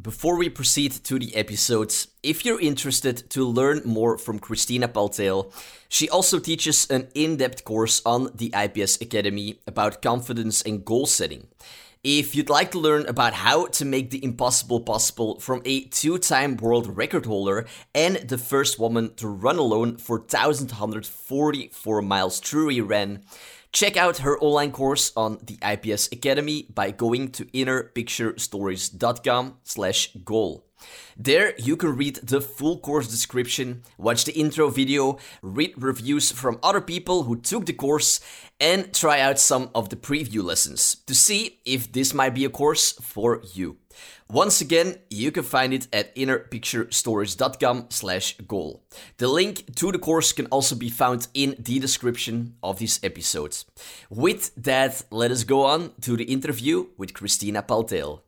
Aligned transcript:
Before 0.00 0.36
we 0.36 0.48
proceed 0.48 0.90
to 1.04 1.20
the 1.20 1.36
episodes, 1.36 2.08
if 2.20 2.44
you're 2.44 2.60
interested 2.60 3.30
to 3.30 3.44
learn 3.44 3.80
more 3.84 4.18
from 4.18 4.40
Kristina 4.40 4.88
Paltén, 4.88 5.52
she 5.88 6.08
also 6.08 6.40
teaches 6.40 6.90
an 6.90 7.06
in 7.14 7.36
depth 7.36 7.62
course 7.62 8.02
on 8.04 8.30
the 8.34 8.52
IPS 8.52 9.00
Academy 9.00 9.60
about 9.68 10.02
confidence 10.02 10.62
and 10.62 10.84
goal 10.84 11.06
setting. 11.06 11.46
If 12.02 12.34
you'd 12.34 12.50
like 12.50 12.72
to 12.72 12.80
learn 12.80 13.06
about 13.06 13.34
how 13.34 13.66
to 13.66 13.84
make 13.84 14.10
the 14.10 14.22
impossible 14.22 14.80
possible 14.80 15.38
from 15.38 15.62
a 15.64 15.84
two 15.84 16.18
time 16.18 16.56
world 16.56 16.96
record 16.96 17.24
holder 17.24 17.64
and 17.94 18.16
the 18.16 18.36
first 18.36 18.80
woman 18.80 19.14
to 19.14 19.28
run 19.28 19.58
alone 19.58 19.96
for 19.98 20.18
1,144 20.18 22.02
miles 22.02 22.40
through 22.40 22.70
Iran, 22.70 23.22
check 23.74 23.96
out 23.96 24.18
her 24.18 24.38
online 24.38 24.70
course 24.70 25.12
on 25.16 25.38
the 25.42 25.58
IPS 25.60 26.08
Academy 26.12 26.66
by 26.72 26.92
going 26.92 27.32
to 27.32 27.44
innerpicturestories.com 27.46 29.56
slash 29.64 30.12
goal. 30.24 30.64
There, 31.16 31.54
you 31.58 31.76
can 31.76 31.96
read 31.96 32.16
the 32.16 32.40
full 32.40 32.78
course 32.78 33.08
description, 33.08 33.82
watch 33.98 34.24
the 34.24 34.38
intro 34.38 34.68
video, 34.68 35.18
read 35.42 35.74
reviews 35.76 36.30
from 36.30 36.58
other 36.62 36.80
people 36.80 37.24
who 37.24 37.36
took 37.36 37.66
the 37.66 37.72
course, 37.72 38.20
and 38.60 38.94
try 38.94 39.20
out 39.20 39.38
some 39.38 39.70
of 39.74 39.88
the 39.88 39.96
preview 39.96 40.42
lessons 40.42 40.96
to 41.06 41.14
see 41.14 41.58
if 41.64 41.90
this 41.90 42.14
might 42.14 42.34
be 42.34 42.44
a 42.44 42.50
course 42.50 42.92
for 42.92 43.42
you. 43.54 43.78
Once 44.30 44.62
again, 44.62 44.96
you 45.10 45.30
can 45.30 45.42
find 45.42 45.74
it 45.74 45.86
at 45.92 46.14
innerpicturestories.com 46.16 47.86
slash 47.90 48.36
goal. 48.48 48.82
The 49.18 49.28
link 49.28 49.76
to 49.76 49.92
the 49.92 49.98
course 49.98 50.32
can 50.32 50.46
also 50.46 50.74
be 50.74 50.88
found 50.88 51.28
in 51.34 51.54
the 51.58 51.78
description 51.78 52.54
of 52.62 52.78
this 52.78 52.98
episode. 53.02 53.54
With 54.08 54.50
that, 54.56 55.02
let 55.10 55.30
us 55.30 55.44
go 55.44 55.66
on 55.66 55.92
to 56.00 56.16
the 56.16 56.24
interview 56.24 56.86
with 56.96 57.12
Kristina 57.12 57.66
Paltén. 57.66 58.20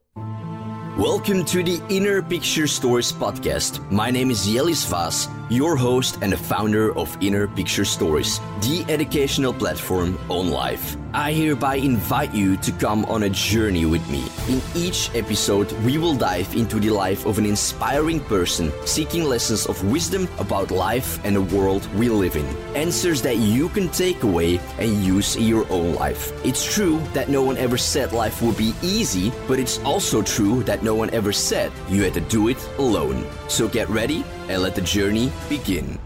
Welcome 0.98 1.45
to 1.46 1.62
the 1.62 1.80
Inner 1.88 2.23
Picture 2.23 2.66
Stories 2.66 3.12
podcast. 3.12 3.80
My 3.90 4.10
name 4.10 4.30
is 4.30 4.46
Jellis 4.46 4.84
Vaz, 4.84 5.28
your 5.48 5.76
host 5.76 6.18
and 6.22 6.32
the 6.32 6.36
founder 6.36 6.96
of 6.96 7.16
Inner 7.20 7.46
Picture 7.46 7.84
Stories, 7.84 8.40
the 8.62 8.84
educational 8.88 9.52
platform 9.52 10.18
on 10.28 10.50
life. 10.50 10.96
I 11.14 11.32
hereby 11.32 11.76
invite 11.76 12.34
you 12.34 12.56
to 12.58 12.72
come 12.72 13.04
on 13.06 13.22
a 13.22 13.30
journey 13.30 13.86
with 13.86 14.06
me. 14.10 14.24
In 14.48 14.60
each 14.74 15.10
episode, 15.14 15.72
we 15.84 15.98
will 15.98 16.14
dive 16.14 16.54
into 16.54 16.78
the 16.78 16.90
life 16.90 17.24
of 17.24 17.38
an 17.38 17.46
inspiring 17.46 18.20
person 18.20 18.70
seeking 18.84 19.24
lessons 19.24 19.66
of 19.66 19.82
wisdom 19.90 20.28
about 20.38 20.70
life 20.70 21.18
and 21.24 21.36
the 21.36 21.56
world 21.56 21.86
we 21.94 22.10
live 22.10 22.36
in. 22.36 22.44
Answers 22.74 23.22
that 23.22 23.36
you 23.36 23.68
can 23.70 23.88
take 23.88 24.24
away 24.24 24.60
and 24.78 25.02
use 25.02 25.36
in 25.36 25.44
your 25.44 25.66
own 25.72 25.94
life. 25.94 26.32
It's 26.44 26.64
true 26.74 27.00
that 27.14 27.30
no 27.30 27.42
one 27.42 27.56
ever 27.56 27.78
said 27.78 28.12
life 28.12 28.42
would 28.42 28.56
be 28.58 28.74
easy, 28.82 29.32
but 29.48 29.58
it's 29.58 29.78
also 29.84 30.20
true 30.20 30.64
that 30.64 30.82
no 30.82 30.94
one 30.94 31.08
ever 31.10 31.32
said 31.32 31.72
you 31.88 32.02
had 32.02 32.14
to 32.14 32.20
do 32.20 32.48
it 32.48 32.58
alone. 32.78 33.26
So 33.48 33.68
get 33.68 33.88
ready 33.88 34.22
and 34.48 34.62
let 34.62 34.74
the 34.74 34.80
journey 34.82 35.30
begin. 35.48 35.98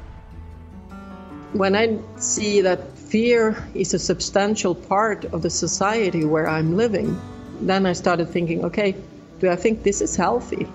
When 1.52 1.74
I 1.74 1.98
see 2.16 2.60
that 2.60 2.96
fear 2.96 3.56
is 3.74 3.92
a 3.92 3.98
substantial 3.98 4.74
part 4.74 5.24
of 5.26 5.42
the 5.42 5.50
society 5.50 6.24
where 6.24 6.48
I'm 6.48 6.76
living, 6.76 7.20
then 7.60 7.86
I 7.86 7.92
started 7.92 8.28
thinking, 8.28 8.64
okay, 8.64 8.94
do 9.40 9.50
I 9.50 9.56
think 9.56 9.82
this 9.82 10.00
is 10.00 10.16
healthy? 10.16 10.66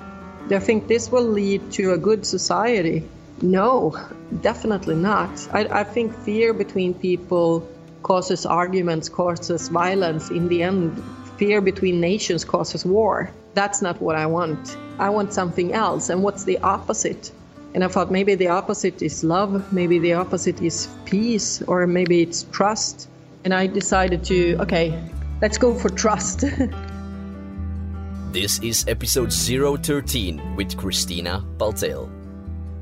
Do 0.47 0.55
I 0.55 0.59
think 0.59 0.87
this 0.87 1.11
will 1.11 1.23
lead 1.23 1.71
to 1.73 1.93
a 1.93 1.97
good 1.97 2.25
society? 2.25 3.07
No, 3.41 3.97
definitely 4.41 4.95
not. 4.95 5.29
I, 5.51 5.81
I 5.81 5.83
think 5.83 6.13
fear 6.19 6.53
between 6.53 6.93
people 6.93 7.67
causes 8.03 8.45
arguments, 8.45 9.09
causes 9.09 9.69
violence. 9.69 10.29
In 10.29 10.47
the 10.47 10.63
end, 10.63 11.01
fear 11.37 11.61
between 11.61 11.99
nations 11.99 12.45
causes 12.45 12.85
war. 12.85 13.31
That's 13.53 13.81
not 13.81 14.01
what 14.01 14.15
I 14.15 14.25
want. 14.25 14.77
I 14.99 15.09
want 15.09 15.33
something 15.33 15.73
else. 15.73 16.09
And 16.09 16.21
what's 16.21 16.43
the 16.43 16.59
opposite? 16.59 17.31
And 17.75 17.83
I 17.83 17.89
thought 17.89 18.09
maybe 18.09 18.35
the 18.35 18.47
opposite 18.47 19.01
is 19.01 19.21
love, 19.21 19.73
maybe 19.73 19.99
the 19.99 20.13
opposite 20.13 20.61
is 20.61 20.87
peace, 21.03 21.61
or 21.63 21.85
maybe 21.85 22.21
it's 22.21 22.43
trust. 22.43 23.09
And 23.43 23.53
I 23.53 23.67
decided 23.67 24.23
to, 24.25 24.55
okay, 24.61 24.97
let's 25.41 25.57
go 25.57 25.75
for 25.75 25.89
trust. 25.89 26.39
this 28.31 28.59
is 28.63 28.85
episode 28.87 29.33
013 29.33 30.55
with 30.55 30.77
Kristina 30.77 31.43
Paltén. 31.57 32.24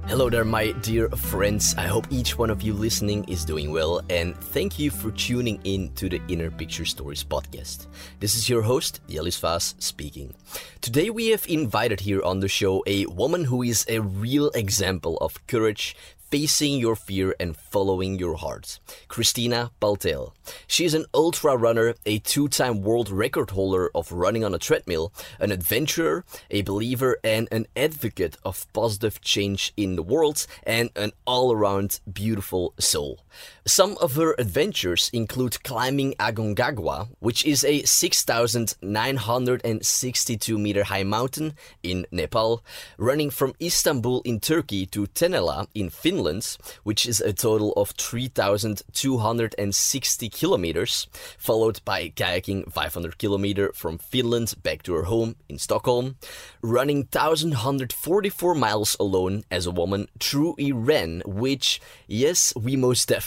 Hello 0.05 0.29
there, 0.29 0.43
my 0.43 0.73
dear 0.81 1.07
friends. 1.09 1.73
I 1.77 1.87
hope 1.87 2.07
each 2.11 2.37
one 2.37 2.49
of 2.49 2.61
you 2.61 2.73
listening 2.73 3.23
is 3.23 3.45
doing 3.45 3.71
well, 3.71 4.01
and 4.09 4.35
thank 4.35 4.77
you 4.77 4.91
for 4.91 5.11
tuning 5.11 5.61
in 5.63 5.93
to 5.95 6.09
the 6.09 6.21
Inner 6.27 6.51
Picture 6.51 6.83
Stories 6.83 7.23
podcast. 7.23 7.87
This 8.19 8.35
is 8.35 8.49
your 8.49 8.61
host, 8.61 8.99
Jellis 9.07 9.39
Vaz, 9.39 9.75
speaking. 9.79 10.35
Today, 10.81 11.09
we 11.09 11.29
have 11.29 11.47
invited 11.47 12.01
here 12.01 12.21
on 12.21 12.41
the 12.41 12.49
show 12.49 12.83
a 12.85 13.05
woman 13.05 13.45
who 13.45 13.63
is 13.63 13.85
a 13.87 14.01
real 14.01 14.49
example 14.49 15.17
of 15.21 15.39
courage, 15.47 15.95
facing 16.33 16.79
your 16.79 16.95
fear 16.95 17.35
and 17.39 17.55
following 17.55 18.17
your 18.17 18.33
heart. 18.33 18.79
Kristina 19.07 19.69
Paltén. 19.79 20.31
She 20.65 20.83
is 20.83 20.95
an 20.95 21.05
ultra 21.13 21.55
runner, 21.55 21.93
a 22.07 22.17
two 22.17 22.47
time 22.47 22.81
world 22.81 23.11
record 23.11 23.51
holder 23.51 23.91
of 23.93 24.11
running 24.11 24.43
on 24.43 24.55
a 24.55 24.57
treadmill, 24.57 25.13
an 25.39 25.51
adventurer, 25.51 26.25
a 26.49 26.63
believer, 26.63 27.19
and 27.23 27.47
an 27.51 27.67
advocate 27.75 28.35
of 28.43 28.65
positive 28.73 29.21
change 29.21 29.73
in 29.77 29.95
the 29.95 30.01
world, 30.01 30.47
and 30.63 30.89
an 30.95 31.11
all 31.27 31.51
around 31.51 31.99
beautiful 32.11 32.73
soul. 32.79 33.19
Some 33.65 33.97
of 34.01 34.15
her 34.15 34.35
adventures 34.37 35.09
include 35.13 35.63
climbing 35.63 36.15
Aconcagua, 36.19 37.07
which 37.19 37.45
is 37.45 37.63
a 37.63 37.83
6,962 37.83 40.57
meter 40.57 40.83
high 40.83 41.03
mountain 41.03 41.53
in 41.81 42.05
Nepal, 42.11 42.61
running 42.97 43.29
from 43.29 43.53
Istanbul 43.61 44.21
in 44.25 44.39
Turkey 44.39 44.85
to 44.87 45.05
Tenala 45.07 45.67
in 45.73 45.89
Finland, 45.89 46.57
which 46.83 47.05
is 47.05 47.21
a 47.21 47.31
total 47.33 47.71
of 47.73 47.91
3,260 47.91 50.29
kilometers, 50.29 51.07
followed 51.37 51.81
by 51.85 52.09
kayaking 52.09 52.71
500 52.71 53.17
kilometers 53.17 53.75
from 53.75 53.97
Finland 53.97 54.55
back 54.61 54.83
to 54.83 54.93
her 54.93 55.03
home 55.03 55.35
in 55.47 55.57
Stockholm, 55.57 56.15
running 56.61 57.07
1,144 57.11 58.55
miles 58.55 58.97
alone 58.99 59.43
as 59.49 59.65
a 59.65 59.71
woman 59.71 60.07
through 60.19 60.55
Iran, 60.57 61.21
which, 61.25 61.79
yes, 62.07 62.53
we 62.55 62.75
most 62.75 63.07
definitely 63.07 63.22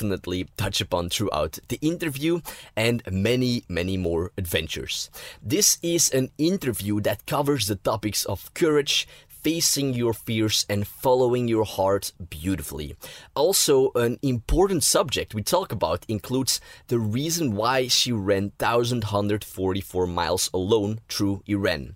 touch 0.56 0.80
upon 0.80 1.08
throughout 1.10 1.58
the 1.68 1.78
interview, 1.80 2.40
and 2.76 3.02
many, 3.10 3.64
many 3.68 3.96
more 3.96 4.32
adventures. 4.36 5.10
This 5.42 5.78
is 5.82 6.10
an 6.10 6.30
interview 6.38 7.00
that 7.00 7.26
covers 7.26 7.66
the 7.66 7.76
topics 7.76 8.24
of 8.24 8.52
courage, 8.54 9.06
facing 9.46 9.94
your 9.94 10.12
fears 10.12 10.66
and 10.68 10.88
following 10.88 11.46
your 11.46 11.64
heart 11.64 12.12
beautifully. 12.30 12.96
Also, 13.36 13.92
an 13.94 14.18
important 14.20 14.82
subject 14.82 15.34
we 15.34 15.42
talk 15.42 15.70
about 15.70 16.04
includes 16.08 16.60
the 16.88 16.98
reason 16.98 17.54
why 17.54 17.86
she 17.86 18.10
ran 18.10 18.50
1144 18.58 20.06
miles 20.08 20.50
alone 20.52 20.98
through 21.08 21.42
Iran. 21.46 21.94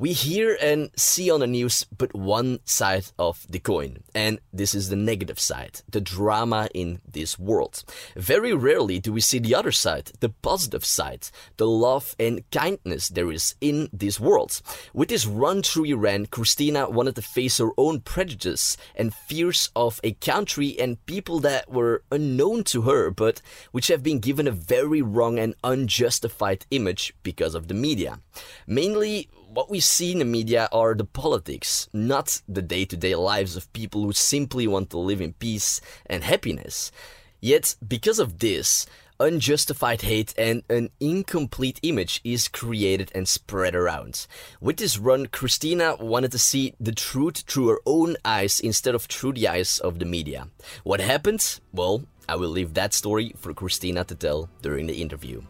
We 0.00 0.14
hear 0.14 0.56
and 0.62 0.88
see 0.96 1.30
on 1.30 1.40
the 1.40 1.46
news 1.46 1.84
but 1.84 2.14
one 2.14 2.60
side 2.64 3.08
of 3.18 3.46
the 3.50 3.58
coin, 3.58 4.02
and 4.14 4.40
this 4.50 4.74
is 4.74 4.88
the 4.88 4.96
negative 4.96 5.38
side, 5.38 5.82
the 5.90 6.00
drama 6.00 6.70
in 6.72 7.02
this 7.06 7.38
world. 7.38 7.84
Very 8.16 8.54
rarely 8.54 8.98
do 8.98 9.12
we 9.12 9.20
see 9.20 9.38
the 9.38 9.54
other 9.54 9.72
side, 9.72 10.12
the 10.20 10.30
positive 10.30 10.86
side, 10.86 11.28
the 11.58 11.66
love 11.66 12.16
and 12.18 12.50
kindness 12.50 13.10
there 13.10 13.30
is 13.30 13.56
in 13.60 13.90
this 13.92 14.18
world. 14.18 14.62
With 14.94 15.10
this 15.10 15.26
run 15.26 15.60
through 15.60 15.84
Iran, 15.84 16.28
Kristina 16.28 16.90
wanted 16.90 17.16
to 17.16 17.22
face 17.22 17.58
her 17.58 17.72
own 17.76 18.00
prejudice 18.00 18.78
and 18.96 19.12
fears 19.12 19.68
of 19.76 20.00
a 20.02 20.12
country 20.12 20.80
and 20.80 21.04
people 21.04 21.40
that 21.40 21.70
were 21.70 22.04
unknown 22.10 22.64
to 22.72 22.82
her, 22.88 23.10
but 23.10 23.42
which 23.70 23.88
have 23.88 24.02
been 24.02 24.20
given 24.20 24.48
a 24.48 24.50
very 24.50 25.02
wrong 25.02 25.38
and 25.38 25.54
unjustified 25.62 26.64
image 26.70 27.12
because 27.22 27.54
of 27.54 27.68
the 27.68 27.74
media. 27.74 28.20
Mainly, 28.66 29.28
what 29.52 29.68
we 29.68 29.80
see 29.80 30.12
in 30.12 30.20
the 30.20 30.24
media 30.24 30.68
are 30.70 30.94
the 30.94 31.04
politics, 31.04 31.88
not 31.92 32.40
the 32.48 32.62
day 32.62 32.84
to 32.84 32.96
day 32.96 33.16
lives 33.16 33.56
of 33.56 33.72
people 33.72 34.04
who 34.04 34.12
simply 34.12 34.66
want 34.66 34.90
to 34.90 34.98
live 34.98 35.20
in 35.20 35.32
peace 35.34 35.80
and 36.06 36.22
happiness. 36.22 36.92
Yet, 37.40 37.74
because 37.86 38.20
of 38.20 38.38
this, 38.38 38.86
unjustified 39.18 40.02
hate 40.02 40.32
and 40.38 40.62
an 40.70 40.90
incomplete 41.00 41.80
image 41.82 42.20
is 42.22 42.46
created 42.46 43.10
and 43.14 43.26
spread 43.28 43.74
around. 43.74 44.26
With 44.60 44.76
this 44.76 44.98
run, 44.98 45.26
Kristina 45.26 46.00
wanted 46.00 46.30
to 46.32 46.38
see 46.38 46.74
the 46.78 46.92
truth 46.92 47.38
through 47.38 47.68
her 47.68 47.80
own 47.84 48.16
eyes 48.24 48.60
instead 48.60 48.94
of 48.94 49.04
through 49.04 49.32
the 49.32 49.48
eyes 49.48 49.80
of 49.80 49.98
the 49.98 50.04
media. 50.04 50.46
What 50.84 51.00
happened? 51.00 51.60
Well, 51.72 52.04
I 52.28 52.36
will 52.36 52.50
leave 52.50 52.74
that 52.74 52.94
story 52.94 53.34
for 53.36 53.52
Kristina 53.52 54.06
to 54.06 54.14
tell 54.14 54.48
during 54.62 54.86
the 54.86 55.02
interview. 55.02 55.42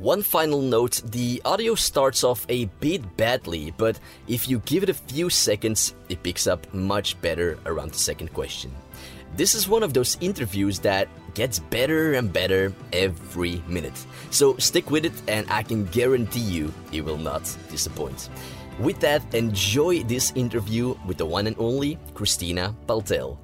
One 0.00 0.22
final 0.22 0.62
note 0.62 1.02
the 1.12 1.42
audio 1.44 1.74
starts 1.74 2.24
off 2.24 2.46
a 2.48 2.64
bit 2.80 3.18
badly, 3.18 3.74
but 3.76 4.00
if 4.28 4.48
you 4.48 4.60
give 4.60 4.82
it 4.82 4.88
a 4.88 4.94
few 4.94 5.28
seconds, 5.28 5.94
it 6.08 6.22
picks 6.22 6.46
up 6.46 6.72
much 6.72 7.20
better 7.20 7.58
around 7.66 7.92
the 7.92 7.98
second 7.98 8.32
question. 8.32 8.72
This 9.36 9.54
is 9.54 9.68
one 9.68 9.82
of 9.82 9.92
those 9.92 10.16
interviews 10.22 10.78
that 10.78 11.06
gets 11.34 11.58
better 11.58 12.14
and 12.14 12.32
better 12.32 12.72
every 12.94 13.62
minute. 13.68 14.06
So 14.30 14.56
stick 14.56 14.90
with 14.90 15.04
it, 15.04 15.12
and 15.28 15.44
I 15.50 15.62
can 15.62 15.84
guarantee 15.84 16.48
you 16.48 16.72
it 16.92 17.04
will 17.04 17.18
not 17.18 17.44
disappoint. 17.68 18.30
With 18.78 19.00
that, 19.00 19.22
enjoy 19.34 20.04
this 20.04 20.32
interview 20.34 20.96
with 21.06 21.18
the 21.18 21.26
one 21.26 21.46
and 21.46 21.56
only 21.58 21.98
Kristina 22.14 22.74
Paltén. 22.86 23.36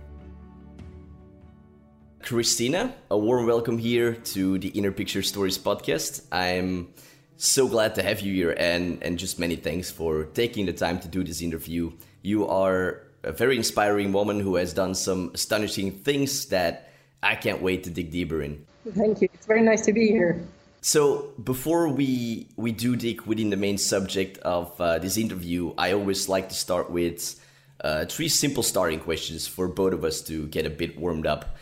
Kristina, 2.27 2.93
a 3.09 3.17
warm 3.17 3.47
welcome 3.47 3.79
here 3.79 4.13
to 4.13 4.59
the 4.59 4.67
Inner 4.71 4.91
Picture 4.91 5.23
Stories 5.23 5.57
podcast. 5.57 6.25
I'm 6.33 6.89
so 7.37 7.69
glad 7.69 7.95
to 7.95 8.03
have 8.03 8.19
you 8.19 8.35
here 8.35 8.51
and, 8.51 9.01
and 9.01 9.17
just 9.17 9.39
many 9.39 9.55
thanks 9.55 9.93
for 9.93 10.25
taking 10.25 10.67
the 10.67 10.73
time 10.73 10.99
to 10.99 11.07
do 11.07 11.23
this 11.23 11.41
interview. 11.41 11.93
You 12.23 12.49
are 12.49 13.05
a 13.23 13.31
very 13.31 13.57
inspiring 13.57 14.13
woman 14.13 14.41
who 14.41 14.57
has 14.57 14.73
done 14.73 14.97
some 14.97 15.31
astonishing 15.35 15.93
things 15.93 16.47
that 16.47 16.91
I 17.23 17.37
can't 17.37 17.63
wait 17.63 17.85
to 17.85 17.91
dig 17.91 18.11
deeper 18.11 18.43
in. 18.43 18.67
Thank 18.91 19.23
you. 19.23 19.29
It's 19.33 19.47
very 19.47 19.63
nice 19.63 19.83
to 19.83 19.93
be 19.93 20.09
here. 20.09 20.45
So 20.81 21.33
before 21.45 21.87
we 21.87 22.49
we 22.57 22.73
do 22.73 22.97
dig 22.97 23.21
within 23.21 23.51
the 23.51 23.57
main 23.57 23.79
subject 23.79 24.39
of 24.39 24.81
uh, 24.81 24.99
this 24.99 25.17
interview, 25.17 25.75
I 25.79 25.93
always 25.93 26.29
like 26.29 26.49
to 26.49 26.57
start 26.57 26.91
with 26.91 27.41
uh, 27.83 28.07
three 28.07 28.29
simple 28.29 28.65
starting 28.65 28.99
questions 28.99 29.47
for 29.47 29.69
both 29.69 29.93
of 29.93 30.05
us 30.05 30.21
to 30.23 30.49
get 30.49 30.67
a 30.67 30.71
bit 30.71 30.99
warmed 30.99 31.27
up. 31.27 31.56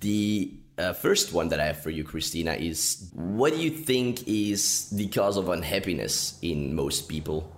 The 0.00 0.52
uh, 0.78 0.92
first 0.92 1.32
one 1.32 1.48
that 1.48 1.60
I 1.60 1.66
have 1.66 1.82
for 1.82 1.90
you, 1.90 2.04
Kristina, 2.04 2.58
is 2.58 3.10
what 3.14 3.52
do 3.52 3.58
you 3.58 3.70
think 3.70 4.26
is 4.28 4.90
the 4.90 5.08
cause 5.08 5.36
of 5.36 5.48
unhappiness 5.48 6.38
in 6.42 6.74
most 6.74 7.08
people? 7.08 7.50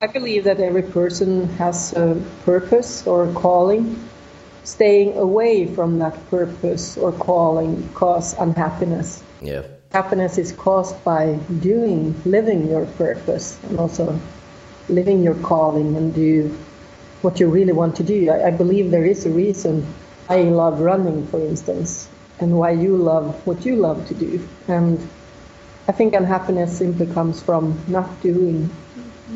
I 0.00 0.06
believe 0.06 0.44
that 0.44 0.58
every 0.58 0.82
person 0.82 1.48
has 1.58 1.92
a 1.92 2.20
purpose 2.44 3.06
or 3.06 3.28
a 3.28 3.32
calling. 3.34 3.96
Staying 4.64 5.16
away 5.18 5.66
from 5.66 5.98
that 5.98 6.14
purpose 6.30 6.96
or 6.96 7.12
calling 7.12 7.88
cause 7.94 8.34
unhappiness. 8.38 9.22
Yeah. 9.40 9.62
Happiness 9.90 10.38
is 10.38 10.52
caused 10.52 11.02
by 11.04 11.34
doing, 11.60 12.14
living 12.24 12.70
your 12.70 12.86
purpose, 12.86 13.58
and 13.64 13.78
also 13.78 14.18
living 14.88 15.22
your 15.22 15.34
calling 15.36 15.96
and 15.96 16.14
do 16.14 16.48
what 17.22 17.38
you 17.38 17.48
really 17.48 17.72
want 17.72 17.96
to 17.96 18.02
do. 18.02 18.30
I, 18.30 18.48
I 18.48 18.50
believe 18.50 18.90
there 18.90 19.04
is 19.04 19.26
a 19.26 19.30
reason 19.30 19.86
I 20.32 20.44
love 20.44 20.80
running, 20.80 21.26
for 21.26 21.38
instance, 21.40 22.08
and 22.40 22.56
why 22.56 22.70
you 22.70 22.96
love 22.96 23.46
what 23.46 23.66
you 23.66 23.76
love 23.76 24.08
to 24.08 24.14
do. 24.14 24.40
And 24.66 24.98
I 25.88 25.92
think 25.92 26.14
unhappiness 26.14 26.78
simply 26.78 27.06
comes 27.06 27.42
from 27.42 27.78
not 27.86 28.08
doing 28.22 28.70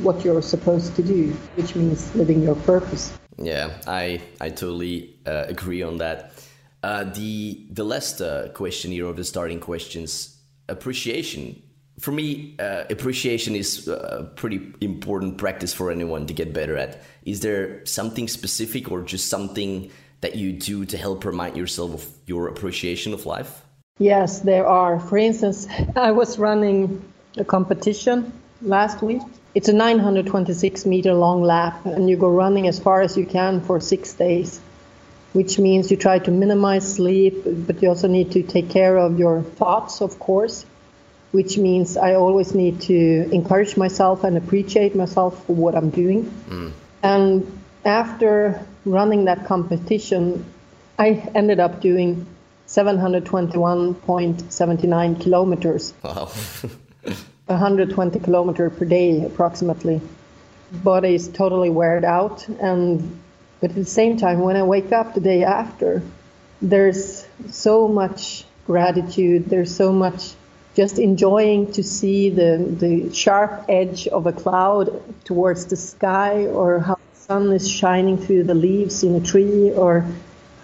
what 0.01 0.25
you're 0.25 0.41
supposed 0.41 0.97
to 0.97 1.03
do, 1.03 1.33
which 1.57 1.75
means 1.77 2.15
living 2.15 2.43
your 2.43 2.55
purpose. 2.55 3.13
Yeah, 3.37 3.77
I 3.87 4.23
I 4.41 4.49
totally 4.49 5.19
uh, 5.27 5.45
agree 5.49 5.83
on 5.83 5.99
that. 5.99 6.33
Uh, 6.83 7.05
the 7.05 7.67
the 7.71 7.85
last 7.85 8.23
uh, 8.23 8.49
question 8.55 8.91
here 8.91 9.07
of 9.07 9.17
the 9.17 9.25
starting 9.25 9.61
questions, 9.61 10.41
appreciation. 10.67 11.63
For 12.01 12.13
me, 12.13 12.57
uh, 12.59 12.85
appreciation 12.89 13.55
is 13.55 13.87
a 13.89 14.31
pretty 14.37 14.61
important 14.81 15.37
practice 15.37 15.75
for 15.75 15.91
anyone 15.91 16.27
to 16.27 16.35
get 16.35 16.55
better 16.55 16.77
at. 16.79 17.03
Is 17.25 17.41
there 17.41 17.85
something 17.85 18.29
specific 18.29 18.91
or 18.91 19.03
just 19.03 19.29
something 19.29 19.91
that 20.21 20.37
you 20.37 20.53
do 20.53 20.85
to 20.87 20.97
help 20.97 21.25
remind 21.25 21.57
yourself 21.57 21.95
of 21.95 22.09
your 22.27 22.49
appreciation 22.49 23.13
of 23.13 23.27
life? 23.27 23.63
Yes, 23.99 24.41
there 24.41 24.67
are. 24.67 25.01
For 25.01 25.19
instance, 25.19 25.67
I 25.97 26.13
was 26.13 26.39
running 26.39 27.03
a 27.37 27.45
competition 27.45 28.33
last 28.63 29.03
week 29.03 29.23
it's 29.57 29.71
a 29.71 29.73
926 29.73 30.85
meter 30.85 31.15
long 31.15 31.41
lap, 31.41 31.87
and 31.87 32.11
you 32.11 32.19
go 32.19 32.29
running 32.29 32.69
as 32.69 32.79
far 32.79 33.01
as 33.01 33.17
you 33.17 33.25
can 33.25 33.63
for 33.63 33.81
six 33.81 34.13
days, 34.13 34.61
which 35.33 35.59
means 35.59 35.91
you 35.91 35.97
try 35.97 36.19
to 36.19 36.31
minimize 36.31 36.97
sleep, 36.97 37.43
but 37.47 37.81
you 37.81 37.89
also 37.89 38.07
need 38.07 38.33
to 38.33 38.43
take 38.43 38.69
care 38.69 38.99
of 38.99 39.19
your 39.19 39.41
thoughts, 39.41 40.03
of 40.03 40.19
course, 40.19 40.67
which 41.33 41.57
means 41.57 41.97
I 41.97 42.17
always 42.17 42.55
need 42.55 42.83
to 42.83 43.31
encourage 43.33 43.79
myself 43.79 44.25
and 44.25 44.37
appreciate 44.37 44.95
myself 44.95 45.47
for 45.47 45.57
what 45.57 45.75
I'm 45.75 45.89
doing. 45.89 46.25
Mm. 46.51 46.73
And 47.03 47.59
after 47.83 48.61
running 48.87 49.27
that 49.27 49.45
competition, 49.45 50.47
I 50.99 51.29
ended 51.35 51.61
up 51.61 51.83
doing 51.83 52.27
721.79 52.69 55.21
kilometers. 55.21 55.93
Wow. 56.03 56.31
120 57.47 58.19
kilometer 58.21 58.71
per 58.71 58.85
day 58.85 59.25
approximately. 59.25 60.01
Body 60.73 61.15
is 61.15 61.29
totally 61.29 61.71
weared 61.71 62.05
out, 62.05 62.49
and 62.49 63.21
but 63.61 63.71
at 63.71 63.77
the 63.77 63.85
same 63.85 64.17
time, 64.17 64.41
when 64.41 64.57
I 64.57 64.65
wake 64.65 64.91
up 64.91 65.15
the 65.15 65.21
day 65.21 65.45
after, 65.45 66.03
there's 66.61 67.25
so 67.51 67.87
much 67.87 68.45
gratitude. 68.67 69.45
There's 69.47 69.73
so 69.75 69.93
much 69.93 70.35
just 70.75 70.99
enjoying 70.99 71.71
to 71.73 71.85
see 71.85 72.31
the 72.31 72.59
the 72.59 73.15
sharp 73.15 73.67
edge 73.69 74.09
of 74.09 74.27
a 74.27 74.33
cloud 74.33 75.01
towards 75.25 75.67
the 75.67 75.77
sky, 75.77 76.47
or 76.47 76.81
how 76.81 76.99
sun 77.27 77.53
is 77.53 77.69
shining 77.69 78.17
through 78.17 78.45
the 78.45 78.55
leaves 78.55 79.03
in 79.03 79.17
a 79.17 79.21
tree, 79.21 79.73
or 79.73 80.07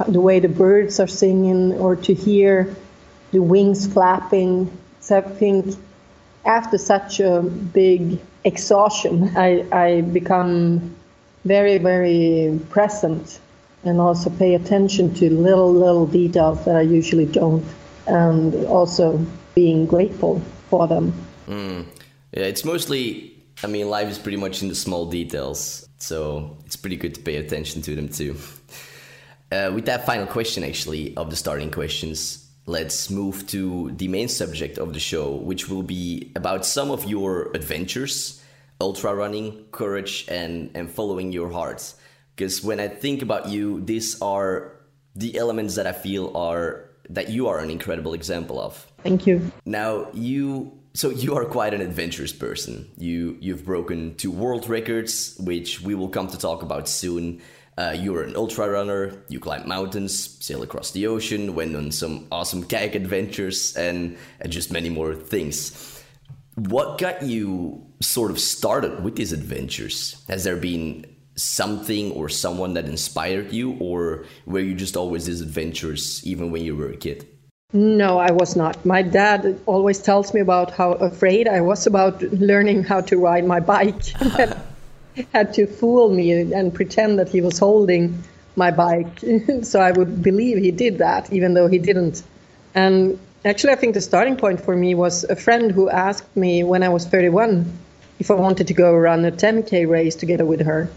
the 0.06 0.20
way 0.20 0.38
the 0.38 0.48
birds 0.48 1.00
are 1.00 1.08
singing, 1.08 1.72
or 1.72 1.96
to 1.96 2.14
hear 2.14 2.74
the 3.32 3.42
wings 3.42 3.92
flapping. 3.92 4.70
So 5.00 5.18
I 5.18 5.22
think 5.22 5.74
after 6.44 6.78
such 6.78 7.18
a 7.18 7.42
big 7.42 8.20
exhaustion, 8.44 9.36
I, 9.36 9.66
I 9.72 10.00
become 10.02 10.94
very, 11.44 11.78
very 11.78 12.60
present 12.70 13.40
and 13.84 14.00
also 14.00 14.30
pay 14.30 14.54
attention 14.54 15.12
to 15.14 15.28
little, 15.30 15.72
little 15.72 16.06
details 16.06 16.64
that 16.64 16.76
I 16.76 16.82
usually 16.82 17.26
don't, 17.26 17.64
and 18.06 18.54
also 18.66 19.18
being 19.56 19.86
grateful 19.86 20.40
for 20.70 20.86
them. 20.86 21.12
Mm. 21.48 21.86
Yeah, 22.32 22.44
it's 22.44 22.64
mostly, 22.64 23.36
I 23.64 23.66
mean, 23.66 23.88
life 23.88 24.08
is 24.08 24.18
pretty 24.18 24.38
much 24.38 24.62
in 24.62 24.68
the 24.68 24.76
small 24.76 25.06
details, 25.06 25.81
so 26.02 26.56
it's 26.66 26.76
pretty 26.76 26.96
good 26.96 27.14
to 27.14 27.20
pay 27.20 27.36
attention 27.36 27.80
to 27.82 27.94
them 27.94 28.08
too. 28.08 28.36
Uh, 29.52 29.70
with 29.74 29.86
that 29.86 30.04
final 30.04 30.26
question, 30.26 30.64
actually, 30.64 31.16
of 31.16 31.30
the 31.30 31.36
starting 31.36 31.70
questions, 31.70 32.48
let's 32.66 33.10
move 33.10 33.46
to 33.46 33.92
the 33.92 34.08
main 34.08 34.28
subject 34.28 34.78
of 34.78 34.94
the 34.94 35.00
show, 35.00 35.30
which 35.30 35.68
will 35.68 35.82
be 35.82 36.32
about 36.34 36.66
some 36.66 36.90
of 36.90 37.04
your 37.04 37.50
adventures, 37.54 38.42
ultra 38.80 39.14
running, 39.14 39.64
courage, 39.70 40.26
and, 40.28 40.70
and 40.74 40.90
following 40.90 41.32
your 41.32 41.50
heart. 41.50 41.94
Because 42.34 42.64
when 42.64 42.80
I 42.80 42.88
think 42.88 43.22
about 43.22 43.48
you, 43.48 43.80
these 43.82 44.20
are 44.20 44.72
the 45.14 45.36
elements 45.36 45.76
that 45.76 45.86
I 45.86 45.92
feel 45.92 46.36
are 46.36 46.88
that 47.10 47.28
you 47.28 47.46
are 47.46 47.58
an 47.58 47.70
incredible 47.70 48.14
example 48.14 48.60
of. 48.60 48.90
Thank 49.02 49.26
you. 49.26 49.52
Now 49.66 50.08
you 50.14 50.81
so 50.94 51.10
you 51.10 51.36
are 51.36 51.44
quite 51.44 51.74
an 51.74 51.80
adventurous 51.80 52.32
person. 52.32 52.90
You 52.98 53.36
you've 53.40 53.64
broken 53.64 54.14
two 54.16 54.30
world 54.30 54.68
records, 54.68 55.36
which 55.38 55.80
we 55.80 55.94
will 55.94 56.08
come 56.08 56.28
to 56.28 56.38
talk 56.38 56.62
about 56.62 56.88
soon. 56.88 57.40
Uh, 57.78 57.96
you're 57.98 58.22
an 58.22 58.36
ultra 58.36 58.68
runner, 58.68 59.24
you 59.28 59.40
climb 59.40 59.66
mountains, 59.66 60.36
sail 60.44 60.62
across 60.62 60.90
the 60.90 61.06
ocean, 61.06 61.54
went 61.54 61.74
on 61.74 61.90
some 61.90 62.26
awesome 62.30 62.62
kayak 62.64 62.94
adventures, 62.94 63.74
and, 63.76 64.18
and 64.40 64.52
just 64.52 64.70
many 64.70 64.90
more 64.90 65.14
things. 65.14 66.04
What 66.54 66.98
got 66.98 67.22
you 67.22 67.86
sort 68.00 68.30
of 68.30 68.38
started 68.38 69.02
with 69.02 69.16
these 69.16 69.32
adventures? 69.32 70.22
Has 70.28 70.44
there 70.44 70.56
been 70.56 71.06
something 71.34 72.12
or 72.12 72.28
someone 72.28 72.74
that 72.74 72.84
inspired 72.84 73.52
you, 73.52 73.78
or 73.80 74.26
were 74.44 74.60
you 74.60 74.74
just 74.74 74.94
always 74.94 75.24
these 75.24 75.40
adventurous 75.40 76.26
even 76.26 76.50
when 76.50 76.62
you 76.62 76.76
were 76.76 76.90
a 76.90 76.96
kid? 76.96 77.26
No, 77.72 78.18
I 78.18 78.30
was 78.30 78.54
not. 78.54 78.84
My 78.84 79.00
dad 79.00 79.58
always 79.66 79.98
tells 79.98 80.34
me 80.34 80.40
about 80.40 80.72
how 80.72 80.92
afraid 80.92 81.48
I 81.48 81.62
was 81.62 81.86
about 81.86 82.20
learning 82.22 82.84
how 82.84 83.00
to 83.02 83.16
ride 83.16 83.46
my 83.46 83.60
bike. 83.60 84.04
had 85.32 85.52
to 85.54 85.66
fool 85.66 86.10
me 86.10 86.52
and 86.52 86.72
pretend 86.74 87.18
that 87.18 87.28
he 87.28 87.40
was 87.40 87.58
holding 87.58 88.22
my 88.56 88.70
bike. 88.70 89.20
so 89.62 89.80
I 89.80 89.92
would 89.92 90.22
believe 90.22 90.58
he 90.58 90.70
did 90.70 90.98
that, 90.98 91.32
even 91.32 91.54
though 91.54 91.66
he 91.66 91.78
didn't. 91.78 92.22
And 92.74 93.18
actually, 93.44 93.72
I 93.72 93.76
think 93.76 93.94
the 93.94 94.00
starting 94.00 94.36
point 94.36 94.60
for 94.60 94.76
me 94.76 94.94
was 94.94 95.24
a 95.24 95.36
friend 95.36 95.70
who 95.72 95.88
asked 95.88 96.36
me 96.36 96.64
when 96.64 96.82
I 96.82 96.88
was 96.88 97.06
31 97.06 97.70
if 98.18 98.30
I 98.30 98.34
wanted 98.34 98.68
to 98.68 98.74
go 98.74 98.94
run 98.94 99.24
a 99.24 99.32
10K 99.32 99.88
race 99.88 100.14
together 100.14 100.44
with 100.44 100.60
her. 100.60 100.88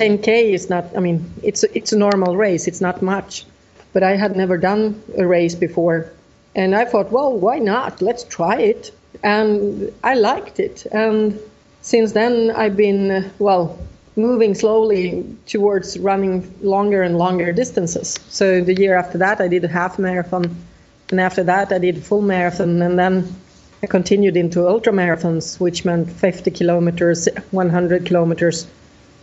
10K 0.00 0.52
is 0.52 0.68
not, 0.68 0.84
I 0.96 1.00
mean, 1.00 1.32
it's, 1.42 1.64
it's 1.64 1.92
a 1.92 1.98
normal 1.98 2.36
race, 2.36 2.66
it's 2.68 2.80
not 2.80 3.02
much. 3.02 3.44
But 3.92 4.02
I 4.02 4.16
had 4.16 4.36
never 4.36 4.58
done 4.58 5.02
a 5.16 5.26
race 5.26 5.54
before. 5.54 6.10
And 6.54 6.74
I 6.74 6.84
thought, 6.84 7.12
well, 7.12 7.32
why 7.32 7.58
not? 7.58 8.02
Let's 8.02 8.24
try 8.24 8.56
it. 8.60 8.92
And 9.22 9.92
I 10.04 10.14
liked 10.14 10.60
it. 10.60 10.86
And 10.92 11.38
since 11.82 12.12
then, 12.12 12.50
I've 12.50 12.76
been, 12.76 13.10
uh, 13.10 13.28
well, 13.38 13.78
moving 14.16 14.54
slowly 14.54 15.24
towards 15.46 15.98
running 15.98 16.52
longer 16.60 17.02
and 17.02 17.16
longer 17.16 17.52
distances. 17.52 18.18
So 18.28 18.60
the 18.60 18.74
year 18.74 18.96
after 18.96 19.18
that, 19.18 19.40
I 19.40 19.48
did 19.48 19.64
a 19.64 19.68
half 19.68 19.98
marathon. 19.98 20.54
And 21.10 21.20
after 21.20 21.42
that, 21.44 21.72
I 21.72 21.78
did 21.78 21.98
a 21.98 22.00
full 22.00 22.22
marathon. 22.22 22.82
And 22.82 22.98
then 22.98 23.34
I 23.82 23.86
continued 23.86 24.36
into 24.36 24.68
ultra 24.68 24.92
marathons, 24.92 25.60
which 25.60 25.84
meant 25.84 26.10
50 26.10 26.50
kilometers, 26.50 27.28
100 27.52 28.06
kilometers, 28.06 28.66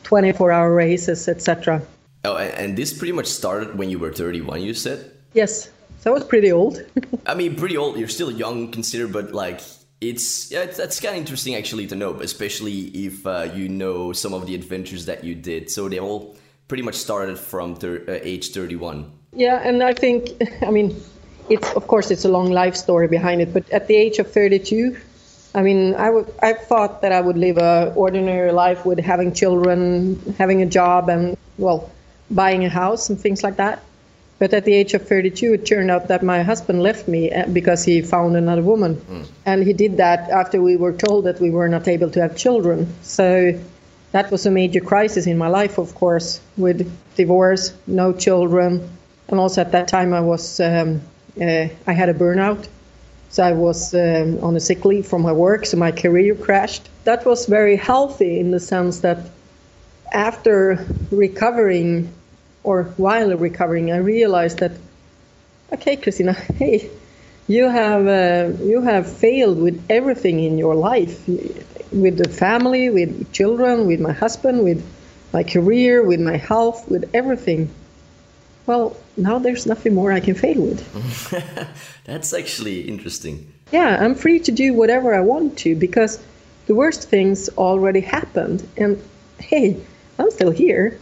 24 0.04 0.52
hour 0.52 0.74
races, 0.74 1.28
etc. 1.28 1.82
Oh, 2.25 2.38
and 2.38 2.75
this 2.75 2.91
pretty 2.98 3.13
much 3.13 3.27
started 3.27 3.77
when 3.77 3.89
you 3.89 4.00
were 4.00 4.12
31, 4.12 4.62
you 4.62 4.74
said? 4.74 5.12
Yes. 5.34 5.70
So 6.00 6.12
I 6.12 6.13
was 6.13 6.24
pretty 6.24 6.51
old. 6.51 6.84
I 7.25 7.36
mean, 7.36 7.55
pretty 7.55 7.77
old. 7.77 7.98
You're 7.98 8.08
still 8.08 8.32
young, 8.32 8.72
considered, 8.72 9.13
but 9.13 9.32
like 9.32 9.62
it's 10.01 10.51
yeah, 10.51 10.63
it's, 10.63 10.77
that's 10.77 11.00
kind 11.00 11.15
of 11.15 11.20
interesting 11.20 11.55
actually 11.55 11.88
to 11.88 11.96
know, 11.96 12.20
especially 12.22 12.88
if 13.05 13.25
uh, 13.25 13.48
you 13.53 13.70
know 13.70 14.12
some 14.12 14.34
of 14.34 14.46
the 14.46 14.55
adventures 14.55 15.05
that 15.05 15.24
you 15.24 15.36
did. 15.36 15.70
So 15.70 15.88
they 15.88 16.00
all 16.00 16.36
pretty 16.67 16.84
much 16.84 16.96
started 16.96 17.38
from 17.38 17.75
thir- 17.75 18.03
uh, 18.08 18.20
age 18.22 18.51
31. 18.51 19.12
Yeah, 19.34 19.62
and 19.63 19.84
I 19.84 19.94
think, 19.94 20.29
I 20.62 20.72
mean, 20.72 21.00
it's 21.50 21.72
of 21.74 21.88
course 21.88 22.12
it's 22.12 22.25
a 22.25 22.29
long 22.29 22.51
life 22.51 22.75
story 22.75 23.08
behind 23.08 23.41
it, 23.41 23.53
but 23.53 23.70
at 23.72 23.88
the 23.88 23.96
age 23.96 24.20
of 24.20 24.32
32, 24.32 24.98
I 25.53 25.62
mean, 25.62 25.96
I 25.96 26.10
would 26.10 26.32
I 26.41 26.53
thought 26.53 27.01
that 27.01 27.12
I 27.12 27.22
would 27.22 27.38
live 27.38 27.58
a 27.58 27.94
ordinary 27.96 28.51
life 28.51 28.86
with 28.86 29.00
having 29.00 29.34
children, 29.34 30.20
having 30.38 30.62
a 30.62 30.65
job, 30.65 31.10
and 31.10 31.38
well, 31.58 31.89
buying 32.32 32.65
a 32.65 32.70
house 32.70 33.10
and 33.10 33.20
things 33.20 33.44
like 33.44 33.58
that. 33.58 33.84
But 34.38 34.53
at 34.53 34.65
the 34.65 34.74
age 34.74 34.94
of 34.94 35.08
32, 35.08 35.53
it 35.53 35.65
turned 35.65 35.89
out 35.89 36.10
that 36.10 36.22
my 36.22 36.44
husband 36.44 36.84
left 36.84 37.08
me 37.08 37.32
uh, 37.32 37.48
because 37.48 37.86
he 37.86 38.01
found 38.01 38.36
another 38.36 38.62
woman. 38.62 38.96
Mm. 38.96 39.27
And 39.46 39.63
he 39.63 39.72
did 39.72 39.98
that 39.98 40.29
after 40.29 40.62
we 40.62 40.75
were 40.75 40.91
told 40.91 41.25
that 41.25 41.39
we 41.39 41.50
were 41.50 41.70
not 41.70 41.88
able 41.88 42.10
to 42.12 42.22
have 42.22 42.36
children. 42.36 42.94
So 43.01 43.58
that 44.12 44.32
was 44.32 44.46
a 44.46 44.51
major 44.51 44.82
crisis 44.82 45.25
in 45.25 45.38
my 45.38 45.48
life, 45.48 45.77
of 45.77 45.96
course, 45.96 46.41
with 46.58 46.91
divorce, 47.15 47.74
no 47.88 48.12
children. 48.12 48.89
And 49.29 49.39
also 49.39 49.62
at 49.62 49.72
that 49.72 49.88
time, 49.88 50.13
I 50.13 50.22
was 50.22 50.60
um, 50.60 51.01
uh, 51.41 51.67
I 51.88 51.94
had 51.94 52.10
a 52.10 52.13
burnout. 52.13 52.67
So 53.29 53.44
I 53.44 53.51
was 53.51 53.94
um, 53.94 54.41
on 54.41 54.55
a 54.55 54.60
sick 54.60 54.86
leave 54.86 55.05
from 55.05 55.22
my 55.22 55.34
work, 55.34 55.65
so 55.65 55.75
my 55.77 55.91
career 55.91 56.36
crashed. 56.36 56.88
That 57.03 57.25
was 57.25 57.48
very 57.48 57.75
healthy 57.75 58.39
in 58.39 58.51
the 58.51 58.60
sense 58.60 59.00
that 59.00 59.17
after 60.14 60.86
recovering 61.12 62.12
or 62.64 62.84
while 62.98 63.36
recovering, 63.38 63.92
I 63.92 63.98
realized 63.98 64.60
that, 64.60 64.72
okay, 65.74 65.98
Kristina, 65.98 66.36
hey, 66.58 66.90
you 67.48 67.70
have 67.70 68.08
uh, 68.08 68.64
you 68.64 68.82
have 68.82 69.12
failed 69.12 69.60
with 69.60 69.84
everything 69.90 70.40
in 70.40 70.58
your 70.58 70.76
life, 70.76 71.28
with 71.92 72.18
the 72.18 72.30
family, 72.30 72.90
with 72.90 73.32
children, 73.32 73.86
with 73.86 74.00
my 74.00 74.14
husband, 74.14 74.64
with 74.64 74.84
my 75.32 75.44
career, 75.44 76.04
with 76.04 76.20
my 76.20 76.38
health, 76.38 76.90
with 76.90 77.10
everything. 77.14 77.70
Well, 78.66 78.98
now 79.16 79.38
there's 79.38 79.68
nothing 79.68 79.94
more 79.94 80.12
I 80.12 80.22
can 80.22 80.34
fail 80.34 80.60
with. 80.60 80.82
That's 82.06 82.34
actually 82.34 82.82
interesting. 82.82 83.54
Yeah, 83.72 83.98
I'm 84.00 84.16
free 84.16 84.40
to 84.40 84.52
do 84.52 84.74
whatever 84.74 85.14
I 85.14 85.22
want 85.22 85.60
to 85.60 85.76
because 85.76 86.20
the 86.66 86.74
worst 86.74 87.10
things 87.10 87.50
already 87.50 88.02
happened. 88.02 88.68
And 88.76 89.02
hey, 89.40 89.82
I'm 90.18 90.32
still 90.32 90.52
here. 90.52 90.98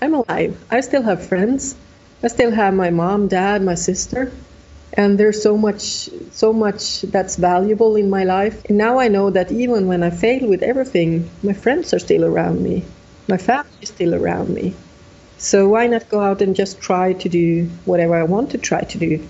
I'm 0.00 0.14
alive. 0.14 0.62
I 0.70 0.80
still 0.80 1.02
have 1.02 1.26
friends. 1.26 1.76
I 2.22 2.28
still 2.28 2.50
have 2.50 2.74
my 2.74 2.90
mom, 2.90 3.28
dad, 3.28 3.62
my 3.62 3.74
sister. 3.74 4.32
And 4.92 5.18
there's 5.18 5.42
so 5.42 5.56
much 5.56 6.08
so 6.32 6.52
much 6.52 7.02
that's 7.02 7.36
valuable 7.36 7.96
in 7.96 8.10
my 8.10 8.24
life. 8.24 8.64
And 8.66 8.78
now 8.78 8.98
I 8.98 9.08
know 9.08 9.30
that 9.30 9.52
even 9.52 9.86
when 9.86 10.02
I 10.02 10.10
fail 10.10 10.48
with 10.48 10.62
everything, 10.62 11.30
my 11.42 11.52
friends 11.52 11.94
are 11.94 11.98
still 11.98 12.24
around 12.24 12.62
me. 12.62 12.84
My 13.28 13.36
family 13.36 13.78
is 13.82 13.90
still 13.90 14.14
around 14.14 14.48
me. 14.48 14.74
So 15.38 15.68
why 15.68 15.86
not 15.86 16.08
go 16.08 16.20
out 16.20 16.40
and 16.42 16.56
just 16.56 16.80
try 16.80 17.12
to 17.12 17.28
do 17.28 17.68
whatever 17.84 18.14
I 18.14 18.22
want 18.22 18.50
to 18.50 18.58
try 18.58 18.82
to 18.82 18.98
do? 18.98 19.26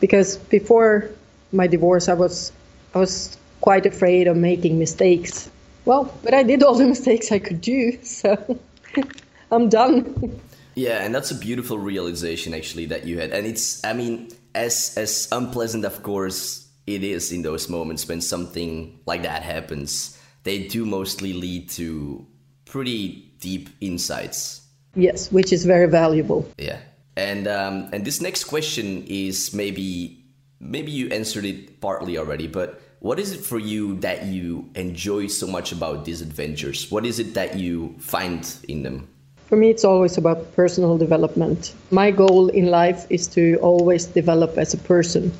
Because 0.00 0.36
before 0.36 1.10
my 1.52 1.66
divorce 1.66 2.08
I 2.08 2.14
was 2.14 2.52
I 2.94 2.98
was 2.98 3.36
quite 3.60 3.86
afraid 3.86 4.28
of 4.28 4.36
making 4.36 4.78
mistakes. 4.78 5.50
Well, 5.84 6.12
but 6.22 6.34
I 6.34 6.42
did 6.42 6.62
all 6.62 6.74
the 6.74 6.86
mistakes 6.94 7.32
I 7.32 7.38
could 7.38 7.60
do, 7.60 7.98
so 8.02 8.58
I'm 9.50 9.68
done. 9.68 10.40
Yeah, 10.74 11.04
and 11.04 11.14
that's 11.14 11.30
a 11.30 11.34
beautiful 11.34 11.78
realization 11.78 12.52
actually 12.54 12.86
that 12.86 13.06
you 13.06 13.18
had. 13.18 13.30
And 13.30 13.46
it's 13.46 13.84
I 13.84 13.92
mean, 13.92 14.30
as 14.54 14.94
as 14.96 15.28
unpleasant 15.32 15.84
of 15.84 16.02
course 16.02 16.68
it 16.86 17.02
is 17.02 17.32
in 17.32 17.42
those 17.42 17.68
moments 17.68 18.06
when 18.08 18.20
something 18.20 19.00
like 19.06 19.22
that 19.22 19.42
happens, 19.42 20.18
they 20.44 20.68
do 20.68 20.84
mostly 20.84 21.32
lead 21.32 21.68
to 21.70 22.26
pretty 22.64 23.32
deep 23.40 23.68
insights. 23.80 24.62
Yes, 24.94 25.30
which 25.32 25.52
is 25.52 25.64
very 25.64 25.86
valuable. 25.86 26.48
Yeah. 26.58 26.78
And 27.16 27.48
um, 27.48 27.88
and 27.92 28.04
this 28.04 28.20
next 28.20 28.44
question 28.44 29.04
is 29.08 29.52
maybe 29.54 30.24
maybe 30.60 30.92
you 30.92 31.08
answered 31.08 31.44
it 31.44 31.80
partly 31.80 32.18
already, 32.18 32.46
but 32.46 32.80
what 33.06 33.20
is 33.20 33.30
it 33.30 33.38
for 33.38 33.60
you 33.60 33.94
that 33.98 34.24
you 34.24 34.68
enjoy 34.74 35.28
so 35.28 35.46
much 35.46 35.70
about 35.70 36.04
these 36.04 36.20
adventures? 36.20 36.90
What 36.90 37.06
is 37.06 37.20
it 37.20 37.34
that 37.34 37.56
you 37.56 37.94
find 38.00 38.42
in 38.66 38.82
them? 38.82 39.06
For 39.46 39.56
me, 39.56 39.70
it's 39.70 39.84
always 39.84 40.18
about 40.18 40.56
personal 40.56 40.98
development. 40.98 41.72
My 41.92 42.10
goal 42.10 42.48
in 42.48 42.66
life 42.66 43.06
is 43.08 43.28
to 43.28 43.58
always 43.62 44.06
develop 44.06 44.58
as 44.58 44.74
a 44.74 44.78
person, 44.78 45.32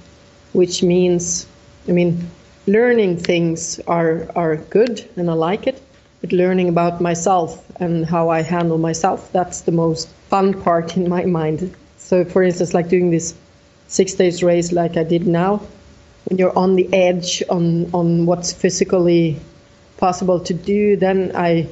which 0.53 0.85
means, 0.85 1.49
I 1.89 1.91
mean, 1.91 2.31
learning 2.69 3.17
things 3.17 3.81
are, 3.89 4.31
are 4.37 4.59
good 4.71 5.05
and 5.17 5.29
I 5.29 5.33
like 5.33 5.67
it, 5.67 5.83
but 6.21 6.31
learning 6.31 6.69
about 6.69 7.01
myself 7.01 7.65
and 7.81 8.07
how 8.07 8.29
I 8.29 8.43
handle 8.43 8.79
myself, 8.79 9.33
that's 9.33 9.63
the 9.63 9.73
most 9.73 10.07
fun 10.31 10.55
part 10.63 10.97
in 10.97 11.09
my 11.09 11.25
mind. 11.25 11.75
So, 11.99 12.25
for 12.25 12.45
instance, 12.45 12.75
like 12.75 12.89
doing 12.89 13.11
this 13.11 13.35
six 13.89 14.15
days 14.15 14.45
race 14.45 14.71
like 14.71 14.97
I 14.97 15.03
did 15.03 15.27
now, 15.27 15.63
when 16.27 16.39
you're 16.39 16.57
on 16.57 16.77
the 16.77 16.93
edge 16.93 17.43
on, 17.49 17.91
on 17.95 18.27
what's 18.27 18.53
physically 18.53 19.39
possible 19.97 20.41
to 20.41 20.55
do, 20.55 20.97
then 20.97 21.33
I 21.35 21.69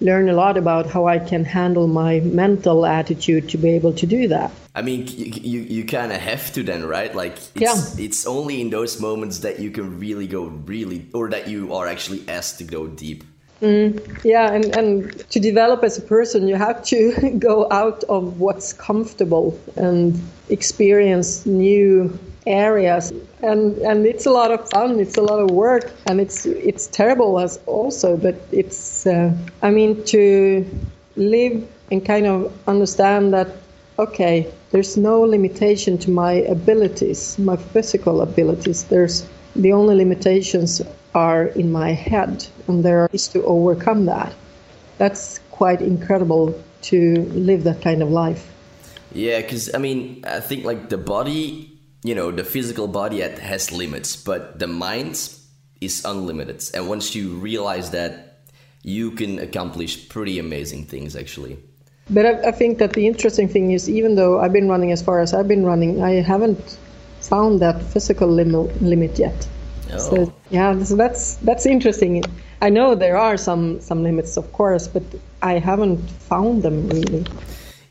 learn 0.00 0.28
a 0.28 0.34
lot 0.34 0.58
about 0.58 0.86
how 0.86 1.06
I 1.06 1.18
can 1.18 1.44
handle 1.44 1.86
my 1.86 2.20
mental 2.20 2.84
attitude 2.84 3.48
to 3.50 3.58
be 3.58 3.70
able 3.70 3.94
to 3.94 4.06
do 4.06 4.28
that. 4.28 4.52
I 4.74 4.82
mean, 4.82 5.06
you 5.06 5.26
you, 5.26 5.60
you 5.60 5.84
kind 5.86 6.12
of 6.12 6.20
have 6.20 6.52
to 6.52 6.62
then, 6.62 6.84
right? 6.84 7.14
Like, 7.14 7.38
it's, 7.54 7.98
yeah. 7.98 8.04
it's 8.04 8.26
only 8.26 8.60
in 8.60 8.68
those 8.68 9.00
moments 9.00 9.38
that 9.38 9.58
you 9.58 9.70
can 9.70 9.98
really 9.98 10.26
go 10.26 10.44
really, 10.44 11.06
or 11.14 11.30
that 11.30 11.48
you 11.48 11.74
are 11.74 11.86
actually 11.86 12.28
asked 12.28 12.58
to 12.58 12.64
go 12.64 12.86
deep. 12.86 13.24
Mm, 13.62 14.22
yeah, 14.22 14.52
and, 14.52 14.76
and 14.76 15.30
to 15.30 15.40
develop 15.40 15.82
as 15.82 15.96
a 15.96 16.02
person, 16.02 16.46
you 16.46 16.56
have 16.56 16.84
to 16.84 17.30
go 17.38 17.66
out 17.72 18.04
of 18.04 18.38
what's 18.38 18.74
comfortable 18.74 19.58
and 19.76 20.20
experience 20.50 21.46
new 21.46 22.18
areas. 22.46 23.12
And 23.42 23.78
and 23.78 24.06
it's 24.06 24.26
a 24.26 24.30
lot 24.30 24.50
of 24.50 24.68
fun 24.70 25.00
it's 25.00 25.16
a 25.16 25.22
lot 25.22 25.40
of 25.40 25.50
work 25.50 25.92
and 26.06 26.20
it's 26.20 26.46
it's 26.46 26.86
terrible 26.86 27.38
as 27.40 27.58
also 27.66 28.16
but 28.16 28.34
it's 28.52 29.06
uh, 29.06 29.32
i 29.62 29.70
mean 29.70 30.02
to 30.04 30.64
live 31.16 31.66
and 31.90 32.04
kind 32.04 32.26
of 32.26 32.52
understand 32.66 33.32
that 33.32 33.48
okay 33.98 34.46
there's 34.70 34.96
no 34.96 35.20
limitation 35.20 35.98
to 35.98 36.10
my 36.10 36.32
abilities 36.32 37.38
my 37.38 37.56
physical 37.56 38.20
abilities. 38.20 38.84
There's 38.84 39.26
the 39.54 39.72
only 39.72 39.96
limitations 39.96 40.82
are 41.14 41.46
in 41.46 41.72
my 41.72 41.92
head 41.92 42.46
and 42.68 42.84
there 42.84 43.08
is 43.12 43.28
to 43.28 43.42
overcome 43.44 44.04
that. 44.06 44.34
That's 44.98 45.40
quite 45.50 45.80
incredible 45.80 46.54
to 46.82 47.22
live 47.32 47.64
that 47.64 47.80
kind 47.80 48.02
of 48.02 48.10
life. 48.10 48.52
Yeah 49.12 49.40
because 49.40 49.74
i 49.74 49.78
mean 49.78 50.24
i 50.26 50.40
think 50.40 50.64
like 50.64 50.88
the 50.88 50.98
body 50.98 51.75
you 52.06 52.14
know 52.14 52.30
the 52.30 52.44
physical 52.44 52.86
body 52.86 53.20
has 53.20 53.72
limits 53.72 54.16
but 54.16 54.58
the 54.58 54.66
mind 54.66 55.14
is 55.80 56.04
unlimited. 56.04 56.62
And 56.74 56.88
once 56.88 57.14
you 57.14 57.34
realize 57.34 57.90
that 57.90 58.38
you 58.82 59.10
can 59.10 59.38
accomplish 59.40 60.08
pretty 60.08 60.38
amazing 60.38 60.86
things 60.86 61.16
actually. 61.16 61.58
But 62.08 62.24
I, 62.24 62.48
I, 62.48 62.52
think 62.52 62.78
that 62.78 62.92
the 62.92 63.06
interesting 63.06 63.48
thing 63.48 63.72
is 63.72 63.90
even 63.90 64.14
though 64.14 64.38
i've 64.40 64.52
been 64.52 64.68
running 64.68 64.92
as 64.92 65.02
far 65.02 65.18
as 65.20 65.34
i've 65.34 65.48
been 65.48 65.64
running 65.64 66.04
i 66.04 66.12
haven't 66.22 66.78
found 67.20 67.60
that 67.60 67.82
physical 67.82 68.28
lim- 68.28 68.70
limit 68.80 69.18
yet. 69.18 69.48
Oh. 69.92 69.98
so 69.98 70.34
yeah 70.50 70.82
so 70.84 70.94
that's 70.96 71.34
that's 71.36 71.66
interesting. 71.66 72.22
I 72.62 72.70
know 72.70 72.94
there 72.94 73.16
are 73.16 73.36
some 73.36 73.80
some 73.80 74.02
limits 74.02 74.36
of 74.36 74.52
course 74.52 74.86
but 74.86 75.02
i 75.42 75.58
haven't 75.58 75.98
found 76.30 76.62
them 76.62 76.88
really. 76.88 77.26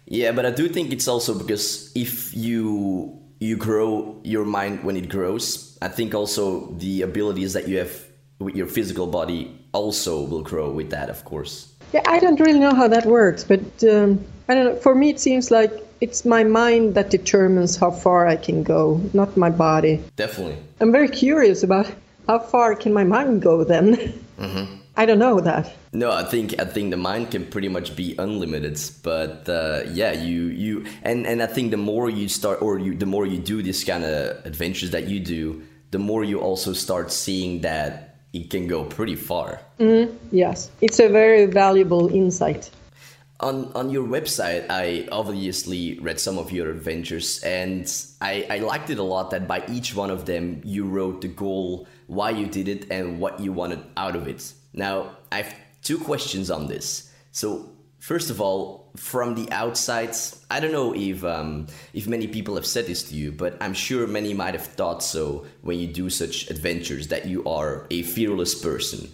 Yeah 0.05 0.31
but 0.31 0.45
i 0.45 0.51
do 0.51 0.69
think 0.69 0.93
it's 0.93 1.07
also 1.07 1.38
because 1.38 1.91
if 1.93 2.34
you 2.34 3.25
you 3.39 3.57
grow 3.57 4.19
your 4.23 4.45
mind 4.45 4.83
when 4.83 4.95
it 4.95 5.09
grows. 5.09 5.77
I 5.81 5.87
think 5.87 6.13
also 6.13 6.71
the 6.73 7.01
abilities 7.01 7.53
that 7.53 7.67
you 7.67 7.77
have 7.77 7.91
with 8.39 8.55
your 8.55 8.67
physical 8.67 9.07
body 9.07 9.57
also 9.73 10.23
will 10.25 10.43
grow 10.43 10.71
with 10.71 10.89
that, 10.91 11.09
of 11.09 11.23
course. 11.25 11.73
Yeah, 11.93 12.03
I 12.05 12.19
don't 12.19 12.39
really 12.39 12.59
know 12.59 12.73
how 12.73 12.87
that 12.87 13.05
works, 13.05 13.43
but 13.43 13.61
um, 13.83 14.23
I 14.47 14.55
don't 14.55 14.65
know. 14.65 14.75
For 14.77 14.95
me, 14.95 15.09
it 15.09 15.19
seems 15.19 15.51
like 15.51 15.71
it's 16.01 16.25
my 16.25 16.43
mind 16.43 16.95
that 16.95 17.09
determines 17.09 17.77
how 17.77 17.91
far 17.91 18.27
I 18.27 18.35
can 18.35 18.63
go, 18.63 19.01
not 19.13 19.37
my 19.37 19.49
body. 19.49 20.03
Definitely. 20.15 20.57
I'm 20.79 20.91
very 20.91 21.09
curious 21.09 21.63
about 21.63 21.91
how 22.27 22.39
far 22.39 22.75
can 22.75 22.93
my 22.93 23.03
mind 23.03 23.41
go 23.41 23.63
then. 23.63 23.95
Mm-hmm. 24.39 24.75
I 24.97 25.05
don't 25.05 25.19
know 25.19 25.39
that. 25.41 25.73
No, 25.91 26.11
I 26.11 26.23
think 26.23 26.59
I 26.59 26.65
think 26.65 26.91
the 26.91 26.97
mind 26.97 27.31
can 27.31 27.45
pretty 27.45 27.67
much 27.67 27.95
be 27.95 28.15
unlimited, 28.17 28.79
but 29.03 29.47
uh, 29.49 29.81
yeah, 29.91 30.13
you 30.13 30.43
you 30.47 30.85
and 31.03 31.27
and 31.27 31.41
I 31.43 31.47
think 31.47 31.71
the 31.71 31.77
more 31.77 32.09
you 32.09 32.29
start 32.29 32.61
or 32.61 32.79
you 32.79 32.95
the 32.95 33.05
more 33.05 33.25
you 33.25 33.39
do 33.39 33.61
this 33.61 33.83
kind 33.83 34.03
of 34.03 34.45
adventures 34.45 34.91
that 34.91 35.07
you 35.07 35.19
do, 35.19 35.63
the 35.91 35.99
more 35.99 36.23
you 36.23 36.39
also 36.39 36.73
start 36.73 37.11
seeing 37.11 37.61
that 37.61 38.15
it 38.33 38.49
can 38.49 38.67
go 38.67 38.83
pretty 38.83 39.15
far. 39.15 39.59
Mm, 39.79 40.15
yes, 40.31 40.71
it's 40.81 40.99
a 40.99 41.09
very 41.09 41.45
valuable 41.45 42.07
insight. 42.07 42.69
on 43.41 43.69
on 43.75 43.89
your 43.89 44.07
website 44.07 44.65
i 44.69 45.05
obviously 45.11 45.99
read 45.99 46.19
some 46.19 46.37
of 46.37 46.51
your 46.51 46.69
adventures 46.71 47.43
and 47.43 47.83
I, 48.21 48.47
I 48.49 48.57
liked 48.59 48.89
it 48.89 48.97
a 48.97 49.03
lot 49.03 49.31
that 49.31 49.45
by 49.45 49.63
each 49.67 49.93
one 49.93 50.09
of 50.09 50.25
them 50.25 50.61
you 50.63 50.85
wrote 50.85 51.19
the 51.21 51.27
goal 51.27 51.85
why 52.07 52.29
you 52.29 52.47
did 52.47 52.67
it 52.69 52.89
and 52.89 53.19
what 53.19 53.39
you 53.41 53.51
wanted 53.51 53.83
out 53.97 54.15
of 54.15 54.27
it 54.27 54.53
now 54.75 55.12
i 55.32 55.38
have 55.38 55.55
two 55.82 55.98
questions 55.98 56.51
on 56.51 56.67
this 56.67 57.12
so 57.32 57.70
first 58.00 58.29
of 58.29 58.39
all 58.39 58.91
from 58.96 59.36
the 59.36 59.51
outside 59.51 60.15
i 60.51 60.60
don't 60.60 60.72
know 60.72 60.94
if 60.96 61.24
um, 61.24 61.67
if 61.94 62.08
many 62.08 62.27
people 62.27 62.55
have 62.55 62.65
said 62.65 62.86
this 62.86 63.03
to 63.03 63.15
you 63.15 63.32
but 63.32 63.58
i'm 63.62 63.74
sure 63.74 64.05
many 64.05 64.34
might 64.34 64.53
have 64.53 64.65
thought 64.65 65.01
so 65.01 65.46
when 65.62 65.79
you 65.79 65.88
do 65.88 66.10
such 66.10 66.50
adventures 66.50 67.08
that 67.08 67.25
you 67.25 67.44
are 67.46 67.88
a 67.89 68.03
fearless 68.03 68.53
person 68.55 69.10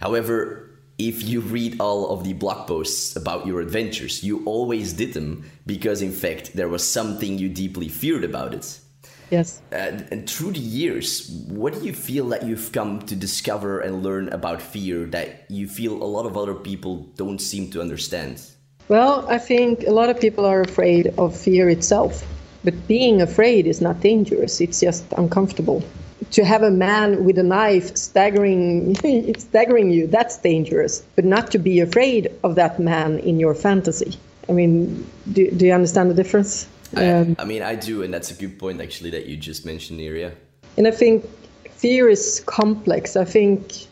however 0.00 0.66
if 0.98 1.22
you 1.28 1.40
read 1.40 1.78
all 1.80 2.10
of 2.10 2.24
the 2.24 2.32
blog 2.32 2.66
posts 2.66 3.16
about 3.16 3.46
your 3.46 3.60
adventures, 3.60 4.24
you 4.24 4.42
always 4.44 4.94
did 4.94 5.12
them 5.12 5.44
because, 5.66 6.00
in 6.00 6.12
fact, 6.12 6.54
there 6.54 6.68
was 6.68 6.90
something 6.90 7.38
you 7.38 7.48
deeply 7.50 7.88
feared 7.88 8.24
about 8.24 8.54
it. 8.54 8.80
Yes. 9.30 9.60
Uh, 9.72 10.00
and 10.10 10.28
through 10.28 10.52
the 10.52 10.60
years, 10.60 11.28
what 11.48 11.74
do 11.74 11.84
you 11.84 11.92
feel 11.92 12.28
that 12.28 12.44
you've 12.44 12.70
come 12.72 13.00
to 13.06 13.16
discover 13.16 13.80
and 13.80 14.02
learn 14.02 14.28
about 14.28 14.62
fear 14.62 15.04
that 15.06 15.50
you 15.50 15.66
feel 15.66 15.94
a 16.02 16.04
lot 16.04 16.26
of 16.26 16.36
other 16.36 16.54
people 16.54 17.08
don't 17.16 17.40
seem 17.40 17.70
to 17.72 17.80
understand? 17.80 18.40
Well, 18.88 19.26
I 19.28 19.38
think 19.38 19.84
a 19.86 19.90
lot 19.90 20.10
of 20.10 20.20
people 20.20 20.44
are 20.44 20.60
afraid 20.60 21.12
of 21.18 21.36
fear 21.36 21.68
itself. 21.68 22.24
But 22.62 22.86
being 22.86 23.20
afraid 23.20 23.66
is 23.66 23.80
not 23.80 24.00
dangerous, 24.00 24.60
it's 24.60 24.80
just 24.80 25.04
uncomfortable 25.16 25.82
to 26.30 26.44
have 26.44 26.62
a 26.62 26.70
man 26.70 27.24
with 27.24 27.38
a 27.38 27.42
knife 27.42 27.96
staggering 27.96 28.94
staggering 29.38 29.90
you 29.90 30.06
that's 30.06 30.38
dangerous 30.38 31.02
but 31.14 31.24
not 31.24 31.50
to 31.50 31.58
be 31.58 31.80
afraid 31.80 32.30
of 32.42 32.54
that 32.54 32.78
man 32.78 33.18
in 33.20 33.38
your 33.38 33.54
fantasy 33.54 34.18
i 34.48 34.52
mean 34.52 35.06
do, 35.32 35.50
do 35.52 35.66
you 35.66 35.72
understand 35.72 36.10
the 36.10 36.14
difference 36.14 36.66
um, 36.96 37.36
I 37.38 37.44
mean 37.44 37.62
i 37.62 37.74
do 37.74 38.02
and 38.02 38.12
that's 38.12 38.30
a 38.30 38.34
good 38.34 38.58
point 38.58 38.80
actually 38.80 39.10
that 39.10 39.26
you 39.26 39.36
just 39.36 39.66
mentioned 39.66 40.00
Nerea. 40.00 40.32
and 40.76 40.86
i 40.86 40.90
think 40.90 41.28
fear 41.72 42.08
is 42.08 42.42
complex 42.46 43.16
i 43.16 43.24
think 43.24 43.86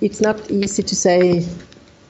it's 0.00 0.20
not 0.20 0.50
easy 0.50 0.82
to 0.82 0.96
say 0.96 1.46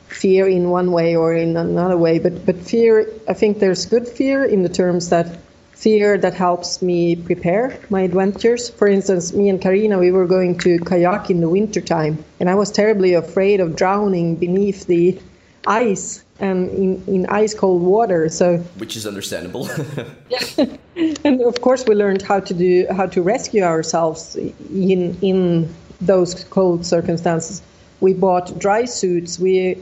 fear 0.08 0.48
in 0.48 0.70
one 0.70 0.92
way 0.92 1.16
or 1.16 1.34
in 1.34 1.56
another 1.56 1.96
way 1.96 2.18
but 2.18 2.44
but 2.46 2.56
fear 2.56 3.08
i 3.28 3.34
think 3.34 3.58
there's 3.58 3.86
good 3.86 4.08
fear 4.08 4.44
in 4.44 4.62
the 4.62 4.68
terms 4.68 5.10
that 5.10 5.38
fear 5.78 6.18
that 6.18 6.34
helps 6.34 6.82
me 6.82 7.14
prepare 7.14 7.78
my 7.88 8.00
adventures. 8.00 8.68
For 8.68 8.88
instance, 8.88 9.32
me 9.32 9.48
and 9.48 9.62
Karina, 9.62 9.96
we 9.96 10.10
were 10.10 10.26
going 10.26 10.58
to 10.58 10.80
kayak 10.80 11.30
in 11.30 11.40
the 11.40 11.48
wintertime, 11.48 12.24
and 12.40 12.50
I 12.50 12.56
was 12.56 12.72
terribly 12.72 13.14
afraid 13.14 13.60
of 13.60 13.76
drowning 13.76 14.34
beneath 14.34 14.86
the 14.86 15.20
ice 15.66 16.24
and 16.40 16.70
in, 16.70 17.04
in 17.06 17.26
ice 17.26 17.54
cold 17.54 17.82
water. 17.82 18.28
So 18.28 18.58
which 18.78 18.96
is 18.96 19.06
understandable. 19.06 19.68
and 21.24 21.40
of 21.42 21.60
course, 21.60 21.84
we 21.86 21.94
learned 21.94 22.22
how 22.22 22.40
to 22.40 22.54
do 22.54 22.86
how 22.90 23.06
to 23.06 23.22
rescue 23.22 23.62
ourselves 23.62 24.36
in 24.36 25.16
in 25.22 25.74
those 26.00 26.44
cold 26.44 26.86
circumstances. 26.86 27.62
We 28.00 28.14
bought 28.14 28.58
dry 28.58 28.84
suits. 28.84 29.38
We, 29.38 29.76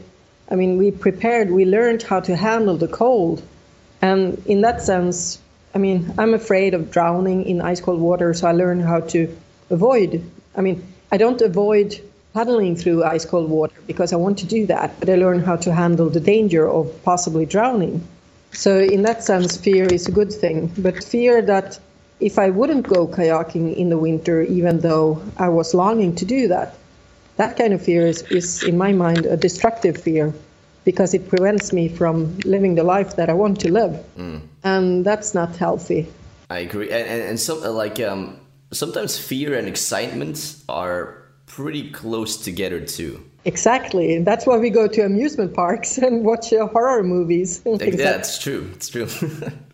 I 0.49 0.55
mean, 0.55 0.77
we 0.77 0.91
prepared. 0.91 1.51
We 1.51 1.65
learned 1.65 2.01
how 2.01 2.19
to 2.21 2.35
handle 2.35 2.77
the 2.77 2.87
cold, 2.87 3.43
and 4.01 4.41
in 4.45 4.61
that 4.61 4.81
sense, 4.81 5.39
I 5.75 5.77
mean, 5.77 6.13
I'm 6.17 6.33
afraid 6.33 6.73
of 6.73 6.89
drowning 6.89 7.45
in 7.45 7.61
ice 7.61 7.81
cold 7.81 8.01
water, 8.01 8.33
so 8.33 8.47
I 8.47 8.53
learn 8.53 8.79
how 8.79 9.01
to 9.01 9.27
avoid. 9.69 10.23
I 10.55 10.61
mean, 10.61 10.81
I 11.11 11.17
don't 11.17 11.41
avoid 11.41 12.01
paddling 12.37 12.75
through 12.75 13.03
ice 13.03 13.25
cold 13.25 13.49
water 13.49 13.79
because 13.87 14.13
I 14.13 14.17
want 14.17 14.37
to 14.43 14.45
do 14.45 14.67
that, 14.67 14.99
but 14.99 15.09
I 15.09 15.15
learn 15.15 15.39
how 15.39 15.55
to 15.65 15.73
handle 15.73 16.07
the 16.07 16.19
danger 16.19 16.69
of 16.69 16.85
possibly 17.03 17.47
drowning. 17.47 17.95
So, 18.51 18.77
in 18.95 19.01
that 19.07 19.23
sense, 19.23 19.57
fear 19.57 19.85
is 19.97 20.07
a 20.07 20.11
good 20.11 20.31
thing. 20.31 20.71
But 20.77 21.03
fear 21.03 21.41
that 21.41 21.79
if 22.19 22.37
I 22.37 22.51
wouldn't 22.51 22.85
go 22.87 23.07
kayaking 23.07 23.75
in 23.75 23.89
the 23.89 23.97
winter, 23.97 24.43
even 24.43 24.81
though 24.81 25.19
I 25.37 25.49
was 25.49 25.73
longing 25.73 26.13
to 26.21 26.25
do 26.25 26.47
that, 26.49 26.75
that 27.37 27.57
kind 27.57 27.73
of 27.73 27.81
fear 27.81 28.05
is, 28.05 28.21
is 28.29 28.63
in 28.63 28.77
my 28.77 28.91
mind, 28.93 29.25
a 29.25 29.37
destructive 29.37 29.97
fear 29.97 30.31
because 30.85 31.15
it 31.15 31.27
prevents 31.27 31.73
me 31.73 31.89
from 31.89 32.37
living 32.45 32.75
the 32.75 32.83
life 32.83 33.15
that 33.15 33.29
I 33.29 33.33
want 33.33 33.59
to 33.61 33.71
live. 33.71 33.93
Mm. 34.15 34.41
And 34.63 35.03
that's 35.03 35.33
not 35.33 35.55
healthy. 35.55 36.07
I 36.51 36.59
agree. 36.59 36.91
And, 36.91 37.07
and, 37.13 37.21
and 37.29 37.39
some, 37.39 37.61
like, 37.63 37.99
um, 37.99 38.39
sometimes 38.71 39.17
fear 39.17 39.57
and 39.57 39.67
excitement 39.67 40.55
are 40.69 41.26
pretty 41.47 41.89
close 41.89 42.37
together 42.37 42.79
too. 42.79 43.23
Exactly. 43.45 44.19
That's 44.19 44.45
why 44.45 44.57
we 44.57 44.69
go 44.69 44.87
to 44.87 45.01
amusement 45.01 45.53
parks 45.55 45.97
and 45.97 46.23
watch 46.23 46.53
uh, 46.53 46.67
horror 46.67 47.03
movies. 47.03 47.61
yeah, 47.65 47.89
that's 47.95 48.37
true. 48.37 48.69
It's 48.75 48.89
true. 48.89 49.07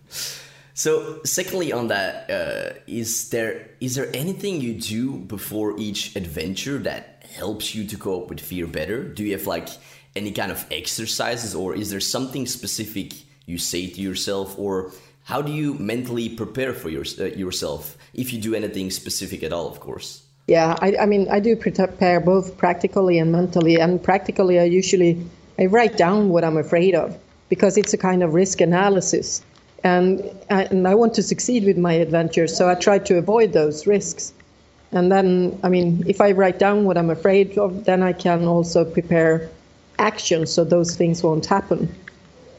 so, 0.74 1.20
secondly, 1.26 1.74
on 1.74 1.88
that, 1.88 2.30
uh, 2.30 2.80
is 2.88 3.30
there 3.30 3.72
is 3.82 3.96
there 3.96 4.10
anything 4.14 4.62
you 4.62 4.76
do 4.76 5.18
before 5.18 5.78
each 5.78 6.16
adventure 6.16 6.78
that 6.80 7.26
helps 7.36 7.74
you 7.74 7.84
to 7.86 7.98
cope 7.98 8.30
with 8.30 8.40
fear 8.40 8.68
better? 8.68 9.04
Do 9.04 9.24
you 9.24 9.32
have 9.32 9.48
like 9.48 9.70
any 10.16 10.32
kind 10.32 10.52
of 10.52 10.66
exercises, 10.70 11.56
or 11.56 11.76
is 11.76 11.90
there 11.90 12.00
something 12.00 12.46
specific 12.46 13.14
you 13.48 13.58
say 13.58 13.88
to 13.88 14.00
yourself, 14.00 14.58
or 14.60 14.92
how 15.24 15.42
do 15.42 15.52
you 15.52 15.74
mentally 15.76 16.30
prepare 16.30 16.74
for 16.74 16.90
your, 16.90 17.06
uh, 17.20 17.24
yourself 17.36 17.98
if 18.14 18.32
you 18.32 18.40
do 18.40 18.54
anything 18.54 18.92
specific 18.92 19.42
at 19.42 19.52
all, 19.52 19.68
of 19.68 19.80
course? 19.80 20.23
Yeah, 20.48 20.76
I, 20.82 20.98
I 21.02 21.06
mean, 21.06 21.28
I 21.32 21.40
do 21.40 21.56
prepare 21.56 22.20
both 22.20 22.58
practically 22.58 23.18
and 23.18 23.32
mentally. 23.32 23.80
And 23.80 24.04
practically, 24.04 24.60
I 24.60 24.66
usually 24.66 25.26
I 25.58 25.66
write 25.68 25.98
down 25.98 26.30
what 26.30 26.44
I'm 26.44 26.58
afraid 26.58 26.96
of 26.96 27.18
because 27.50 27.78
it's 27.78 27.94
a 27.94 27.98
kind 27.98 28.24
of 28.24 28.34
risk 28.34 28.60
analysis, 28.62 29.44
and 29.84 30.22
I, 30.50 30.64
and 30.64 30.88
I 30.88 30.96
want 30.96 31.14
to 31.16 31.24
succeed 31.24 31.66
with 31.66 31.78
my 31.78 31.94
adventure, 31.94 32.48
so 32.48 32.68
I 32.70 32.76
try 32.76 32.98
to 33.00 33.18
avoid 33.18 33.54
those 33.54 33.86
risks. 33.86 34.34
And 34.92 35.12
then, 35.12 35.60
I 35.64 35.70
mean, 35.70 36.04
if 36.08 36.22
I 36.22 36.32
write 36.32 36.60
down 36.60 36.86
what 36.86 36.98
I'm 36.98 37.10
afraid 37.10 37.58
of, 37.58 37.86
then 37.86 38.02
I 38.04 38.14
can 38.14 38.46
also 38.46 38.86
prepare 38.86 39.50
action 40.00 40.46
so 40.46 40.64
those 40.64 40.96
things 40.96 41.24
won't 41.24 41.46
happen. 41.46 41.94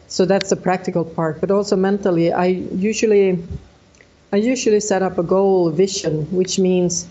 So 0.09 0.25
that's 0.25 0.51
the 0.51 0.57
practical 0.57 1.05
part. 1.05 1.41
But 1.41 1.51
also 1.51 1.77
mentally, 1.77 2.33
I 2.33 2.47
usually 2.47 3.43
I 4.33 4.37
usually 4.37 4.81
set 4.81 5.03
up 5.03 5.19
a 5.19 5.23
goal 5.23 5.71
vision, 5.71 6.27
which 6.31 6.59
means, 6.59 7.09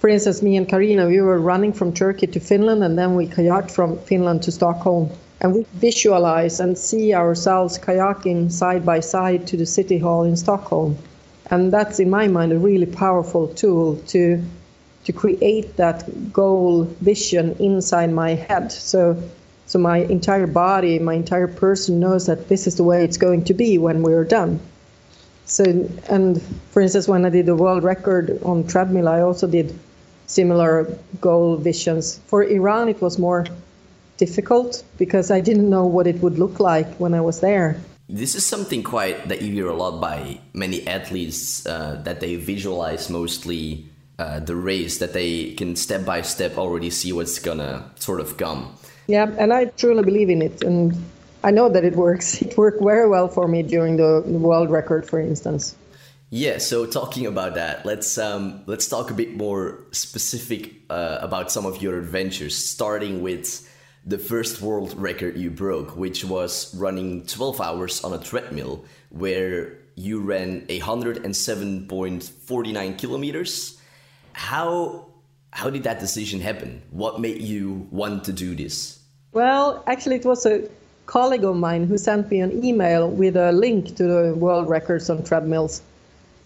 for 0.00 0.08
instance, 0.08 0.42
me 0.42 0.56
and 0.56 0.68
Karina, 0.68 1.06
we 1.08 1.20
were 1.20 1.40
running 1.40 1.72
from 1.72 1.92
Turkey 1.92 2.28
to 2.28 2.40
Finland, 2.40 2.84
and 2.84 2.96
then 2.96 3.14
we 3.16 3.26
kayaked 3.26 3.70
from 3.70 3.98
Finland 3.98 4.42
to 4.44 4.52
Stockholm. 4.52 5.10
And 5.40 5.54
we 5.54 5.66
visualize 5.74 6.60
and 6.60 6.76
see 6.76 7.14
ourselves 7.14 7.78
kayaking 7.78 8.50
side 8.50 8.84
by 8.84 9.00
side 9.00 9.46
to 9.48 9.56
the 9.56 9.66
city 9.66 9.98
hall 9.98 10.24
in 10.24 10.36
Stockholm. 10.36 10.96
And 11.50 11.72
that's, 11.72 12.00
in 12.00 12.10
my 12.10 12.28
mind, 12.28 12.52
a 12.52 12.58
really 12.58 12.86
powerful 12.86 13.48
tool 13.48 13.96
to 14.08 14.42
to 15.04 15.12
create 15.12 15.76
that 15.76 16.32
goal 16.32 16.84
vision 17.00 17.56
inside 17.58 18.12
my 18.12 18.34
head. 18.34 18.70
So 18.72 19.16
so 19.66 19.78
my 19.78 19.98
entire 19.98 20.46
body, 20.46 20.98
my 20.98 21.14
entire 21.14 21.46
person 21.46 22.00
knows 22.00 22.26
that 22.26 22.48
this 22.48 22.66
is 22.66 22.76
the 22.76 22.84
way 22.84 23.04
it's 23.04 23.18
going 23.18 23.44
to 23.44 23.54
be 23.54 23.78
when 23.78 24.02
we're 24.02 24.24
done. 24.24 24.60
So, 25.44 25.64
and 26.08 26.40
for 26.70 26.82
instance, 26.82 27.06
when 27.08 27.24
I 27.24 27.30
did 27.30 27.46
the 27.46 27.54
world 27.54 27.84
record 27.84 28.42
on 28.42 28.66
treadmill, 28.66 29.08
I 29.08 29.20
also 29.20 29.46
did 29.46 29.78
similar 30.28 30.86
goal 31.20 31.56
visions. 31.56 32.20
For 32.26 32.44
Iran, 32.44 32.88
it 32.88 33.02
was 33.02 33.18
more 33.18 33.46
difficult 34.16 34.84
because 34.98 35.30
I 35.30 35.40
didn't 35.40 35.68
know 35.68 35.86
what 35.86 36.06
it 36.06 36.22
would 36.22 36.38
look 36.38 36.60
like 36.60 36.86
when 36.96 37.14
I 37.14 37.20
was 37.20 37.40
there. 37.40 37.80
This 38.08 38.34
is 38.34 38.46
something 38.46 38.82
quite 38.82 39.28
that 39.28 39.42
you 39.42 39.52
hear 39.52 39.68
a 39.68 39.74
lot 39.74 40.00
by 40.00 40.40
many 40.54 40.86
athletes 40.86 41.66
uh, 41.66 42.00
that 42.04 42.20
they 42.20 42.36
visualize 42.36 43.10
mostly 43.10 43.84
uh, 44.18 44.40
the 44.40 44.56
race, 44.56 44.98
that 44.98 45.12
they 45.12 45.52
can 45.54 45.76
step 45.76 46.04
by 46.04 46.22
step 46.22 46.56
already 46.56 46.90
see 46.90 47.12
what's 47.12 47.38
gonna 47.38 47.84
sort 47.96 48.20
of 48.20 48.36
come. 48.36 48.74
Yeah, 49.06 49.30
and 49.38 49.52
I 49.52 49.66
truly 49.66 50.02
believe 50.02 50.30
in 50.30 50.42
it, 50.42 50.62
and 50.62 50.94
I 51.44 51.50
know 51.50 51.68
that 51.68 51.84
it 51.84 51.96
works. 51.96 52.42
It 52.42 52.56
worked 52.56 52.82
very 52.82 53.08
well 53.08 53.28
for 53.28 53.46
me 53.46 53.62
during 53.62 53.96
the 53.96 54.22
world 54.26 54.70
record, 54.70 55.08
for 55.08 55.20
instance. 55.20 55.76
Yeah, 56.30 56.58
so 56.58 56.84
talking 56.84 57.24
about 57.24 57.54
that, 57.54 57.86
let's 57.86 58.18
um, 58.18 58.62
let's 58.66 58.86
talk 58.86 59.10
a 59.10 59.14
bit 59.14 59.34
more 59.34 59.78
specific 59.92 60.74
uh, 60.90 61.16
about 61.22 61.50
some 61.50 61.64
of 61.64 61.80
your 61.80 61.98
adventures, 61.98 62.54
starting 62.54 63.22
with 63.22 63.66
the 64.04 64.18
first 64.18 64.60
world 64.60 64.92
record 64.98 65.38
you 65.38 65.50
broke, 65.50 65.96
which 65.96 66.26
was 66.26 66.74
running 66.74 67.24
12 67.26 67.62
hours 67.62 68.04
on 68.04 68.12
a 68.12 68.18
treadmill, 68.18 68.84
where 69.08 69.78
you 69.94 70.20
ran 70.20 70.66
107.49 70.66 72.98
kilometers. 72.98 73.80
How 74.34 75.06
how 75.50 75.70
did 75.70 75.84
that 75.84 75.98
decision 75.98 76.40
happen? 76.40 76.82
What 76.90 77.20
made 77.20 77.40
you 77.40 77.88
want 77.90 78.24
to 78.24 78.34
do 78.34 78.54
this? 78.54 78.98
Well, 79.32 79.82
actually, 79.86 80.16
it 80.16 80.26
was 80.26 80.44
a 80.44 80.68
colleague 81.06 81.44
of 81.44 81.56
mine 81.56 81.86
who 81.86 81.96
sent 81.96 82.30
me 82.30 82.40
an 82.40 82.62
email 82.62 83.08
with 83.08 83.34
a 83.34 83.50
link 83.52 83.96
to 83.96 84.04
the 84.04 84.34
world 84.34 84.68
records 84.68 85.08
on 85.08 85.24
treadmills. 85.24 85.80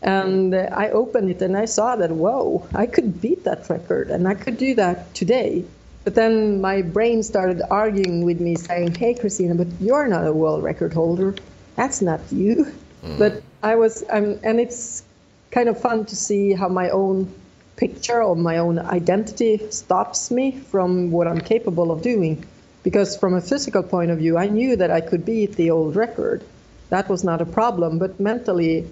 And 0.02 0.54
I 0.54 0.90
opened 0.90 1.30
it 1.30 1.40
and 1.42 1.56
I 1.56 1.64
saw 1.64 1.94
that, 1.96 2.10
whoa, 2.10 2.66
I 2.74 2.86
could 2.86 3.20
beat 3.20 3.44
that 3.44 3.70
record 3.70 4.10
and 4.10 4.26
I 4.26 4.34
could 4.34 4.58
do 4.58 4.74
that 4.74 5.14
today. 5.14 5.64
But 6.04 6.16
then 6.16 6.60
my 6.60 6.82
brain 6.82 7.22
started 7.22 7.62
arguing 7.70 8.24
with 8.24 8.40
me, 8.40 8.56
saying, 8.56 8.94
"Hey, 8.96 9.14
Kristina, 9.14 9.56
but 9.56 9.68
you're 9.80 10.08
not 10.08 10.26
a 10.26 10.32
world 10.32 10.64
record 10.64 10.92
holder. 10.92 11.36
That's 11.76 12.02
not 12.02 12.20
you." 12.32 12.66
Mm. 13.04 13.18
But 13.18 13.42
I 13.62 13.76
was, 13.76 14.02
um, 14.10 14.38
and 14.42 14.58
it's 14.58 15.04
kind 15.52 15.68
of 15.68 15.78
fun 15.78 16.04
to 16.06 16.16
see 16.16 16.52
how 16.52 16.68
my 16.68 16.90
own 16.90 17.32
picture 17.76 18.20
or 18.22 18.34
my 18.34 18.58
own 18.58 18.80
identity 18.80 19.60
stops 19.70 20.30
me 20.30 20.50
from 20.72 21.12
what 21.12 21.28
I'm 21.28 21.40
capable 21.40 21.92
of 21.92 22.02
doing. 22.02 22.44
Because 22.82 23.16
from 23.16 23.34
a 23.34 23.40
physical 23.40 23.84
point 23.84 24.10
of 24.10 24.18
view, 24.18 24.36
I 24.36 24.48
knew 24.48 24.74
that 24.74 24.90
I 24.90 25.00
could 25.00 25.24
beat 25.24 25.54
the 25.54 25.70
old 25.70 25.94
record. 25.94 26.42
That 26.90 27.08
was 27.08 27.22
not 27.22 27.40
a 27.40 27.46
problem. 27.46 28.00
But 28.00 28.18
mentally, 28.18 28.86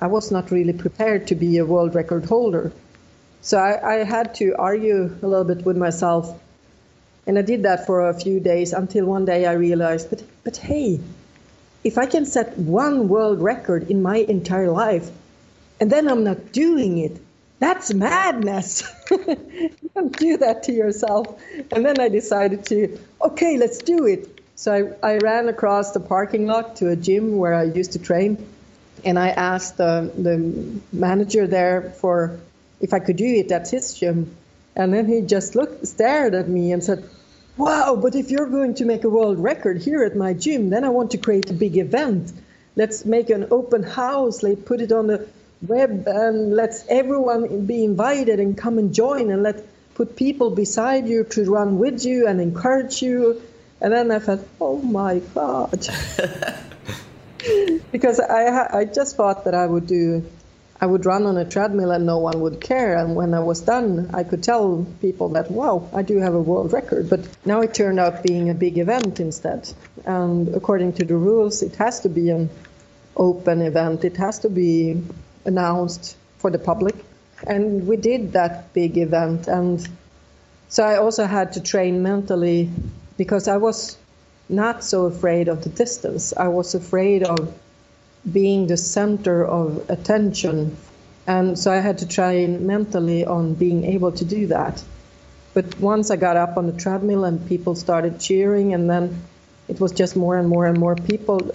I 0.00 0.06
was 0.06 0.30
not 0.30 0.50
really 0.50 0.72
prepared 0.72 1.26
to 1.28 1.34
be 1.34 1.58
a 1.58 1.66
world 1.66 1.94
record 1.94 2.24
holder. 2.24 2.72
So 3.42 3.58
I, 3.58 3.96
I 3.96 4.04
had 4.04 4.34
to 4.36 4.54
argue 4.56 5.14
a 5.22 5.26
little 5.26 5.44
bit 5.44 5.64
with 5.64 5.76
myself. 5.76 6.40
And 7.26 7.38
I 7.38 7.42
did 7.42 7.64
that 7.64 7.86
for 7.86 8.08
a 8.08 8.14
few 8.14 8.40
days 8.40 8.72
until 8.72 9.04
one 9.04 9.26
day 9.26 9.46
I 9.46 9.52
realized, 9.52 10.08
but, 10.08 10.22
but 10.42 10.56
hey, 10.56 11.00
if 11.84 11.98
I 11.98 12.06
can 12.06 12.24
set 12.24 12.56
one 12.56 13.08
world 13.08 13.40
record 13.40 13.90
in 13.90 14.02
my 14.02 14.16
entire 14.16 14.70
life 14.70 15.10
and 15.80 15.90
then 15.90 16.08
I'm 16.08 16.24
not 16.24 16.52
doing 16.52 16.98
it, 16.98 17.20
that's 17.58 17.92
madness. 17.92 18.82
Don't 19.94 20.18
do 20.18 20.38
that 20.38 20.62
to 20.64 20.72
yourself. 20.72 21.38
And 21.72 21.84
then 21.84 22.00
I 22.00 22.08
decided 22.08 22.64
to, 22.66 22.98
okay, 23.22 23.58
let's 23.58 23.78
do 23.78 24.06
it. 24.06 24.40
So 24.56 24.96
I, 25.02 25.12
I 25.12 25.16
ran 25.18 25.48
across 25.48 25.92
the 25.92 26.00
parking 26.00 26.46
lot 26.46 26.76
to 26.76 26.88
a 26.88 26.96
gym 26.96 27.36
where 27.36 27.54
I 27.54 27.64
used 27.64 27.92
to 27.92 27.98
train. 27.98 28.46
And 29.04 29.18
I 29.18 29.30
asked 29.30 29.76
the, 29.76 30.10
the 30.16 30.80
manager 30.92 31.46
there 31.46 31.92
for 32.00 32.38
if 32.80 32.94
I 32.94 32.98
could 32.98 33.16
do 33.16 33.26
it 33.26 33.50
at 33.52 33.68
his 33.68 33.94
gym. 33.94 34.36
And 34.76 34.94
then 34.94 35.06
he 35.06 35.20
just 35.22 35.54
looked, 35.54 35.86
stared 35.86 36.34
at 36.34 36.48
me 36.48 36.72
and 36.72 36.82
said, 36.82 37.04
Wow, 37.56 37.98
but 38.00 38.14
if 38.14 38.30
you're 38.30 38.46
going 38.46 38.74
to 38.76 38.84
make 38.84 39.04
a 39.04 39.10
world 39.10 39.38
record 39.38 39.82
here 39.82 40.04
at 40.04 40.16
my 40.16 40.32
gym, 40.32 40.70
then 40.70 40.84
I 40.84 40.88
want 40.88 41.10
to 41.10 41.18
create 41.18 41.50
a 41.50 41.52
big 41.52 41.76
event. 41.76 42.32
Let's 42.76 43.04
make 43.04 43.28
an 43.28 43.48
open 43.50 43.82
house, 43.82 44.42
let's 44.42 44.62
put 44.62 44.80
it 44.80 44.92
on 44.92 45.08
the 45.08 45.28
web 45.66 46.04
and 46.06 46.54
let 46.56 46.84
everyone 46.88 47.66
be 47.66 47.84
invited 47.84 48.40
and 48.40 48.56
come 48.56 48.78
and 48.78 48.94
join 48.94 49.30
and 49.30 49.42
let 49.42 49.62
put 49.94 50.16
people 50.16 50.50
beside 50.50 51.06
you 51.06 51.24
to 51.24 51.50
run 51.50 51.78
with 51.78 52.04
you 52.04 52.26
and 52.26 52.40
encourage 52.40 53.02
you. 53.02 53.42
And 53.82 53.92
then 53.92 54.10
I 54.10 54.18
thought, 54.18 54.40
oh 54.60 54.78
my 54.78 55.18
God. 55.34 55.86
because 57.92 58.20
I, 58.20 58.78
I 58.80 58.84
just 58.84 59.16
thought 59.16 59.44
that 59.44 59.54
I 59.54 59.66
would 59.66 59.86
do, 59.86 60.24
I 60.80 60.86
would 60.86 61.04
run 61.04 61.26
on 61.26 61.36
a 61.36 61.44
treadmill 61.44 61.90
and 61.90 62.06
no 62.06 62.18
one 62.18 62.40
would 62.40 62.60
care. 62.60 62.96
And 62.96 63.14
when 63.14 63.34
I 63.34 63.40
was 63.40 63.60
done, 63.60 64.10
I 64.14 64.24
could 64.24 64.42
tell 64.42 64.86
people 65.00 65.30
that, 65.30 65.50
wow, 65.50 65.88
I 65.94 66.02
do 66.02 66.18
have 66.18 66.34
a 66.34 66.40
world 66.40 66.72
record. 66.72 67.10
But 67.10 67.28
now 67.44 67.60
it 67.60 67.74
turned 67.74 68.00
out 68.00 68.22
being 68.22 68.50
a 68.50 68.54
big 68.54 68.78
event 68.78 69.20
instead. 69.20 69.70
And 70.06 70.48
according 70.54 70.94
to 70.94 71.04
the 71.04 71.16
rules, 71.16 71.62
it 71.62 71.76
has 71.76 72.00
to 72.00 72.08
be 72.08 72.30
an 72.30 72.50
open 73.16 73.60
event. 73.60 74.04
It 74.04 74.16
has 74.16 74.38
to 74.40 74.48
be 74.48 75.02
announced 75.44 76.16
for 76.38 76.50
the 76.50 76.58
public. 76.58 76.94
And 77.46 77.86
we 77.86 77.96
did 77.96 78.32
that 78.32 78.72
big 78.72 78.96
event. 78.98 79.48
And 79.48 79.86
so 80.68 80.84
I 80.84 80.96
also 80.96 81.24
had 81.24 81.54
to 81.54 81.60
train 81.60 82.02
mentally 82.02 82.70
because 83.16 83.48
I 83.48 83.56
was 83.56 83.98
not 84.48 84.82
so 84.82 85.06
afraid 85.06 85.48
of 85.48 85.62
the 85.62 85.70
distance. 85.70 86.32
I 86.36 86.48
was 86.48 86.74
afraid 86.74 87.22
of 87.22 87.54
being 88.30 88.66
the 88.66 88.76
center 88.76 89.44
of 89.44 89.88
attention. 89.88 90.76
And 91.26 91.58
so 91.58 91.70
I 91.70 91.76
had 91.76 91.98
to 91.98 92.08
train 92.08 92.66
mentally 92.66 93.24
on 93.24 93.54
being 93.54 93.84
able 93.84 94.12
to 94.12 94.24
do 94.24 94.46
that. 94.48 94.82
But 95.54 95.78
once 95.80 96.10
I 96.10 96.16
got 96.16 96.36
up 96.36 96.56
on 96.56 96.66
the 96.66 96.72
treadmill 96.72 97.24
and 97.24 97.46
people 97.48 97.74
started 97.74 98.20
cheering, 98.20 98.72
and 98.74 98.88
then 98.88 99.22
it 99.68 99.80
was 99.80 99.92
just 99.92 100.16
more 100.16 100.38
and 100.38 100.48
more 100.48 100.66
and 100.66 100.78
more 100.78 100.94
people, 100.94 101.50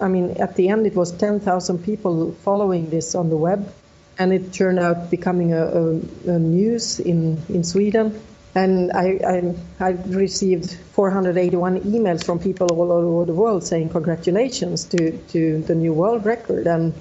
I 0.00 0.08
mean, 0.08 0.32
at 0.38 0.56
the 0.56 0.68
end, 0.68 0.86
it 0.86 0.94
was 0.94 1.12
10,000 1.12 1.78
people 1.84 2.32
following 2.42 2.90
this 2.90 3.14
on 3.14 3.30
the 3.30 3.36
web, 3.36 3.72
and 4.18 4.32
it 4.32 4.52
turned 4.52 4.78
out 4.78 5.10
becoming 5.10 5.52
a, 5.52 5.64
a, 5.64 5.90
a 6.30 6.38
news 6.38 6.98
in, 7.00 7.40
in 7.48 7.62
Sweden. 7.62 8.20
And 8.56 8.90
I, 8.92 9.20
I, 9.34 9.54
I, 9.80 9.90
received 10.06 10.78
481 10.92 11.80
emails 11.82 12.24
from 12.24 12.38
people 12.38 12.66
all 12.72 12.90
over 12.90 13.26
the 13.26 13.34
world 13.34 13.62
saying 13.64 13.90
congratulations 13.90 14.84
to, 14.84 15.12
to 15.34 15.60
the 15.60 15.74
new 15.74 15.92
world 15.92 16.24
record. 16.24 16.66
And, 16.66 16.94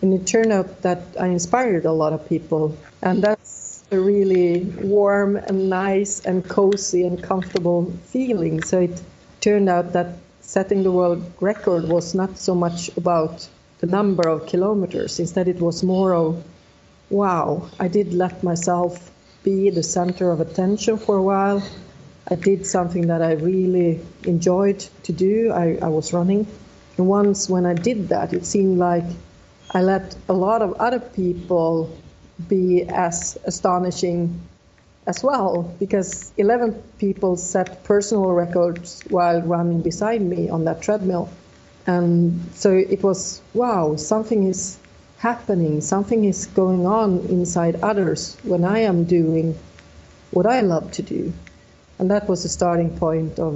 and 0.00 0.14
it 0.14 0.28
turned 0.28 0.52
out 0.52 0.82
that 0.82 1.02
I 1.18 1.26
inspired 1.26 1.86
a 1.86 1.92
lot 1.92 2.12
of 2.12 2.28
people. 2.28 2.78
And 3.02 3.20
that's 3.20 3.82
a 3.90 3.98
really 3.98 4.62
warm 4.80 5.34
and 5.34 5.68
nice 5.68 6.24
and 6.24 6.48
cozy 6.48 7.04
and 7.04 7.20
comfortable 7.20 7.92
feeling. 8.04 8.62
So 8.62 8.82
it 8.82 9.02
turned 9.40 9.68
out 9.68 9.92
that 9.94 10.18
setting 10.40 10.84
the 10.84 10.92
world 10.92 11.32
record 11.40 11.88
was 11.88 12.14
not 12.14 12.38
so 12.38 12.54
much 12.54 12.96
about 12.96 13.48
the 13.80 13.88
number 13.88 14.28
of 14.28 14.46
kilometers. 14.46 15.18
Instead, 15.18 15.48
it 15.48 15.60
was 15.60 15.82
more 15.82 16.14
of, 16.14 16.44
wow, 17.10 17.68
I 17.80 17.88
did 17.88 18.14
let 18.14 18.44
myself 18.44 19.10
be 19.46 19.70
the 19.70 19.82
center 19.82 20.32
of 20.32 20.40
attention 20.40 20.98
for 20.98 21.16
a 21.16 21.22
while. 21.22 21.62
I 22.28 22.34
did 22.34 22.66
something 22.66 23.06
that 23.06 23.22
I 23.22 23.34
really 23.34 24.00
enjoyed 24.24 24.80
to 25.04 25.12
do. 25.12 25.52
I, 25.52 25.78
I 25.80 25.86
was 25.86 26.12
running. 26.12 26.48
And 26.98 27.06
once 27.06 27.48
when 27.48 27.64
I 27.64 27.74
did 27.74 28.08
that, 28.08 28.32
it 28.32 28.44
seemed 28.44 28.78
like 28.78 29.04
I 29.70 29.82
let 29.82 30.16
a 30.28 30.32
lot 30.32 30.62
of 30.62 30.72
other 30.74 30.98
people 30.98 31.96
be 32.48 32.82
as 32.88 33.38
astonishing 33.44 34.40
as 35.06 35.22
well 35.22 35.72
because 35.78 36.32
11 36.36 36.82
people 36.98 37.36
set 37.36 37.84
personal 37.84 38.32
records 38.32 39.04
while 39.10 39.40
running 39.42 39.80
beside 39.80 40.22
me 40.22 40.48
on 40.48 40.64
that 40.64 40.82
treadmill. 40.82 41.28
And 41.86 42.40
so 42.54 42.72
it 42.72 43.04
was 43.04 43.40
wow, 43.54 43.94
something 43.94 44.42
is 44.48 44.78
happening, 45.26 45.80
something 45.80 46.24
is 46.24 46.46
going 46.62 46.86
on 46.86 47.08
inside 47.36 47.74
others 47.90 48.36
when 48.44 48.62
I 48.64 48.78
am 48.90 48.98
doing 49.04 49.46
what 50.30 50.46
I 50.46 50.60
love 50.60 50.86
to 50.98 51.02
do. 51.02 51.32
And 51.98 52.10
that 52.12 52.28
was 52.28 52.42
the 52.42 52.48
starting 52.48 52.90
point 52.96 53.38
of, 53.38 53.52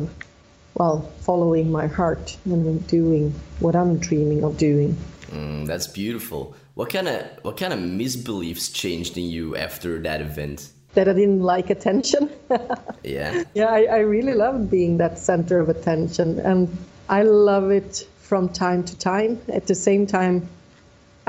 well, 0.75 0.97
following 1.21 1.71
my 1.71 1.87
heart 1.87 2.37
and 2.45 2.87
doing 2.89 3.25
what 3.61 3.75
I'm 3.77 3.99
dreaming 3.99 4.43
of 4.43 4.57
doing. 4.57 4.97
Mm, 5.31 5.67
that's 5.67 5.87
beautiful. 5.87 6.43
What 6.75 6.89
kind 6.91 7.09
of 7.09 7.19
what 7.43 7.57
kind 7.63 7.73
of 7.73 7.79
misbeliefs 7.79 8.73
changed 8.83 9.15
in 9.21 9.27
you 9.37 9.57
after 9.57 9.91
that 10.09 10.21
event? 10.21 10.61
that 10.95 11.09
I 11.09 11.13
didn't 11.13 11.45
like 11.55 11.71
attention. 11.71 12.31
yeah. 13.05 13.45
Yeah, 13.55 13.67
I, 13.67 13.83
I 13.99 13.99
really 13.99 14.35
love 14.35 14.71
being 14.71 14.99
that 14.99 15.19
center 15.19 15.61
of 15.61 15.69
attention. 15.69 16.41
And 16.41 16.69
I 17.09 17.23
love 17.23 17.71
it 17.71 18.09
from 18.19 18.49
time 18.49 18.83
to 18.91 18.95
time. 18.99 19.41
At 19.49 19.69
the 19.69 19.75
same 19.75 20.07
time, 20.07 20.49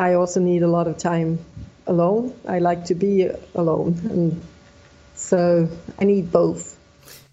I 0.02 0.16
also 0.16 0.40
need 0.40 0.64
a 0.64 0.68
lot 0.68 0.88
of 0.88 0.98
time 0.98 1.38
alone. 1.86 2.34
I 2.48 2.58
like 2.58 2.86
to 2.86 2.96
be 2.96 3.30
alone. 3.54 4.00
And 4.10 4.42
so 5.14 5.70
I 6.00 6.06
need 6.06 6.32
both. 6.32 6.76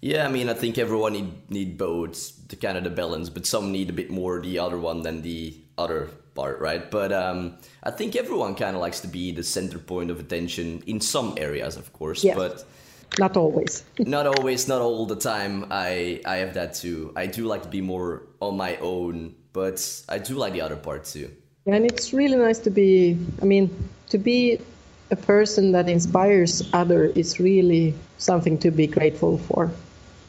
Yeah, 0.01 0.27
I 0.27 0.29
mean, 0.29 0.49
I 0.49 0.53
think 0.53 0.77
everyone 0.77 1.13
need, 1.13 1.49
need 1.49 1.77
both 1.79 2.47
to 2.49 2.55
kind 2.55 2.77
of 2.77 2.83
the 2.83 2.91
balance, 2.91 3.27
but 3.29 3.47
some 3.47 3.71
need 3.71 3.89
a 3.89 3.93
bit 3.93 4.11
more 4.11 4.39
the 4.39 4.59
other 4.59 4.77
one 4.77 5.01
than 5.01 5.23
the 5.23 5.57
other 5.79 6.09
part, 6.35 6.61
right? 6.61 6.89
But 6.91 7.11
um, 7.11 7.57
I 7.83 7.89
think 7.89 8.15
everyone 8.15 8.53
kind 8.53 8.75
of 8.75 8.81
likes 8.81 8.99
to 8.99 9.07
be 9.07 9.31
the 9.31 9.43
center 9.43 9.79
point 9.79 10.11
of 10.11 10.19
attention 10.19 10.83
in 10.85 11.01
some 11.01 11.33
areas, 11.37 11.75
of 11.75 11.91
course. 11.91 12.23
Yeah. 12.23 12.35
But 12.35 12.65
not 13.17 13.35
always. 13.35 13.83
not 13.97 14.27
always, 14.27 14.67
not 14.67 14.79
all 14.79 15.07
the 15.07 15.15
time. 15.15 15.65
I 15.71 16.21
I 16.23 16.37
have 16.37 16.53
that 16.53 16.75
too. 16.75 17.11
I 17.15 17.25
do 17.25 17.45
like 17.45 17.63
to 17.63 17.69
be 17.69 17.81
more 17.81 18.27
on 18.39 18.55
my 18.57 18.77
own, 18.77 19.35
but 19.53 19.79
I 20.07 20.19
do 20.19 20.35
like 20.35 20.53
the 20.53 20.61
other 20.61 20.77
part 20.77 21.05
too. 21.05 21.31
And 21.65 21.85
it's 21.85 22.13
really 22.13 22.37
nice 22.37 22.59
to 22.59 22.69
be. 22.69 23.17
I 23.41 23.45
mean, 23.45 23.89
to 24.09 24.17
be 24.17 24.59
a 25.11 25.15
person 25.15 25.71
that 25.71 25.89
inspires 25.89 26.69
other 26.73 27.05
is 27.05 27.39
really 27.39 27.95
something 28.17 28.57
to 28.59 28.71
be 28.71 28.87
grateful 28.87 29.37
for. 29.37 29.71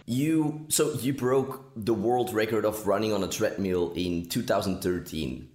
You 0.06 0.66
so 0.68 0.92
you 0.94 1.12
broke 1.12 1.70
the 1.76 1.94
world 1.94 2.34
record 2.34 2.64
of 2.64 2.86
running 2.86 3.12
on 3.12 3.22
a 3.22 3.28
treadmill 3.28 3.92
in 3.94 4.28
2013. 4.28 5.48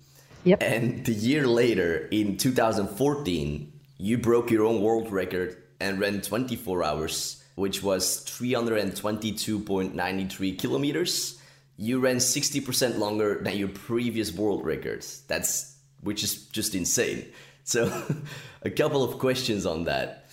Yep. 0.46 0.62
And 0.62 1.06
the 1.06 1.12
year 1.12 1.46
later, 1.48 2.08
in 2.12 2.38
2014, 2.38 3.74
you 3.98 4.18
broke 4.18 4.52
your 4.52 4.66
own 4.66 4.82
world 4.82 5.12
record 5.12 5.58
and 5.80 6.00
ran 6.00 6.22
24 6.22 6.84
hours, 6.84 7.44
which 7.56 7.82
was 7.82 8.24
322.93 8.26 10.60
kilometers. 10.60 11.40
You 11.78 12.00
ran 12.00 12.18
60% 12.18 12.98
longer 12.98 13.40
than 13.42 13.58
your 13.58 13.68
previous 13.68 14.32
world 14.32 14.66
records. 14.66 15.22
That's 15.28 15.76
which 16.02 16.24
is 16.24 16.46
just 16.48 16.76
insane. 16.76 17.26
So, 17.64 17.92
a 18.62 18.70
couple 18.70 19.04
of 19.04 19.18
questions 19.18 19.66
on 19.66 19.86
that. 19.86 20.30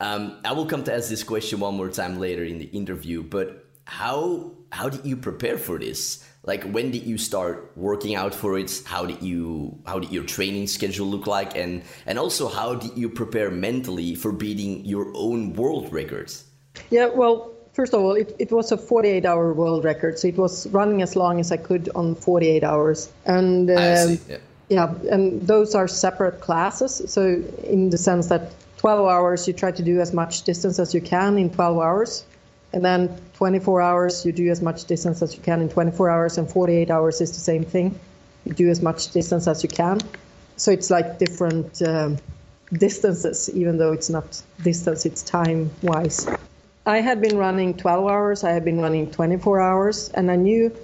Um, 0.00 0.40
I 0.44 0.52
will 0.52 0.66
come 0.66 0.82
to 0.84 0.94
ask 0.94 1.08
this 1.08 1.22
question 1.22 1.60
one 1.60 1.76
more 1.76 1.88
time 1.88 2.18
later 2.18 2.44
in 2.44 2.58
the 2.58 2.66
interview. 2.66 3.22
But 3.22 3.64
how 3.84 4.52
how 4.72 4.88
did 4.88 5.06
you 5.06 5.16
prepare 5.16 5.58
for 5.58 5.78
this? 5.78 6.26
like 6.44 6.64
when 6.64 6.90
did 6.90 7.04
you 7.04 7.16
start 7.16 7.72
working 7.76 8.14
out 8.14 8.34
for 8.34 8.58
it 8.58 8.82
how 8.84 9.06
did 9.06 9.22
you 9.22 9.78
how 9.86 9.98
did 9.98 10.10
your 10.10 10.24
training 10.24 10.66
schedule 10.66 11.06
look 11.06 11.26
like 11.26 11.56
and 11.56 11.82
and 12.06 12.18
also 12.18 12.48
how 12.48 12.74
did 12.74 12.96
you 12.96 13.08
prepare 13.08 13.50
mentally 13.50 14.14
for 14.14 14.32
beating 14.32 14.84
your 14.84 15.12
own 15.14 15.52
world 15.54 15.92
records 15.92 16.44
yeah 16.90 17.06
well 17.06 17.51
first 17.72 17.94
of 17.94 18.00
all, 18.00 18.12
it, 18.12 18.34
it 18.38 18.52
was 18.52 18.72
a 18.72 18.76
48 18.76 19.24
hour 19.24 19.52
world 19.52 19.84
record. 19.84 20.18
So 20.18 20.28
it 20.28 20.36
was 20.36 20.66
running 20.68 21.02
as 21.02 21.16
long 21.16 21.40
as 21.40 21.52
I 21.52 21.56
could 21.56 21.88
on 21.94 22.14
48 22.14 22.64
hours. 22.64 23.10
And 23.26 23.68
see. 23.68 24.20
Yeah. 24.28 24.38
yeah, 24.68 24.94
and 25.10 25.42
those 25.46 25.74
are 25.74 25.88
separate 25.88 26.40
classes. 26.40 27.02
So, 27.06 27.42
in 27.64 27.90
the 27.90 27.98
sense 27.98 28.28
that 28.28 28.52
12 28.78 29.08
hours, 29.08 29.46
you 29.46 29.54
try 29.54 29.70
to 29.70 29.82
do 29.82 30.00
as 30.00 30.12
much 30.12 30.42
distance 30.42 30.78
as 30.78 30.94
you 30.94 31.00
can 31.00 31.38
in 31.38 31.50
12 31.50 31.78
hours. 31.78 32.24
And 32.74 32.82
then 32.84 33.14
24 33.34 33.82
hours, 33.82 34.24
you 34.24 34.32
do 34.32 34.50
as 34.50 34.62
much 34.62 34.86
distance 34.86 35.20
as 35.20 35.36
you 35.36 35.42
can 35.42 35.60
in 35.60 35.68
24 35.68 36.10
hours. 36.10 36.38
And 36.38 36.50
48 36.50 36.90
hours 36.90 37.20
is 37.20 37.32
the 37.32 37.40
same 37.40 37.64
thing. 37.64 37.98
You 38.44 38.54
do 38.54 38.70
as 38.70 38.82
much 38.82 39.10
distance 39.12 39.46
as 39.46 39.62
you 39.62 39.68
can. 39.68 40.00
So, 40.56 40.70
it's 40.70 40.90
like 40.90 41.18
different 41.18 41.82
um, 41.82 42.18
distances, 42.72 43.50
even 43.54 43.78
though 43.78 43.92
it's 43.92 44.10
not 44.10 44.42
distance, 44.62 45.06
it's 45.06 45.22
time 45.22 45.70
wise. 45.82 46.26
I 46.84 47.00
had 47.00 47.20
been 47.20 47.38
running 47.38 47.74
12 47.74 48.10
hours, 48.10 48.42
I 48.42 48.50
had 48.50 48.64
been 48.64 48.80
running 48.80 49.12
24 49.12 49.60
hours, 49.60 50.08
and 50.08 50.28
I 50.28 50.34
knew 50.34 50.76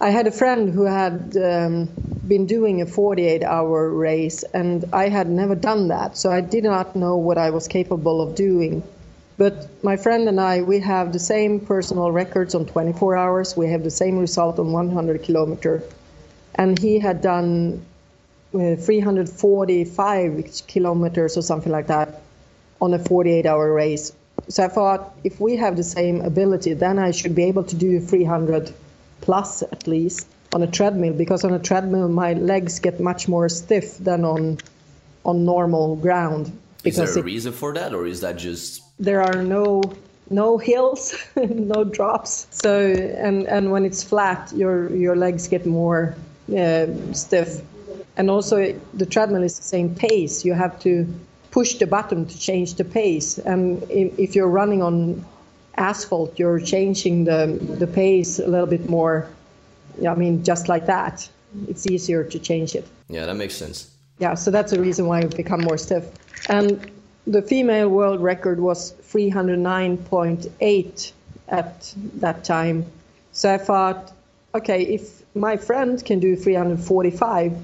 I 0.00 0.08
had 0.08 0.26
a 0.26 0.30
friend 0.30 0.70
who 0.70 0.84
had 0.84 1.36
um, 1.36 1.90
been 2.26 2.46
doing 2.46 2.80
a 2.80 2.86
48 2.86 3.44
hour 3.44 3.90
race, 3.90 4.44
and 4.44 4.86
I 4.94 5.10
had 5.10 5.28
never 5.28 5.54
done 5.54 5.88
that, 5.88 6.16
so 6.16 6.32
I 6.32 6.40
did 6.40 6.64
not 6.64 6.96
know 6.96 7.18
what 7.18 7.36
I 7.36 7.50
was 7.50 7.68
capable 7.68 8.22
of 8.22 8.34
doing. 8.34 8.82
But 9.36 9.68
my 9.84 9.98
friend 9.98 10.26
and 10.26 10.40
I, 10.40 10.62
we 10.62 10.80
have 10.80 11.12
the 11.12 11.18
same 11.18 11.60
personal 11.60 12.10
records 12.10 12.54
on 12.54 12.64
24 12.64 13.14
hours, 13.14 13.54
we 13.54 13.68
have 13.68 13.84
the 13.84 13.90
same 13.90 14.18
result 14.18 14.58
on 14.58 14.72
100 14.72 15.22
kilometer, 15.22 15.82
and 16.54 16.78
he 16.78 16.98
had 16.98 17.20
done 17.20 17.84
uh, 18.54 18.76
345 18.76 20.62
kilometers 20.66 21.36
or 21.36 21.42
something 21.42 21.72
like 21.72 21.88
that 21.88 22.22
on 22.80 22.94
a 22.94 22.98
48 22.98 23.44
hour 23.44 23.70
race 23.70 24.12
so 24.48 24.64
I 24.64 24.68
thought 24.68 25.14
if 25.24 25.40
we 25.40 25.56
have 25.56 25.76
the 25.76 25.84
same 25.84 26.20
ability, 26.20 26.74
then 26.74 26.98
I 26.98 27.10
should 27.10 27.34
be 27.34 27.44
able 27.44 27.64
to 27.64 27.76
do 27.76 28.00
300 28.00 28.72
plus 29.20 29.62
at 29.62 29.86
least 29.86 30.26
on 30.52 30.62
a 30.62 30.66
treadmill 30.66 31.14
because 31.14 31.44
on 31.44 31.52
a 31.54 31.58
treadmill 31.58 32.08
my 32.08 32.34
legs 32.34 32.78
get 32.78 33.00
much 33.00 33.28
more 33.28 33.48
stiff 33.48 33.96
than 33.98 34.24
on 34.24 34.58
on 35.24 35.44
normal 35.44 35.96
ground. 35.96 36.50
Is 36.84 36.96
there 36.96 37.06
a 37.06 37.18
it- 37.18 37.24
reason 37.24 37.52
for 37.52 37.72
that, 37.74 37.94
or 37.94 38.06
is 38.06 38.20
that 38.20 38.36
just 38.36 38.82
there 38.98 39.22
are 39.22 39.42
no 39.42 39.82
no 40.30 40.58
hills, 40.58 41.14
no 41.36 41.84
drops. 41.84 42.46
So 42.50 42.90
and 43.26 43.46
and 43.46 43.70
when 43.70 43.84
it's 43.84 44.02
flat, 44.02 44.52
your 44.54 44.94
your 44.94 45.16
legs 45.16 45.48
get 45.48 45.64
more 45.64 46.14
uh, 46.56 46.86
stiff, 47.12 47.60
and 48.16 48.28
also 48.30 48.74
the 48.94 49.06
treadmill 49.06 49.42
is 49.42 49.56
the 49.56 49.64
same 49.64 49.94
pace. 49.94 50.44
You 50.44 50.54
have 50.54 50.78
to 50.80 51.06
push 51.52 51.76
the 51.76 51.86
button 51.86 52.26
to 52.26 52.38
change 52.38 52.74
the 52.74 52.84
pace, 52.84 53.38
and 53.38 53.82
if, 53.90 54.18
if 54.18 54.34
you're 54.34 54.48
running 54.48 54.82
on 54.82 55.24
asphalt, 55.76 56.38
you're 56.38 56.60
changing 56.60 57.24
the 57.24 57.58
the 57.78 57.86
pace 57.86 58.40
a 58.40 58.48
little 58.48 58.66
bit 58.66 58.90
more. 58.90 59.28
I 60.08 60.14
mean, 60.14 60.42
just 60.42 60.68
like 60.68 60.86
that, 60.86 61.28
it's 61.68 61.86
easier 61.86 62.24
to 62.24 62.38
change 62.38 62.74
it 62.74 62.86
yeah? 63.12 63.26
That 63.26 63.36
makes 63.36 63.54
sense. 63.54 63.88
yeah, 64.18 64.34
so 64.34 64.50
that's 64.50 64.72
the 64.72 64.80
reason 64.80 65.06
why 65.06 65.20
it 65.20 65.36
become 65.36 65.60
more 65.60 65.78
stiff. 65.78 66.04
And 66.48 66.90
the 67.26 67.42
female 67.42 67.88
world 67.88 68.20
record 68.20 68.58
was 68.58 68.94
309.8 69.12 71.12
at 71.48 71.94
that 72.14 72.42
time. 72.44 72.86
So 73.32 73.52
I 73.52 73.58
thought, 73.58 74.12
okay, 74.54 74.82
if 74.82 75.22
my 75.34 75.56
friend 75.56 76.04
can 76.04 76.20
do 76.20 76.36
345, 76.36 77.56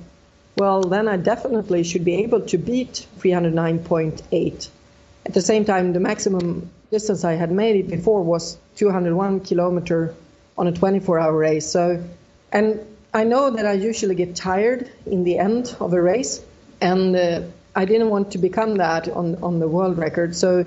well, 0.59 0.83
then 0.83 1.09
I 1.09 1.17
definitely 1.17 1.85
should 1.85 2.05
be 2.05 2.17
able 2.17 2.41
to 2.43 2.59
beat 2.59 3.07
309.8. 3.21 4.69
At 5.27 5.35
the 5.35 5.41
same 5.41 5.65
time, 5.65 5.93
the 5.93 6.01
maximum 6.01 6.71
distance 6.91 7.25
I 7.25 7.35
had 7.35 7.53
made 7.53 7.77
it 7.77 7.89
before 7.89 8.23
was 8.23 8.59
201 8.77 9.41
kilometer 9.41 10.15
on 10.57 10.67
a 10.67 10.73
24-hour 10.73 11.37
race. 11.37 11.71
So, 11.71 12.03
and 12.51 12.81
I 13.15 13.25
know 13.25 13.51
that 13.51 13.67
I 13.67 13.73
usually 13.73 14.15
get 14.15 14.35
tired 14.35 14.91
in 15.07 15.25
the 15.25 15.39
end 15.39 15.77
of 15.81 15.93
a 15.93 16.03
race, 16.03 16.43
and 16.81 17.15
uh, 17.15 17.43
I 17.77 17.85
didn't 17.85 18.11
want 18.11 18.33
to 18.33 18.39
become 18.39 18.77
that 18.79 19.09
on 19.09 19.37
on 19.43 19.61
the 19.61 19.69
world 19.69 19.97
record. 19.99 20.35
So, 20.35 20.65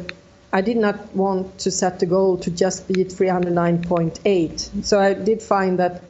I 0.53 0.61
did 0.61 0.77
not 0.77 1.15
want 1.15 1.59
to 1.59 1.71
set 1.71 1.99
the 1.99 2.05
goal 2.05 2.37
to 2.39 2.51
just 2.51 2.87
beat 2.87 3.07
309.8. 3.07 4.83
So 4.83 4.99
I 4.99 5.13
did 5.13 5.41
find 5.41 5.79
that 5.79 6.01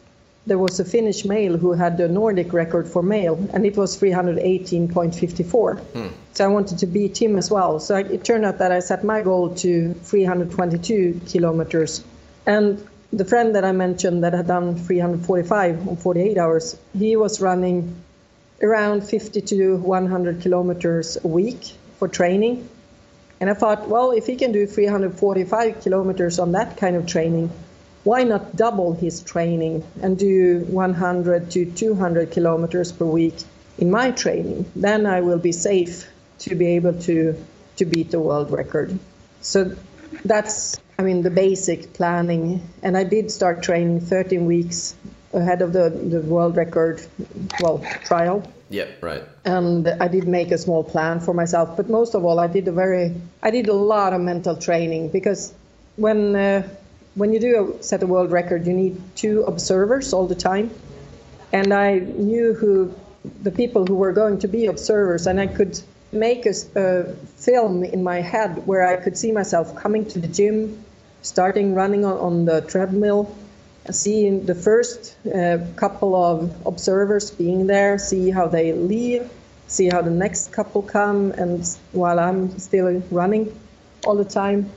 there 0.48 0.58
was 0.58 0.80
a 0.80 0.86
Finnish 0.86 1.24
male 1.24 1.58
who 1.58 1.74
had 1.74 1.98
the 1.98 2.08
Nordic 2.08 2.52
record 2.54 2.88
for 2.88 3.04
male, 3.04 3.38
and 3.54 3.66
it 3.66 3.78
was 3.78 4.00
318.54. 4.00 5.80
Hmm. 5.80 6.08
So 6.34 6.46
I 6.46 6.48
wanted 6.48 6.80
to 6.80 6.88
beat 6.88 7.22
him 7.22 7.38
as 7.38 7.52
well. 7.52 7.80
So 7.80 7.98
it 7.98 8.24
turned 8.24 8.46
out 8.46 8.58
that 8.58 8.72
I 8.72 8.80
set 8.80 9.04
my 9.04 9.22
goal 9.22 9.54
to 9.56 9.94
322 9.94 11.22
kilometers. 11.28 12.04
And 12.46 12.86
the 13.14 13.26
friend 13.26 13.56
that 13.56 13.66
I 13.66 13.72
mentioned 13.72 14.24
that 14.24 14.34
had 14.34 14.48
done 14.48 14.76
345 14.76 15.88
on 15.88 15.96
48 15.98 16.38
hours, 16.38 16.78
he 16.98 17.16
was 17.16 17.42
running 17.42 17.96
around 18.64 19.02
50 19.02 19.42
to 19.42 19.76
100 19.78 20.42
kilometers 20.42 21.18
a 21.24 21.28
week 21.28 21.74
for 22.00 22.08
training. 22.08 22.68
And 23.40 23.50
I 23.50 23.54
thought, 23.54 23.90
well, 23.90 24.12
if 24.12 24.28
he 24.28 24.36
can 24.36 24.52
do 24.52 24.66
345 24.66 25.82
kilometers 25.82 26.40
on 26.40 26.54
that 26.54 26.78
kind 26.78 26.96
of 26.96 27.06
training, 27.06 27.52
why 28.04 28.24
not 28.24 28.56
double 28.56 28.94
his 28.94 29.22
training 29.22 29.84
and 30.02 30.18
do 30.18 30.66
100 30.70 31.52
to 31.52 31.66
200 31.66 32.32
kilometers 32.32 32.92
per 32.92 33.06
week 33.06 33.36
in 33.78 33.92
my 33.92 34.12
training? 34.12 34.66
Then 34.76 35.06
I 35.06 35.22
will 35.22 35.38
be 35.40 35.52
safe 35.52 36.08
to 36.40 36.56
be 36.56 36.68
able 36.76 36.94
to, 37.02 37.36
to 37.78 37.86
beat 37.86 38.12
the 38.12 38.20
world 38.20 38.52
record. 38.52 38.98
So 39.42 39.76
that's, 40.26 40.80
I 40.98 41.04
mean, 41.04 41.22
the 41.22 41.30
basic 41.30 41.94
planning. 41.94 42.68
And 42.82 42.98
I 42.98 43.04
did 43.04 43.32
start 43.32 43.62
training 43.64 44.02
13 44.02 44.46
weeks 44.46 44.96
ahead 45.34 45.62
of 45.62 45.72
the, 45.74 45.90
the 45.90 46.22
world 46.22 46.58
record, 46.58 47.02
well, 47.62 47.86
trial 48.04 48.44
Yeah, 48.70 48.88
right. 49.02 49.24
and 49.46 49.88
I 49.88 50.08
did 50.08 50.28
make 50.28 50.52
a 50.52 50.58
small 50.58 50.84
plan 50.84 51.20
for 51.20 51.34
myself. 51.34 51.78
But 51.78 51.90
most 51.90 52.16
of 52.16 52.26
all, 52.26 52.40
I 52.40 52.48
did 52.48 52.68
a 52.68 52.72
very, 52.72 53.14
I 53.44 53.52
did 53.52 53.68
a 53.70 53.74
lot 53.74 54.14
of 54.14 54.22
mental 54.22 54.56
training 54.58 55.10
because 55.10 55.54
when 55.96 56.36
uh, 56.36 56.68
when 57.16 57.34
you 57.34 57.40
do 57.40 57.78
a, 57.80 57.84
set 57.84 58.04
a 58.04 58.08
world 58.08 58.32
record, 58.32 58.66
you 58.66 58.74
need 58.74 59.02
two 59.16 59.44
observers 59.44 60.14
all 60.14 60.28
the 60.28 60.36
time, 60.36 60.72
and 61.52 61.74
I 61.74 62.00
knew 62.00 62.54
who 62.54 62.94
the 63.44 63.52
people 63.52 63.86
who 63.86 63.96
were 63.96 64.14
going 64.14 64.40
to 64.40 64.48
be 64.48 64.66
observers, 64.68 65.28
and 65.28 65.40
I 65.40 65.48
could 65.48 65.80
make 66.12 66.46
a 66.46 67.16
film 67.38 67.84
in 67.84 68.04
my 68.04 68.22
head 68.22 68.66
where 68.68 68.86
I 68.88 68.98
could 68.98 69.18
see 69.18 69.32
myself 69.32 69.76
coming 69.76 70.06
to 70.08 70.20
the 70.20 70.28
gym, 70.28 70.84
starting 71.22 71.74
running 71.76 72.04
on, 72.04 72.18
on 72.18 72.46
the 72.46 72.62
treadmill, 72.62 73.34
seeing 73.90 74.46
the 74.46 74.56
first 74.56 75.16
uh, 75.28 75.60
couple 75.76 76.16
of 76.16 76.68
observers 76.68 77.32
being 77.32 77.68
there, 77.68 77.98
see 77.98 78.30
how 78.30 78.48
they 78.48 78.74
leave, 78.74 79.30
see 79.68 79.88
how 79.88 80.02
the 80.02 80.12
next 80.12 80.52
couple 80.52 80.82
come, 80.82 81.32
and 81.32 81.66
while 81.92 82.20
I'm 82.20 82.58
still 82.60 83.02
running 83.12 83.58
all 84.06 84.16
the 84.16 84.26
time, 84.26 84.70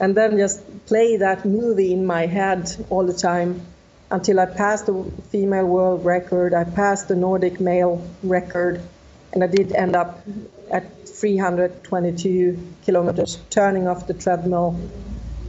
and 0.00 0.16
then 0.16 0.36
just 0.36 0.62
play 0.86 1.16
that 1.16 1.44
movie 1.44 1.92
in 1.92 2.04
my 2.06 2.26
head 2.26 2.74
all 2.90 3.04
the 3.06 3.14
time 3.14 3.60
until 4.10 4.38
I 4.40 4.46
passed 4.46 4.86
the 4.86 5.04
female 5.30 5.66
world 5.66 6.04
record, 6.04 6.54
I 6.54 6.64
passed 6.64 7.08
the 7.08 7.16
Nordic 7.16 7.60
male 7.60 8.06
record, 8.22 8.80
and 9.32 9.42
I 9.42 9.46
did 9.46 9.72
end 9.72 9.96
up 9.96 10.22
at 10.70 11.08
322 11.08 12.74
kilometers, 12.84 13.38
turning 13.50 13.88
off 13.88 14.06
the 14.06 14.14
treadmill, 14.14 14.78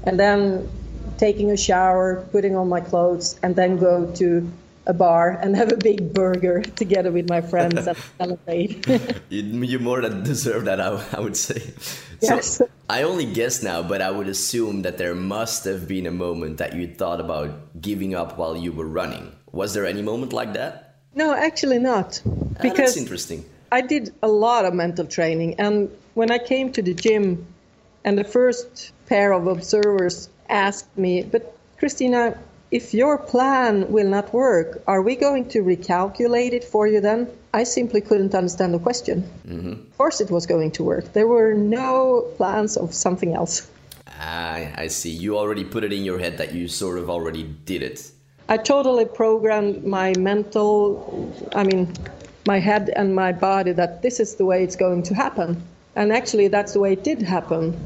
and 0.03 0.19
then 0.19 0.69
taking 1.17 1.51
a 1.51 1.57
shower, 1.57 2.25
putting 2.31 2.55
on 2.55 2.69
my 2.69 2.81
clothes, 2.81 3.39
and 3.43 3.55
then 3.55 3.77
go 3.77 4.11
to 4.15 4.51
a 4.87 4.93
bar 4.93 5.31
and 5.41 5.55
have 5.55 5.71
a 5.71 5.77
big 5.77 6.13
burger 6.13 6.61
together 6.61 7.11
with 7.11 7.29
my 7.29 7.41
friends 7.41 7.87
and 7.87 7.97
celebrate. 8.17 8.85
You, 9.29 9.41
you 9.63 9.79
more 9.79 10.01
than 10.01 10.23
deserve 10.23 10.65
that, 10.65 10.79
I, 10.79 11.03
I 11.13 11.19
would 11.19 11.35
say. 11.37 11.73
Yes. 12.21 12.57
So 12.57 12.69
I 12.89 13.03
only 13.03 13.25
guess 13.25 13.63
now, 13.63 13.81
but 13.81 14.01
I 14.01 14.11
would 14.11 14.27
assume 14.27 14.83
that 14.83 14.97
there 14.97 15.15
must 15.15 15.65
have 15.65 15.87
been 15.87 16.05
a 16.05 16.11
moment 16.11 16.57
that 16.59 16.75
you 16.75 16.87
thought 16.87 17.19
about 17.19 17.81
giving 17.81 18.13
up 18.15 18.37
while 18.37 18.55
you 18.55 18.71
were 18.71 18.87
running. 18.87 19.35
Was 19.51 19.73
there 19.73 19.85
any 19.85 20.01
moment 20.01 20.33
like 20.33 20.53
that? 20.53 20.81
no, 21.15 21.33
actually 21.33 21.79
not. 21.79 22.21
Ah, 22.25 22.29
that's 22.29 22.61
Because 22.61 22.97
interesting. 22.97 23.45
I 23.71 23.81
did 23.81 24.13
a 24.21 24.27
lot 24.27 24.65
of 24.65 24.73
mental 24.73 25.05
training, 25.05 25.55
and 25.59 25.89
when 26.13 26.29
I 26.29 26.37
came 26.37 26.71
to 26.73 26.81
the 26.81 26.93
gym, 26.93 27.45
and 28.03 28.17
the 28.17 28.23
first 28.23 28.91
pair 29.07 29.31
of 29.33 29.47
observers 29.47 30.29
asked 30.49 30.95
me, 30.97 31.23
"But 31.23 31.55
Kristina, 31.79 32.37
if 32.71 32.93
your 32.93 33.17
plan 33.17 33.91
will 33.91 34.07
not 34.07 34.33
work, 34.33 34.81
are 34.87 35.01
we 35.01 35.15
going 35.15 35.47
to 35.49 35.63
recalculate 35.63 36.53
it 36.53 36.63
for 36.63 36.87
you 36.87 36.99
then?" 36.99 37.27
I 37.53 37.63
simply 37.63 38.01
couldn't 38.01 38.35
understand 38.35 38.73
the 38.73 38.79
question. 38.79 39.23
Of 39.91 39.97
course, 39.97 40.19
it 40.19 40.29
was 40.29 40.45
going 40.45 40.71
to 40.71 40.83
work. 40.83 41.13
There 41.13 41.27
were 41.27 41.53
no 41.53 42.25
plans 42.37 42.75
of 42.75 42.93
something 42.93 43.33
else. 43.33 43.67
Ah, 44.19 44.59
I 44.75 44.87
see. 44.87 45.09
You 45.09 45.37
already 45.37 45.63
put 45.63 45.83
it 45.83 45.93
in 45.93 46.03
your 46.03 46.19
head 46.19 46.37
that 46.37 46.53
you 46.53 46.67
sort 46.67 46.97
of 46.97 47.09
already 47.09 47.43
did 47.65 47.81
it. 47.81 48.11
I 48.49 48.57
totally 48.57 49.05
programmed 49.05 49.85
my 49.85 50.13
mental, 50.17 51.33
I 51.55 51.63
mean, 51.63 51.93
my 52.45 52.59
head 52.59 52.91
and 52.95 53.15
my 53.15 53.31
body 53.31 53.71
that 53.71 54.01
this 54.01 54.19
is 54.19 54.35
the 54.35 54.45
way 54.45 54.63
it's 54.63 54.75
going 54.75 55.03
to 55.03 55.15
happen. 55.15 55.61
And 55.95 56.11
actually, 56.11 56.49
that's 56.49 56.73
the 56.73 56.79
way 56.79 56.93
it 56.93 57.03
did 57.03 57.21
happen. 57.21 57.77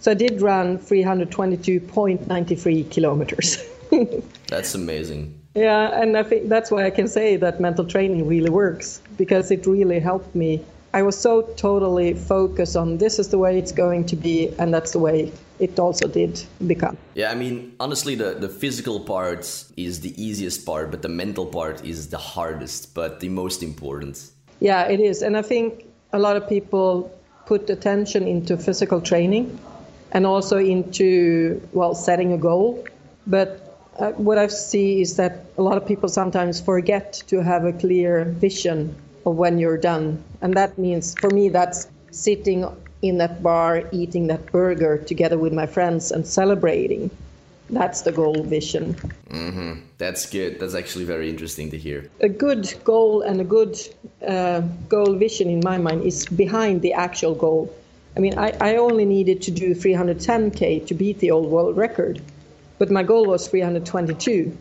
So 0.00 0.12
I 0.12 0.14
did 0.14 0.40
run 0.40 0.78
322.93 0.78 2.90
kilometers. 2.90 3.58
That's 4.48 4.74
amazing. 4.74 5.38
Yeah, 5.54 6.00
and 6.00 6.16
I 6.16 6.22
think 6.22 6.48
that's 6.48 6.70
why 6.70 6.84
I 6.84 6.90
can 6.90 7.08
say 7.08 7.36
that 7.36 7.60
mental 7.60 7.84
training 7.84 8.28
really 8.28 8.50
works 8.50 9.02
because 9.16 9.50
it 9.50 9.66
really 9.66 9.98
helped 9.98 10.32
me. 10.34 10.64
I 10.94 11.02
was 11.02 11.18
so 11.18 11.42
totally 11.56 12.14
focused 12.14 12.76
on 12.76 12.98
this 12.98 13.18
is 13.18 13.28
the 13.28 13.38
way 13.38 13.58
it's 13.58 13.72
going 13.72 14.06
to 14.06 14.16
be, 14.16 14.54
and 14.58 14.72
that's 14.72 14.92
the 14.92 15.00
way 15.00 15.32
it 15.58 15.78
also 15.78 16.06
did 16.06 16.42
become. 16.66 16.96
Yeah, 17.14 17.30
I 17.30 17.34
mean, 17.34 17.74
honestly, 17.80 18.14
the, 18.14 18.34
the 18.34 18.48
physical 18.48 19.00
part 19.00 19.40
is 19.76 20.00
the 20.00 20.14
easiest 20.22 20.64
part, 20.64 20.90
but 20.90 21.02
the 21.02 21.08
mental 21.08 21.46
part 21.46 21.84
is 21.84 22.08
the 22.08 22.18
hardest, 22.18 22.94
but 22.94 23.20
the 23.20 23.28
most 23.28 23.62
important. 23.62 24.30
Yeah, 24.60 24.84
it 24.84 25.00
is. 25.00 25.22
And 25.22 25.36
I 25.36 25.42
think 25.42 25.84
a 26.12 26.18
lot 26.18 26.36
of 26.36 26.48
people 26.48 27.12
put 27.46 27.68
attention 27.68 28.28
into 28.28 28.56
physical 28.56 29.00
training 29.00 29.58
and 30.12 30.24
also 30.24 30.58
into, 30.58 31.60
well, 31.72 31.94
setting 31.94 32.32
a 32.32 32.38
goal. 32.38 32.84
But 33.26 33.67
uh, 33.98 34.12
what 34.12 34.38
I 34.38 34.46
see 34.46 35.00
is 35.00 35.16
that 35.16 35.44
a 35.56 35.62
lot 35.62 35.76
of 35.76 35.86
people 35.86 36.08
sometimes 36.08 36.60
forget 36.60 37.22
to 37.26 37.42
have 37.42 37.64
a 37.64 37.72
clear 37.72 38.24
vision 38.24 38.94
of 39.26 39.36
when 39.36 39.58
you're 39.58 39.76
done. 39.78 40.22
And 40.40 40.54
that 40.54 40.78
means, 40.78 41.14
for 41.18 41.30
me, 41.30 41.48
that's 41.48 41.88
sitting 42.10 42.64
in 43.02 43.18
that 43.18 43.42
bar 43.42 43.84
eating 43.92 44.26
that 44.28 44.50
burger 44.50 44.98
together 44.98 45.38
with 45.38 45.52
my 45.52 45.66
friends 45.66 46.10
and 46.10 46.26
celebrating. 46.26 47.10
That's 47.70 48.02
the 48.02 48.12
goal 48.12 48.44
vision. 48.44 48.94
Mm-hmm. 49.30 49.80
That's 49.98 50.26
good. 50.26 50.58
That's 50.58 50.74
actually 50.74 51.04
very 51.04 51.28
interesting 51.28 51.70
to 51.72 51.78
hear. 51.78 52.08
A 52.20 52.28
good 52.28 52.72
goal 52.84 53.22
and 53.22 53.40
a 53.40 53.44
good 53.44 53.78
uh, 54.26 54.60
goal 54.88 55.14
vision 55.14 55.50
in 55.50 55.60
my 55.62 55.76
mind 55.76 56.02
is 56.04 56.24
behind 56.26 56.80
the 56.82 56.94
actual 56.94 57.34
goal. 57.34 57.74
I 58.16 58.20
mean, 58.20 58.38
I, 58.38 58.56
I 58.60 58.76
only 58.76 59.04
needed 59.04 59.42
to 59.42 59.50
do 59.50 59.74
310k 59.74 60.86
to 60.86 60.94
beat 60.94 61.18
the 61.18 61.30
old 61.30 61.50
world 61.50 61.76
record, 61.76 62.22
but 62.78 62.90
my 62.90 63.02
goal 63.02 63.26
was 63.26 63.48
322. 63.48 64.56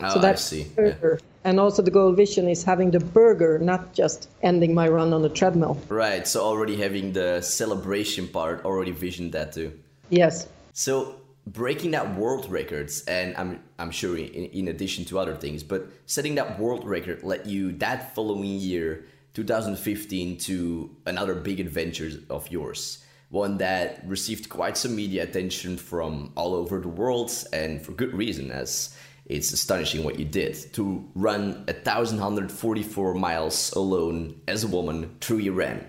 Oh, 0.00 0.04
ah, 0.04 0.08
so 0.10 0.18
that's 0.18 0.52
I 0.52 0.56
see. 0.56 0.66
Yeah 0.78 1.16
and 1.44 1.58
also 1.58 1.82
the 1.82 1.90
goal 1.90 2.12
vision 2.12 2.48
is 2.48 2.62
having 2.62 2.90
the 2.90 3.00
burger, 3.00 3.58
not 3.58 3.92
just 3.94 4.28
ending 4.42 4.74
my 4.74 4.88
run 4.88 5.12
on 5.12 5.22
the 5.22 5.28
treadmill. 5.28 5.80
Right. 5.88 6.26
So 6.26 6.42
already 6.42 6.76
having 6.76 7.12
the 7.12 7.40
celebration 7.40 8.28
part, 8.28 8.64
already 8.64 8.92
visioned 8.92 9.32
that 9.32 9.52
too. 9.52 9.78
Yes. 10.10 10.48
So 10.72 11.16
breaking 11.46 11.90
that 11.92 12.16
world 12.16 12.50
records, 12.50 13.02
and 13.06 13.36
I'm 13.36 13.62
I'm 13.78 13.90
sure 13.90 14.16
in, 14.16 14.24
in 14.24 14.68
addition 14.68 15.04
to 15.06 15.18
other 15.18 15.34
things, 15.34 15.62
but 15.62 15.88
setting 16.06 16.36
that 16.36 16.58
world 16.58 16.84
record 16.86 17.22
let 17.22 17.46
you 17.46 17.72
that 17.78 18.14
following 18.14 18.44
year, 18.44 19.04
2015, 19.34 20.38
to 20.38 20.96
another 21.06 21.34
big 21.34 21.58
adventure 21.58 22.10
of 22.30 22.50
yours. 22.50 23.04
One 23.32 23.56
that 23.58 24.06
received 24.06 24.50
quite 24.50 24.76
some 24.76 24.94
media 24.94 25.22
attention 25.22 25.78
from 25.78 26.32
all 26.36 26.54
over 26.54 26.80
the 26.80 26.88
world, 26.88 27.32
and 27.50 27.80
for 27.80 27.92
good 27.92 28.12
reason, 28.12 28.50
as 28.50 28.94
it's 29.24 29.54
astonishing 29.54 30.04
what 30.04 30.18
you 30.18 30.26
did 30.26 30.54
to 30.74 31.08
run 31.14 31.64
1,144 31.64 33.14
miles 33.14 33.72
alone 33.72 34.38
as 34.46 34.64
a 34.64 34.68
woman 34.68 35.16
through 35.22 35.38
Iran. 35.38 35.82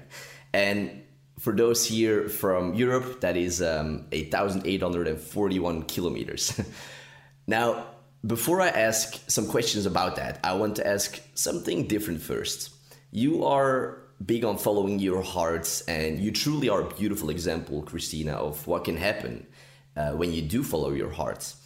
And 0.53 1.03
for 1.38 1.51
those 1.51 1.86
here 1.86 2.29
from 2.29 2.75
Europe, 2.75 3.19
that 3.19 3.36
is 3.36 3.62
um, 3.62 4.06
8,841 4.13 5.84
kilometers. 5.84 6.62
now, 7.47 7.88
before 8.25 8.62
I 8.62 8.69
ask 8.69 9.21
some 9.29 9.47
questions 9.47 9.86
about 9.86 10.15
that, 10.15 10.39
I 10.45 10.53
want 10.53 10.77
to 10.77 10.88
ask 10.88 11.21
something 11.34 11.89
different 11.89 12.21
first. 12.21 12.69
You 13.12 13.43
are 13.43 14.03
big 14.26 14.43
on 14.43 14.58
following 14.58 14.99
your 14.99 15.21
hearts, 15.21 15.82
and 15.82 16.19
you 16.19 16.32
truly 16.32 16.69
are 16.69 16.82
a 16.82 16.93
beautiful 16.95 17.30
example, 17.30 17.84
Kristina, 17.84 18.34
of 18.34 18.65
what 18.67 18.86
can 18.86 18.97
happen 18.97 19.47
uh, 19.95 20.12
when 20.12 20.34
you 20.34 20.41
do 20.41 20.63
follow 20.63 20.91
your 20.91 21.12
hearts 21.12 21.63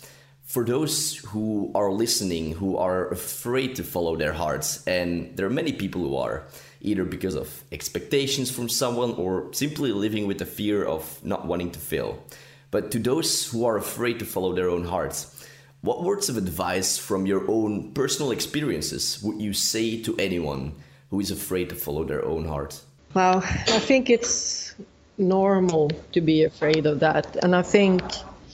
for 0.47 0.63
those 0.63 1.17
who 1.17 1.69
are 1.75 1.91
listening 1.91 2.53
who 2.53 2.77
are 2.77 3.09
afraid 3.09 3.75
to 3.75 3.83
follow 3.83 4.15
their 4.15 4.31
hearts, 4.31 4.81
and 4.87 5.35
there 5.35 5.45
are 5.45 5.49
many 5.49 5.73
people 5.73 6.01
who 6.01 6.15
are, 6.15 6.47
either 6.79 7.03
because 7.03 7.35
of 7.35 7.65
expectations 7.73 8.49
from 8.49 8.69
someone 8.69 9.13
or 9.15 9.53
simply 9.53 9.91
living 9.91 10.25
with 10.25 10.37
the 10.39 10.45
fear 10.45 10.85
of 10.85 11.19
not 11.23 11.45
wanting 11.45 11.69
to 11.71 11.79
fail. 11.79 12.23
But 12.71 12.91
to 12.91 12.99
those 12.99 13.51
who 13.51 13.65
are 13.65 13.75
afraid 13.75 14.19
to 14.19 14.25
follow 14.25 14.53
their 14.53 14.69
own 14.69 14.85
hearts, 14.85 15.45
what 15.81 16.03
words 16.03 16.29
of 16.29 16.37
advice 16.37 16.97
from 16.97 17.25
your 17.25 17.43
own 17.51 17.91
personal 17.91 18.31
experiences 18.31 19.21
would 19.21 19.41
you 19.41 19.51
say 19.51 20.01
to 20.03 20.15
anyone 20.17 20.75
who 21.09 21.19
is 21.19 21.31
afraid 21.31 21.69
to 21.69 21.75
follow 21.75 22.03
their 22.03 22.23
own 22.25 22.45
heart? 22.45 22.79
Well, 23.13 23.37
I 23.37 23.79
think 23.79 24.09
it's 24.09 24.75
normal 25.17 25.89
to 26.11 26.21
be 26.21 26.43
afraid 26.43 26.85
of 26.85 26.99
that. 26.99 27.37
And 27.43 27.55
I 27.55 27.61
think 27.61 28.01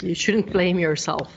you 0.01 0.15
shouldn't 0.15 0.51
blame 0.51 0.79
yourself 0.79 1.29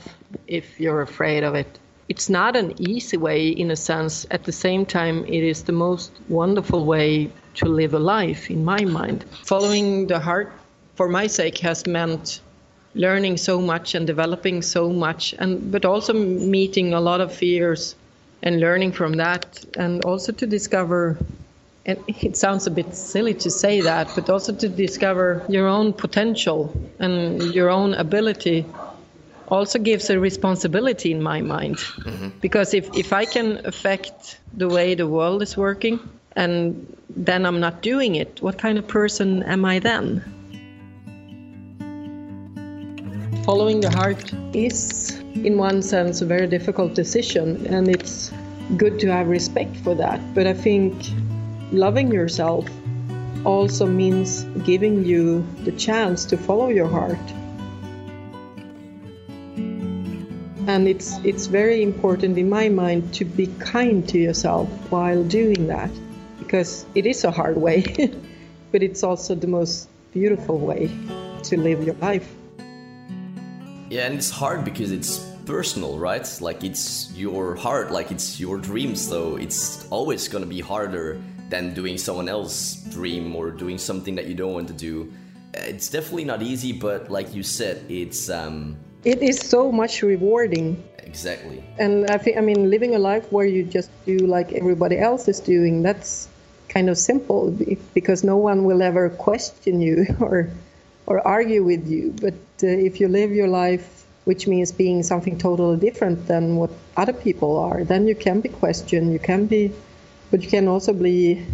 if 0.47 0.79
you're 0.79 1.01
afraid 1.01 1.43
of 1.43 1.55
it. 1.55 1.79
It's 2.09 2.29
not 2.29 2.55
an 2.55 2.73
easy 2.79 3.17
way, 3.17 3.49
in 3.49 3.69
a 3.71 3.75
sense. 3.75 4.25
At 4.31 4.45
the 4.45 4.53
same 4.53 4.85
time, 4.85 5.25
it 5.25 5.43
is 5.43 5.63
the 5.63 5.73
most 5.73 6.11
wonderful 6.29 6.85
way 6.85 7.29
to 7.55 7.65
live 7.65 7.93
a 7.93 7.99
life, 7.99 8.49
in 8.49 8.63
my 8.63 8.85
mind. 8.85 9.25
Following 9.43 10.07
the 10.07 10.19
heart, 10.19 10.53
for 10.95 11.09
my 11.09 11.27
sake, 11.27 11.57
has 11.57 11.85
meant 11.85 12.39
learning 12.95 13.37
so 13.37 13.59
much 13.59 13.93
and 13.93 14.07
developing 14.07 14.61
so 14.61 14.89
much, 14.89 15.35
and 15.37 15.69
but 15.69 15.83
also 15.83 16.13
meeting 16.13 16.93
a 16.93 17.01
lot 17.01 17.19
of 17.19 17.33
fears 17.33 17.95
and 18.43 18.59
learning 18.59 18.91
from 18.91 19.13
that, 19.13 19.65
and 19.77 20.03
also 20.05 20.31
to 20.31 20.45
discover 20.45 21.17
and 21.87 22.03
it 22.07 22.35
sounds 22.35 22.67
a 22.67 22.71
bit 22.71 22.93
silly 22.93 23.33
to 23.33 23.49
say 23.49 23.79
that, 23.79 24.13
but 24.13 24.29
also 24.29 24.53
to 24.53 24.67
discover 24.67 25.41
your 25.47 25.67
own 25.67 25.93
potential 25.93 26.73
and 26.99 27.41
your 27.55 27.69
own 27.69 27.93
ability 27.93 28.65
also 29.47 29.79
gives 29.79 30.09
a 30.09 30.19
responsibility 30.19 31.11
in 31.11 31.23
my 31.23 31.39
mind. 31.41 31.77
Mm-hmm. 31.77 32.29
Because 32.41 32.73
if, 32.73 32.93
if 32.93 33.13
I 33.13 33.23
can 33.23 33.65
affect 33.65 34.37
the 34.53 34.67
way 34.67 34.95
the 34.95 35.07
world 35.07 35.41
is 35.41 35.55
working 35.55 35.97
and 36.35 36.93
then 37.09 37.45
I'm 37.45 37.61
not 37.61 37.81
doing 37.81 38.15
it, 38.15 38.41
what 38.41 38.57
kind 38.57 38.77
of 38.77 38.85
person 38.85 39.43
am 39.43 39.63
I 39.63 39.79
then? 39.79 40.21
Following 43.47 43.79
the 43.79 43.89
heart 43.91 44.33
is, 44.53 45.21
in 45.33 45.57
one 45.57 45.81
sense, 45.81 46.19
a 46.19 46.25
very 46.25 46.47
difficult 46.47 46.93
decision, 46.95 47.65
and 47.67 47.87
it's 47.87 48.29
good 48.75 48.99
to 48.99 49.07
have 49.07 49.29
respect 49.29 49.73
for 49.77 49.95
that. 49.95 50.19
But 50.35 50.47
I 50.47 50.53
think 50.53 50.93
loving 51.71 52.11
yourself 52.11 52.67
also 53.45 53.85
means 53.85 54.43
giving 54.65 55.05
you 55.05 55.47
the 55.63 55.71
chance 55.71 56.25
to 56.25 56.35
follow 56.35 56.67
your 56.67 56.89
heart 56.89 57.25
and 60.67 60.85
it's 60.85 61.17
it's 61.23 61.45
very 61.45 61.81
important 61.81 62.37
in 62.37 62.49
my 62.49 62.67
mind 62.67 63.13
to 63.13 63.23
be 63.23 63.47
kind 63.59 64.09
to 64.09 64.17
yourself 64.17 64.67
while 64.91 65.23
doing 65.23 65.67
that 65.67 65.89
because 66.39 66.85
it 66.95 67.05
is 67.05 67.23
a 67.23 67.31
hard 67.31 67.55
way 67.55 67.81
but 68.73 68.83
it's 68.83 69.03
also 69.03 69.33
the 69.33 69.47
most 69.47 69.87
beautiful 70.11 70.57
way 70.57 70.91
to 71.43 71.55
live 71.55 71.81
your 71.85 71.95
life 71.95 72.35
yeah 73.89 74.05
and 74.05 74.15
it's 74.15 74.29
hard 74.29 74.63
because 74.63 74.91
it's 74.91 75.19
personal 75.45 75.97
right 75.97 76.27
like 76.41 76.63
it's 76.63 77.11
your 77.13 77.55
heart 77.55 77.91
like 77.91 78.11
it's 78.11 78.39
your 78.39 78.57
dream 78.57 78.95
so 78.95 79.37
it's 79.37 79.87
always 79.89 80.27
going 80.27 80.43
to 80.43 80.49
be 80.49 80.59
harder 80.59 81.21
than 81.49 81.73
doing 81.73 81.97
someone 81.97 82.27
else's 82.27 82.83
dream 82.93 83.35
or 83.35 83.49
doing 83.49 83.77
something 83.77 84.15
that 84.15 84.25
you 84.25 84.35
don't 84.35 84.53
want 84.53 84.67
to 84.67 84.73
do 84.73 85.11
it's 85.53 85.89
definitely 85.89 86.25
not 86.25 86.41
easy 86.41 86.73
but 86.73 87.09
like 87.09 87.33
you 87.33 87.41
said 87.41 87.83
it's 87.89 88.29
um 88.29 88.77
it 89.07 89.21
is 89.21 89.39
so 89.39 89.71
much 89.71 90.01
rewarding. 90.01 90.83
Exactly. 90.99 91.63
And 91.79 92.09
I 92.09 92.17
think, 92.17 92.37
I 92.37 92.41
mean, 92.41 92.69
living 92.69 92.95
a 92.95 92.99
life 92.99 93.31
where 93.31 93.45
you 93.45 93.63
just 93.63 93.89
do 94.05 94.17
like 94.17 94.51
everybody 94.51 94.97
else 94.99 95.27
is 95.27 95.39
doing, 95.39 95.81
that's 95.81 96.27
kind 96.67 96.89
of 96.89 96.97
simple 96.97 97.57
because 97.93 98.25
no 98.25 98.35
one 98.35 98.65
will 98.65 98.81
ever 98.81 99.09
question 99.09 99.79
you 99.79 100.05
or 100.19 100.49
or 101.07 101.25
argue 101.27 101.63
with 101.63 101.87
you. 101.87 102.13
But 102.21 102.35
uh, 102.61 102.67
if 102.67 102.99
you 102.99 103.07
live 103.07 103.31
your 103.31 103.47
life, 103.47 104.05
which 104.25 104.45
means 104.45 104.71
being 104.71 105.01
something 105.03 105.37
totally 105.37 105.77
different 105.77 106.27
than 106.27 106.57
what 106.57 106.69
other 106.97 107.13
people 107.13 107.57
are, 107.57 107.83
then 107.83 108.07
you 108.07 108.13
can 108.13 108.41
be 108.41 108.49
questioned. 108.49 109.11
You 109.13 109.19
can 109.19 109.47
be, 109.47 109.71
but 110.29 110.43
you 110.43 110.49
can 110.49 110.67
also 110.67 110.93
be. 110.93 111.45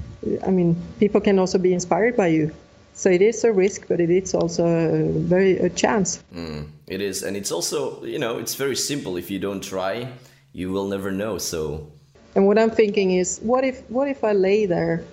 I 0.45 0.49
mean, 0.49 0.75
people 0.99 1.21
can 1.21 1.37
also 1.39 1.57
be 1.57 1.73
inspired 1.73 2.17
by 2.17 2.27
you. 2.27 2.51
So 2.95 3.09
it 3.09 3.21
is 3.21 3.43
a 3.43 3.51
risk, 3.51 3.87
but 3.87 3.99
it 3.99 4.09
is 4.09 4.33
also 4.33 4.65
a 4.65 5.11
very 5.11 5.57
a 5.57 5.69
chance. 5.69 6.23
Mm, 6.33 6.69
it 6.87 7.01
is, 7.01 7.23
and 7.23 7.37
it's 7.37 7.51
also 7.51 8.03
you 8.03 8.19
know 8.19 8.37
it's 8.39 8.55
very 8.55 8.75
simple. 8.75 9.17
If 9.17 9.29
you 9.29 9.39
don't 9.39 9.63
try, 9.63 10.07
you 10.51 10.71
will 10.71 10.87
never 10.87 11.11
know. 11.11 11.37
So. 11.37 11.91
And 12.35 12.47
what 12.47 12.57
I'm 12.57 12.71
thinking 12.71 13.11
is, 13.11 13.39
what 13.43 13.63
if 13.63 13.81
what 13.89 14.07
if 14.07 14.23
I 14.23 14.33
lay 14.33 14.65
there? 14.65 15.03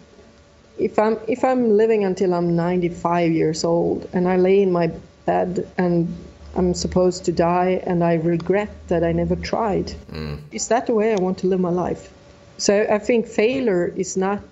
If 0.80 0.98
I'm 0.98 1.18
if 1.28 1.44
I'm 1.44 1.76
living 1.76 2.04
until 2.04 2.34
I'm 2.34 2.56
95 2.56 3.32
years 3.32 3.64
old 3.64 4.08
and 4.12 4.26
I 4.26 4.36
lay 4.36 4.62
in 4.62 4.72
my 4.72 4.90
bed 5.26 5.68
and 5.76 6.08
I'm 6.56 6.74
supposed 6.74 7.24
to 7.26 7.32
die 7.32 7.82
and 7.84 8.02
I 8.02 8.14
regret 8.14 8.70
that 8.88 9.04
I 9.04 9.12
never 9.12 9.36
tried. 9.36 9.92
Mm. 10.10 10.40
Is 10.52 10.68
that 10.68 10.86
the 10.86 10.94
way 10.94 11.12
I 11.12 11.16
want 11.16 11.38
to 11.38 11.46
live 11.46 11.60
my 11.60 11.70
life? 11.70 12.12
So 12.58 12.86
I 12.90 12.98
think 12.98 13.26
failure 13.26 13.92
is 13.96 14.16
not 14.16 14.42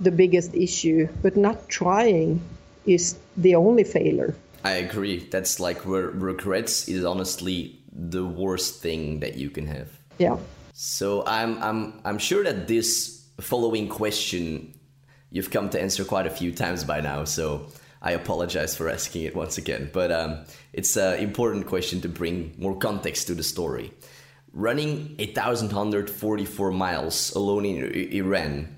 the 0.00 0.10
biggest 0.10 0.54
issue, 0.54 1.08
but 1.22 1.36
not 1.36 1.68
trying 1.68 2.40
is 2.86 3.16
the 3.36 3.54
only 3.54 3.84
failure. 3.84 4.34
I 4.64 4.72
agree. 4.72 5.18
That's 5.30 5.60
like 5.60 5.84
where 5.86 6.08
regrets 6.08 6.88
is 6.88 7.04
honestly 7.04 7.78
the 7.92 8.24
worst 8.24 8.82
thing 8.82 9.20
that 9.20 9.36
you 9.36 9.50
can 9.50 9.66
have. 9.66 9.88
Yeah. 10.18 10.38
So 10.72 11.24
I'm 11.26 11.62
I'm 11.62 12.00
I'm 12.04 12.18
sure 12.18 12.42
that 12.44 12.68
this 12.68 13.24
following 13.40 13.88
question 13.88 14.75
you've 15.30 15.50
come 15.50 15.70
to 15.70 15.80
answer 15.80 16.04
quite 16.04 16.26
a 16.26 16.30
few 16.30 16.52
times 16.52 16.84
by 16.84 17.00
now. 17.00 17.24
So 17.24 17.68
I 18.02 18.12
apologize 18.12 18.76
for 18.76 18.88
asking 18.88 19.22
it 19.22 19.34
once 19.34 19.58
again, 19.58 19.90
but 19.92 20.12
um, 20.12 20.44
it's 20.72 20.96
an 20.96 21.18
important 21.18 21.66
question 21.66 22.00
to 22.02 22.08
bring 22.08 22.54
more 22.58 22.76
context 22.76 23.26
to 23.28 23.34
the 23.34 23.42
story. 23.42 23.92
Running 24.52 25.16
1,144 25.18 26.70
miles 26.70 27.34
alone 27.34 27.64
in 27.66 27.92
Iran, 28.12 28.76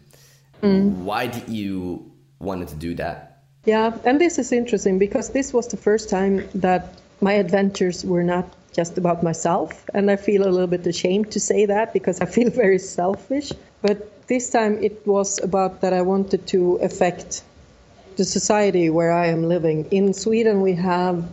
mm. 0.63 0.93
why 0.93 1.27
did 1.27 1.49
you 1.49 2.11
wanted 2.39 2.69
to 2.69 2.77
do 2.77 2.95
that? 2.95 3.43
Yeah, 3.65 3.97
and 4.05 4.21
this 4.21 4.39
is 4.39 4.51
interesting 4.51 4.99
because 4.99 5.31
this 5.31 5.53
was 5.53 5.69
the 5.69 5.77
first 5.77 6.09
time 6.09 6.49
that 6.55 6.95
my 7.21 7.35
adventures 7.35 8.05
were 8.05 8.23
not 8.23 8.49
just 8.73 8.97
about 8.97 9.23
myself, 9.23 9.85
and 9.93 10.11
I 10.11 10.17
feel 10.17 10.47
a 10.47 10.51
little 10.51 10.69
bit 10.69 10.87
ashamed 10.87 11.33
to 11.33 11.41
say 11.41 11.67
that 11.67 11.93
because 11.93 12.21
I 12.21 12.27
feel 12.27 12.51
very 12.51 12.79
selfish. 12.79 13.53
But 13.83 14.18
this 14.29 14.51
time 14.51 14.79
it 14.83 15.07
was 15.07 15.41
about 15.43 15.81
that 15.81 15.93
I 15.93 16.03
wanted 16.03 16.47
to 16.49 16.77
affect 16.77 17.43
the 18.17 18.25
society 18.25 18.91
where 18.91 19.11
I 19.11 19.27
am 19.27 19.49
living. 19.49 19.87
In 19.91 20.13
Sweden, 20.13 20.61
we 20.61 20.75
have 20.75 21.25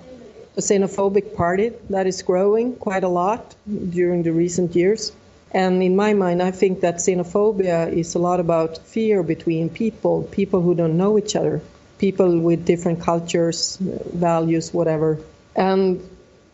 a 0.56 0.62
xenophobic 0.62 1.36
party 1.36 1.74
that 1.90 2.08
is 2.08 2.22
growing 2.22 2.76
quite 2.78 3.04
a 3.04 3.10
lot 3.10 3.54
during 3.68 4.24
the 4.24 4.32
recent 4.32 4.76
years. 4.76 5.12
And 5.52 5.84
in 5.84 5.96
my 5.96 6.14
mind, 6.14 6.42
I 6.42 6.52
think 6.52 6.82
that 6.82 6.96
xenophobia 6.96 7.92
is 7.92 8.16
a 8.16 8.20
lot 8.20 8.40
about 8.40 8.78
fear 8.78 9.24
between 9.24 9.70
people, 9.70 10.24
people 10.32 10.62
who 10.62 10.74
don't 10.74 10.98
know 10.98 11.18
each 11.18 11.36
other, 11.36 11.62
people 11.98 12.40
with 12.40 12.66
different 12.66 13.02
cultures, 13.02 13.78
values, 13.78 14.74
whatever. 14.74 15.20
And 15.56 16.02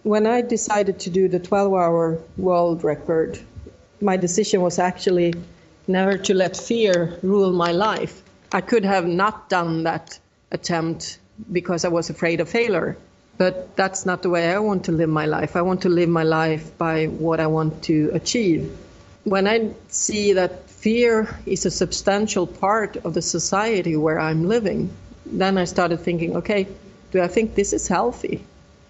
when 0.03 0.25
I 0.25 0.41
decided 0.41 0.99
to 1.01 1.09
do 1.11 1.27
the 1.27 1.39
12 1.39 1.73
hour 1.73 2.19
world 2.37 2.83
record, 2.83 3.39
my 4.01 4.17
decision 4.17 4.61
was 4.61 4.79
actually 4.79 5.35
never 5.91 6.17
to 6.17 6.33
let 6.33 6.57
fear 6.57 7.17
rule 7.21 7.51
my 7.51 7.71
life. 7.71 8.21
I 8.51 8.61
could 8.61 8.85
have 8.85 9.07
not 9.07 9.49
done 9.49 9.83
that 9.83 10.19
attempt 10.51 11.19
because 11.51 11.85
I 11.85 11.89
was 11.89 12.09
afraid 12.09 12.39
of 12.39 12.49
failure. 12.49 12.97
But 13.37 13.75
that's 13.75 14.05
not 14.05 14.21
the 14.21 14.29
way 14.29 14.51
I 14.51 14.59
want 14.59 14.85
to 14.85 14.91
live 14.91 15.09
my 15.09 15.25
life. 15.25 15.55
I 15.55 15.61
want 15.61 15.81
to 15.81 15.89
live 15.89 16.09
my 16.09 16.23
life 16.23 16.77
by 16.77 17.07
what 17.07 17.39
I 17.39 17.47
want 17.47 17.83
to 17.83 18.11
achieve. 18.13 18.77
When 19.23 19.47
I 19.47 19.71
see 19.87 20.33
that 20.33 20.69
fear 20.69 21.39
is 21.45 21.65
a 21.65 21.71
substantial 21.71 22.45
part 22.45 22.97
of 22.97 23.13
the 23.13 23.21
society 23.21 23.95
where 23.95 24.19
I'm 24.19 24.47
living, 24.47 24.91
then 25.25 25.57
I 25.57 25.65
started 25.65 26.01
thinking, 26.01 26.37
okay, 26.37 26.67
do 27.11 27.21
I 27.21 27.27
think 27.27 27.55
this 27.55 27.73
is 27.73 27.87
healthy? 27.87 28.43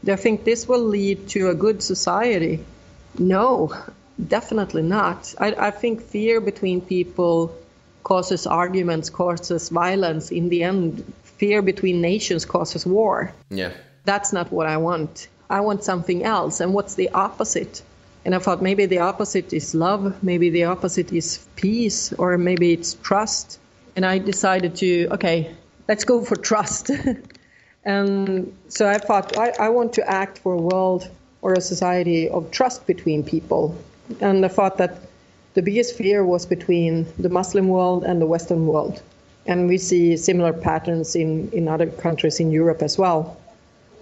Do 0.04 0.14
I 0.14 0.16
think 0.16 0.44
this 0.44 0.68
will 0.68 0.84
lead 0.84 1.30
to 1.30 1.50
a 1.50 1.56
good 1.56 1.84
society? 1.84 2.64
No, 3.18 3.74
definitely 4.28 4.84
not. 4.84 5.34
I, 5.40 5.54
I 5.68 5.72
think 5.72 6.02
fear 6.02 6.42
between 6.42 6.82
people 6.82 7.56
causes 8.04 8.48
arguments, 8.48 9.10
causes 9.10 9.70
violence. 9.70 10.32
In 10.32 10.50
the 10.50 10.64
end, 10.64 11.04
fear 11.24 11.62
between 11.62 12.02
nations 12.02 12.46
causes 12.46 12.86
war. 12.86 13.32
Yeah. 13.50 13.72
That's 14.06 14.34
not 14.34 14.52
what 14.52 14.68
I 14.68 14.78
want. 14.78 15.28
I 15.50 15.62
want 15.62 15.84
something 15.84 16.24
else. 16.24 16.60
And 16.60 16.74
what's 16.74 16.96
the 16.96 17.10
opposite? 17.10 17.82
And 18.24 18.36
I 18.36 18.40
thought 18.40 18.62
maybe 18.62 18.86
the 18.86 19.00
opposite 19.00 19.52
is 19.52 19.74
love, 19.74 20.24
maybe 20.24 20.50
the 20.50 20.66
opposite 20.66 21.12
is 21.12 21.46
peace, 21.56 22.14
or 22.14 22.38
maybe 22.38 22.72
it's 22.72 22.94
trust. 22.94 23.60
And 23.96 24.06
I 24.06 24.20
decided 24.20 24.76
to, 24.78 25.08
okay, 25.12 25.56
let's 25.88 26.06
go 26.06 26.24
for 26.24 26.36
trust. 26.36 26.90
and 26.90 27.28
um, 27.86 28.54
so 28.68 28.88
I 28.88 29.00
thought, 29.00 29.38
I, 29.38 29.52
I 29.60 29.70
want 29.70 29.94
to 29.94 30.10
act 30.10 30.38
for 30.38 30.54
a 30.54 30.62
world 30.62 31.10
or 31.42 31.54
a 31.54 31.62
society 31.62 32.30
of 32.30 32.52
trust 32.52 32.86
between 32.86 33.24
people. 33.24 33.76
And 34.20 34.46
I 34.46 34.48
thought 34.48 34.78
that 34.78 34.98
the 35.54 35.62
biggest 35.62 35.96
fear 35.96 36.26
was 36.26 36.46
between 36.46 37.06
the 37.20 37.30
Muslim 37.30 37.68
world 37.68 38.04
and 38.04 38.22
the 38.22 38.26
Western 38.26 38.68
world. 38.68 39.02
And 39.46 39.68
we 39.68 39.78
see 39.78 40.18
similar 40.18 40.54
patterns 40.54 41.16
in, 41.16 41.50
in 41.52 41.68
other 41.68 41.88
countries 41.88 42.40
in 42.40 42.52
Europe 42.52 42.82
as 42.82 42.98
well. 42.98 43.38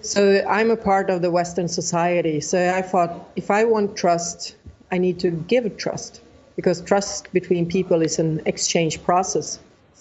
So 0.02 0.44
I'm 0.48 0.70
a 0.70 0.76
part 0.76 1.10
of 1.10 1.22
the 1.22 1.30
Western 1.30 1.68
society. 1.68 2.40
So 2.40 2.72
I 2.74 2.82
thought 2.82 3.28
if 3.36 3.50
I 3.50 3.64
want 3.64 3.96
trust, 3.96 4.54
I 4.90 4.98
need 4.98 5.18
to 5.20 5.30
give 5.30 5.76
trust 5.76 6.20
because 6.56 6.80
trust 6.80 7.32
between 7.32 7.66
people 7.66 8.02
is 8.02 8.18
an 8.18 8.42
exchange 8.46 9.02
process. 9.02 9.58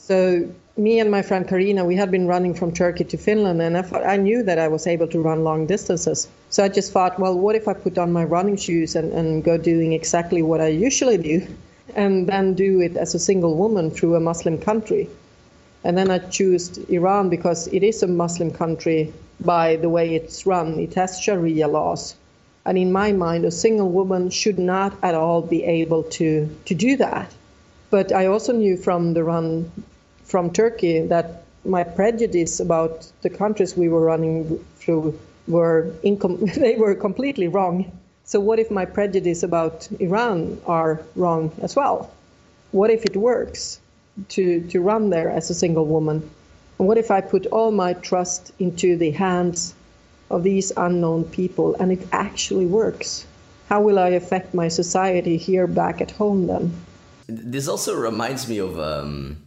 So 0.09 0.49
me 0.75 0.99
and 0.99 1.11
my 1.11 1.21
friend 1.21 1.47
Karina, 1.47 1.85
we 1.85 1.95
had 1.95 2.09
been 2.09 2.25
running 2.25 2.55
from 2.55 2.71
Turkey 2.71 3.03
to 3.03 3.15
Finland, 3.15 3.61
and 3.61 3.77
I, 3.77 3.83
thought, 3.83 4.03
I 4.03 4.17
knew 4.17 4.41
that 4.41 4.57
I 4.57 4.67
was 4.67 4.87
able 4.87 5.07
to 5.07 5.21
run 5.21 5.43
long 5.43 5.67
distances. 5.67 6.27
So 6.49 6.63
I 6.63 6.67
just 6.67 6.91
thought, 6.91 7.19
well, 7.19 7.37
what 7.37 7.55
if 7.55 7.67
I 7.67 7.73
put 7.73 7.99
on 7.99 8.11
my 8.11 8.23
running 8.23 8.55
shoes 8.55 8.95
and, 8.95 9.13
and 9.13 9.43
go 9.43 9.55
doing 9.55 9.93
exactly 9.93 10.41
what 10.41 10.61
I 10.61 10.69
usually 10.69 11.19
do, 11.19 11.45
and 11.93 12.25
then 12.25 12.55
do 12.55 12.81
it 12.81 12.97
as 12.97 13.13
a 13.13 13.19
single 13.19 13.53
woman 13.53 13.91
through 13.91 14.15
a 14.15 14.19
Muslim 14.19 14.57
country? 14.57 15.07
And 15.83 15.95
then 15.95 16.09
I 16.09 16.17
chose 16.17 16.79
Iran 16.89 17.29
because 17.29 17.67
it 17.67 17.83
is 17.83 18.01
a 18.01 18.07
Muslim 18.07 18.49
country 18.49 19.13
by 19.41 19.75
the 19.75 19.89
way 19.89 20.15
it's 20.15 20.43
run. 20.47 20.79
It 20.79 20.95
has 20.95 21.21
Sharia 21.21 21.67
laws. 21.67 22.15
And 22.65 22.79
in 22.79 22.91
my 22.91 23.11
mind, 23.11 23.45
a 23.45 23.51
single 23.51 23.89
woman 23.91 24.31
should 24.31 24.57
not 24.57 24.97
at 25.03 25.13
all 25.13 25.43
be 25.43 25.63
able 25.65 26.01
to, 26.17 26.49
to 26.65 26.73
do 26.73 26.97
that. 26.97 27.31
But 27.91 28.11
I 28.11 28.25
also 28.25 28.53
knew 28.53 28.75
from 28.75 29.13
the 29.13 29.23
run 29.23 29.71
from 30.29 30.51
Turkey 30.51 31.01
that 31.07 31.43
my 31.65 31.83
prejudice 31.83 32.59
about 32.59 33.11
the 33.21 33.29
countries 33.29 33.75
we 33.75 33.89
were 33.89 34.05
running 34.05 34.63
through 34.77 35.19
were 35.47 35.91
incom- 36.03 36.53
they 36.65 36.75
were 36.75 36.95
completely 36.95 37.47
wrong. 37.47 37.91
So 38.23 38.39
what 38.39 38.59
if 38.59 38.69
my 38.69 38.85
prejudice 38.85 39.41
about 39.41 39.89
Iran 39.99 40.61
are 40.67 41.01
wrong 41.15 41.51
as 41.61 41.75
well? 41.75 42.11
What 42.71 42.91
if 42.91 43.03
it 43.05 43.17
works 43.17 43.79
to, 44.29 44.61
to 44.67 44.79
run 44.79 45.09
there 45.09 45.29
as 45.29 45.49
a 45.49 45.55
single 45.55 45.85
woman? 45.85 46.29
And 46.77 46.87
what 46.87 46.99
if 46.99 47.09
I 47.09 47.21
put 47.21 47.47
all 47.47 47.71
my 47.71 47.93
trust 47.93 48.51
into 48.59 48.95
the 48.95 49.11
hands 49.11 49.73
of 50.29 50.43
these 50.43 50.71
unknown 50.77 51.23
people 51.23 51.75
and 51.79 51.91
it 51.91 52.07
actually 52.11 52.67
works? 52.67 53.25
How 53.67 53.81
will 53.81 53.97
I 53.97 54.09
affect 54.09 54.53
my 54.53 54.67
society 54.67 55.37
here 55.37 55.65
back 55.65 56.01
at 56.01 56.11
home 56.11 56.47
then? 56.47 56.73
This 57.27 57.67
also 57.67 57.95
reminds 57.95 58.47
me 58.47 58.59
of 58.59 58.79
um, 58.79 59.37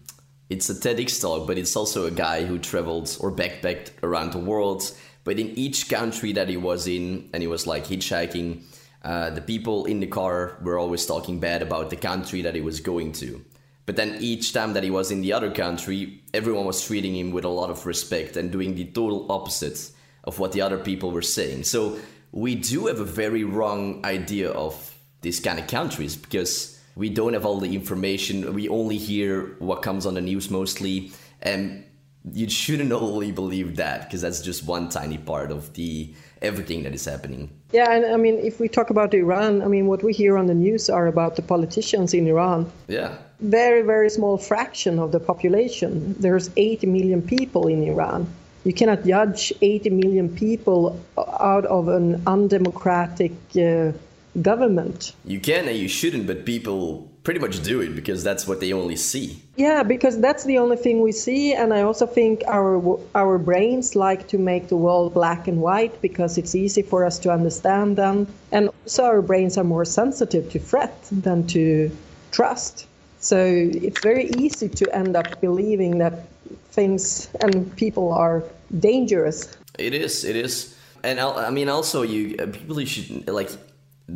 it's 0.52 0.68
a 0.68 0.74
TEDx 0.74 1.18
talk, 1.18 1.46
but 1.46 1.56
it's 1.56 1.74
also 1.74 2.04
a 2.04 2.10
guy 2.10 2.44
who 2.44 2.58
traveled 2.58 3.16
or 3.20 3.32
backpacked 3.32 3.90
around 4.02 4.32
the 4.32 4.38
world. 4.38 4.82
But 5.24 5.38
in 5.38 5.48
each 5.58 5.88
country 5.88 6.32
that 6.32 6.50
he 6.50 6.58
was 6.58 6.86
in, 6.86 7.30
and 7.32 7.42
he 7.42 7.46
was 7.46 7.66
like 7.66 7.86
hitchhiking, 7.86 8.62
uh, 9.02 9.30
the 9.30 9.40
people 9.40 9.86
in 9.86 10.00
the 10.00 10.06
car 10.06 10.58
were 10.60 10.78
always 10.78 11.06
talking 11.06 11.40
bad 11.40 11.62
about 11.62 11.88
the 11.88 11.96
country 11.96 12.42
that 12.42 12.54
he 12.54 12.60
was 12.60 12.80
going 12.80 13.12
to. 13.12 13.42
But 13.86 13.96
then 13.96 14.18
each 14.20 14.52
time 14.52 14.74
that 14.74 14.84
he 14.84 14.90
was 14.90 15.10
in 15.10 15.22
the 15.22 15.32
other 15.32 15.50
country, 15.50 16.20
everyone 16.34 16.66
was 16.66 16.86
treating 16.86 17.16
him 17.16 17.30
with 17.32 17.46
a 17.46 17.48
lot 17.48 17.70
of 17.70 17.86
respect 17.86 18.36
and 18.36 18.52
doing 18.52 18.74
the 18.74 18.84
total 18.84 19.32
opposite 19.32 19.90
of 20.24 20.38
what 20.38 20.52
the 20.52 20.60
other 20.60 20.78
people 20.78 21.12
were 21.12 21.22
saying. 21.22 21.64
So 21.64 21.96
we 22.30 22.56
do 22.56 22.88
have 22.88 23.00
a 23.00 23.04
very 23.04 23.42
wrong 23.42 24.04
idea 24.04 24.50
of 24.50 24.98
these 25.22 25.40
kind 25.40 25.58
of 25.58 25.66
countries 25.66 26.14
because 26.14 26.71
we 26.94 27.08
don't 27.08 27.32
have 27.32 27.46
all 27.46 27.58
the 27.58 27.74
information. 27.74 28.54
We 28.54 28.68
only 28.68 28.98
hear 28.98 29.56
what 29.58 29.82
comes 29.82 30.06
on 30.06 30.14
the 30.14 30.20
news 30.20 30.50
mostly. 30.50 31.12
And 31.40 31.84
you 32.30 32.48
shouldn't 32.48 32.92
only 33.06 33.32
believe 33.32 33.76
that 33.76 34.04
because 34.04 34.20
that's 34.20 34.40
just 34.40 34.64
one 34.66 34.88
tiny 34.88 35.18
part 35.18 35.50
of 35.50 35.72
the 35.74 36.14
everything 36.40 36.82
that 36.82 36.94
is 36.94 37.04
happening. 37.04 37.50
Yeah, 37.72 37.90
and 37.90 38.04
I 38.06 38.16
mean, 38.16 38.38
if 38.38 38.60
we 38.60 38.68
talk 38.68 38.90
about 38.90 39.14
Iran, 39.14 39.62
I 39.62 39.68
mean, 39.68 39.86
what 39.86 40.02
we 40.02 40.12
hear 40.12 40.36
on 40.36 40.46
the 40.46 40.54
news 40.54 40.90
are 40.90 41.06
about 41.06 41.36
the 41.36 41.42
politicians 41.42 42.12
in 42.12 42.26
Iran. 42.26 42.70
Yeah. 42.88 43.16
Very, 43.40 43.82
very 43.82 44.10
small 44.10 44.38
fraction 44.38 44.98
of 44.98 45.12
the 45.12 45.20
population. 45.20 46.14
There's 46.18 46.50
80 46.56 46.86
million 46.88 47.22
people 47.22 47.66
in 47.68 47.82
Iran. 47.82 48.26
You 48.64 48.72
cannot 48.72 49.04
judge 49.04 49.52
80 49.60 49.90
million 49.90 50.28
people 50.28 51.00
out 51.40 51.64
of 51.64 51.88
an 51.88 52.22
undemocratic 52.26 53.32
uh, 53.56 53.92
government. 54.40 55.14
You 55.24 55.40
can 55.40 55.68
and 55.68 55.76
you 55.76 55.88
shouldn't, 55.88 56.26
but 56.26 56.44
people 56.44 57.10
pretty 57.24 57.38
much 57.38 57.62
do 57.62 57.80
it 57.80 57.94
because 57.94 58.24
that's 58.24 58.46
what 58.48 58.60
they 58.60 58.72
only 58.72 58.96
see. 58.96 59.40
Yeah, 59.56 59.82
because 59.82 60.18
that's 60.20 60.44
the 60.44 60.58
only 60.58 60.76
thing 60.76 61.02
we 61.02 61.12
see, 61.12 61.54
and 61.54 61.72
I 61.72 61.82
also 61.82 62.06
think 62.06 62.42
our 62.46 62.98
our 63.14 63.38
brains 63.38 63.94
like 63.94 64.28
to 64.28 64.38
make 64.38 64.68
the 64.68 64.76
world 64.76 65.14
black 65.14 65.46
and 65.46 65.60
white 65.60 66.00
because 66.00 66.38
it's 66.38 66.54
easy 66.54 66.82
for 66.82 67.04
us 67.04 67.18
to 67.20 67.30
understand 67.30 67.96
them, 67.96 68.26
and 68.50 68.70
so 68.86 69.04
our 69.04 69.22
brains 69.22 69.58
are 69.58 69.64
more 69.64 69.84
sensitive 69.84 70.50
to 70.52 70.58
threat 70.58 70.96
than 71.12 71.46
to 71.48 71.90
trust. 72.30 72.86
So 73.20 73.36
it's 73.36 74.00
very 74.00 74.30
easy 74.38 74.68
to 74.68 74.96
end 74.96 75.14
up 75.14 75.40
believing 75.40 75.98
that 75.98 76.26
things 76.72 77.28
and 77.40 77.74
people 77.76 78.12
are 78.12 78.42
dangerous. 78.80 79.56
It 79.78 79.94
is. 79.94 80.24
It 80.24 80.34
is. 80.34 80.76
And 81.04 81.20
I 81.20 81.50
mean, 81.50 81.68
also, 81.68 82.02
you 82.02 82.36
uh, 82.38 82.46
people 82.46 82.84
should 82.84 83.28
like 83.28 83.50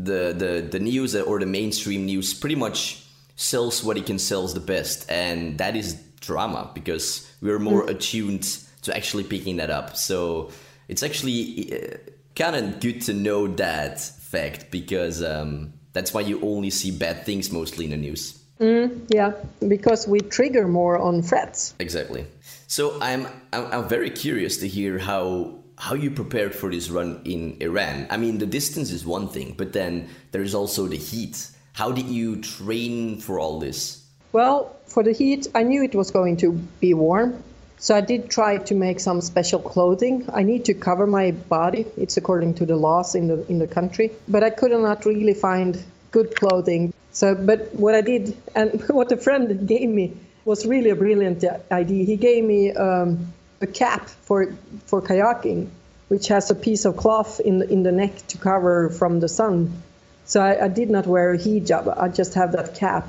the 0.04 0.34
the 0.36 0.68
the 0.70 0.78
news 0.78 1.14
or 1.14 1.38
the 1.38 1.46
mainstream 1.46 2.06
news 2.06 2.34
pretty 2.34 2.56
much 2.56 3.02
sells 3.36 3.84
what 3.84 3.96
it 3.96 4.06
can 4.06 4.18
sells 4.18 4.54
the 4.54 4.60
best, 4.60 5.10
and 5.10 5.58
that 5.58 5.76
is 5.76 5.94
drama 6.20 6.70
because 6.74 7.30
we're 7.40 7.58
more 7.58 7.84
mm. 7.84 7.90
attuned 7.90 8.42
to 8.82 8.96
actually 8.96 9.24
picking 9.24 9.56
that 9.56 9.70
up. 9.70 9.96
So 9.96 10.50
It's 10.88 11.02
actually 11.02 11.72
uh, 11.72 11.96
kind 12.34 12.56
of 12.56 12.80
good 12.80 13.02
to 13.02 13.14
know 13.14 13.48
that 13.48 14.00
fact 14.00 14.70
because 14.70 15.22
um, 15.22 15.72
that's 15.92 16.14
why 16.14 16.20
you 16.20 16.40
only 16.42 16.70
see 16.70 16.90
bad 16.90 17.24
things 17.24 17.50
mostly 17.50 17.86
in 17.86 17.90
the 17.90 17.96
news. 17.96 18.42
Mm, 18.60 19.06
yeah, 19.08 19.32
because 19.66 20.06
we 20.08 20.20
trigger 20.20 20.66
more 20.66 20.98
on 20.98 21.22
threats. 21.22 21.74
Exactly. 21.78 22.26
So 22.68 22.98
I'm, 23.00 23.26
I'm 23.52 23.66
I'm 23.72 23.88
very 23.88 24.10
curious 24.10 24.56
to 24.58 24.68
hear 24.68 24.98
how 24.98 25.58
how 25.78 25.94
you 25.94 26.10
prepared 26.10 26.54
for 26.54 26.70
this 26.70 26.88
run 26.90 27.20
in 27.24 27.56
Iran. 27.60 28.06
I 28.10 28.16
mean, 28.16 28.38
the 28.38 28.46
distance 28.46 28.90
is 28.90 29.04
one 29.04 29.28
thing, 29.28 29.54
but 29.56 29.72
then 29.72 30.08
there 30.32 30.42
is 30.42 30.54
also 30.54 30.86
the 30.86 30.96
heat. 30.96 31.50
How 31.74 31.92
did 31.92 32.06
you 32.06 32.40
train 32.40 33.20
for 33.20 33.38
all 33.38 33.60
this? 33.60 34.02
Well, 34.32 34.74
for 34.86 35.02
the 35.02 35.12
heat, 35.12 35.46
I 35.54 35.62
knew 35.62 35.82
it 35.82 35.94
was 35.94 36.10
going 36.10 36.38
to 36.38 36.52
be 36.80 36.94
warm. 36.94 37.42
So 37.78 37.94
I 37.94 38.00
did 38.00 38.30
try 38.30 38.56
to 38.56 38.74
make 38.74 39.00
some 39.00 39.20
special 39.20 39.60
clothing. 39.60 40.28
I 40.32 40.42
need 40.42 40.64
to 40.64 40.74
cover 40.74 41.06
my 41.06 41.32
body. 41.32 41.86
It's 41.96 42.16
according 42.16 42.54
to 42.54 42.66
the 42.66 42.76
laws 42.76 43.14
in 43.14 43.28
the 43.28 43.46
in 43.50 43.58
the 43.58 43.66
country. 43.66 44.12
But 44.28 44.42
I 44.42 44.50
could 44.50 44.72
not 44.72 45.04
really 45.04 45.34
find 45.34 45.82
good 46.10 46.34
clothing. 46.34 46.94
So, 47.12 47.34
but 47.34 47.74
what 47.74 47.94
I 47.94 48.00
did 48.00 48.34
and 48.54 48.80
what 48.88 49.12
a 49.12 49.16
friend 49.18 49.68
gave 49.68 49.90
me 49.90 50.16
was 50.46 50.64
really 50.64 50.90
a 50.90 50.96
brilliant 50.96 51.44
idea. 51.70 52.04
He 52.04 52.16
gave 52.16 52.44
me 52.44 52.72
um, 52.72 53.32
a 53.60 53.66
cap 53.66 54.08
for 54.08 54.54
for 54.86 55.02
kayaking, 55.02 55.68
which 56.08 56.28
has 56.28 56.50
a 56.50 56.54
piece 56.54 56.84
of 56.84 56.96
cloth 56.96 57.40
in 57.40 57.58
the, 57.58 57.68
in 57.70 57.82
the 57.82 57.92
neck 57.92 58.26
to 58.28 58.38
cover 58.38 58.90
from 58.90 59.20
the 59.20 59.28
sun. 59.28 59.82
So 60.24 60.40
I, 60.40 60.64
I 60.64 60.68
did 60.68 60.90
not 60.90 61.06
wear 61.06 61.32
a 61.32 61.38
hijab. 61.38 61.92
I 61.96 62.08
just 62.08 62.34
have 62.34 62.52
that 62.52 62.74
cap, 62.74 63.08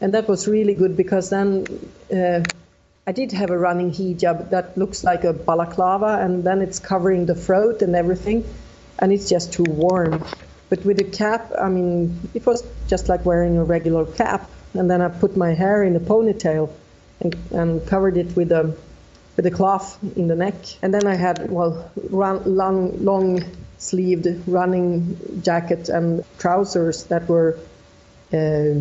and 0.00 0.14
that 0.14 0.28
was 0.28 0.48
really 0.48 0.74
good 0.74 0.96
because 0.96 1.30
then. 1.30 1.66
Uh, 2.12 2.42
I 3.04 3.10
did 3.10 3.32
have 3.32 3.50
a 3.50 3.58
running 3.58 3.90
hijab 3.90 4.50
that 4.50 4.78
looks 4.78 5.02
like 5.02 5.24
a 5.24 5.32
balaclava, 5.32 6.18
and 6.20 6.44
then 6.44 6.62
it's 6.62 6.78
covering 6.78 7.26
the 7.26 7.34
throat 7.34 7.82
and 7.82 7.96
everything, 7.96 8.44
and 9.00 9.12
it's 9.12 9.28
just 9.28 9.52
too 9.52 9.64
warm. 9.64 10.22
But 10.72 10.84
with 10.84 10.98
the 10.98 11.04
cap, 11.04 11.50
I 11.60 11.68
mean, 11.68 12.30
it 12.32 12.46
was 12.46 12.62
just 12.86 13.08
like 13.08 13.26
wearing 13.26 13.58
a 13.58 13.64
regular 13.64 14.06
cap. 14.06 14.48
And 14.72 14.88
then 14.88 15.02
I 15.02 15.08
put 15.08 15.36
my 15.36 15.52
hair 15.52 15.82
in 15.82 15.96
a 15.96 16.00
ponytail 16.00 16.70
and, 17.20 17.36
and 17.50 17.86
covered 17.86 18.16
it 18.16 18.34
with 18.34 18.52
a 18.52 18.74
with 19.36 19.46
a 19.46 19.50
cloth 19.50 19.98
in 20.16 20.28
the 20.28 20.36
neck. 20.36 20.54
And 20.82 20.92
then 20.92 21.06
I 21.06 21.14
had 21.14 21.50
well, 21.50 21.90
run, 22.10 22.42
long 22.44 23.04
long 23.04 23.44
sleeved 23.78 24.28
running 24.46 25.18
jacket 25.42 25.88
and 25.88 26.24
trousers 26.38 27.04
that 27.04 27.28
were, 27.28 27.58
uh, 28.32 28.74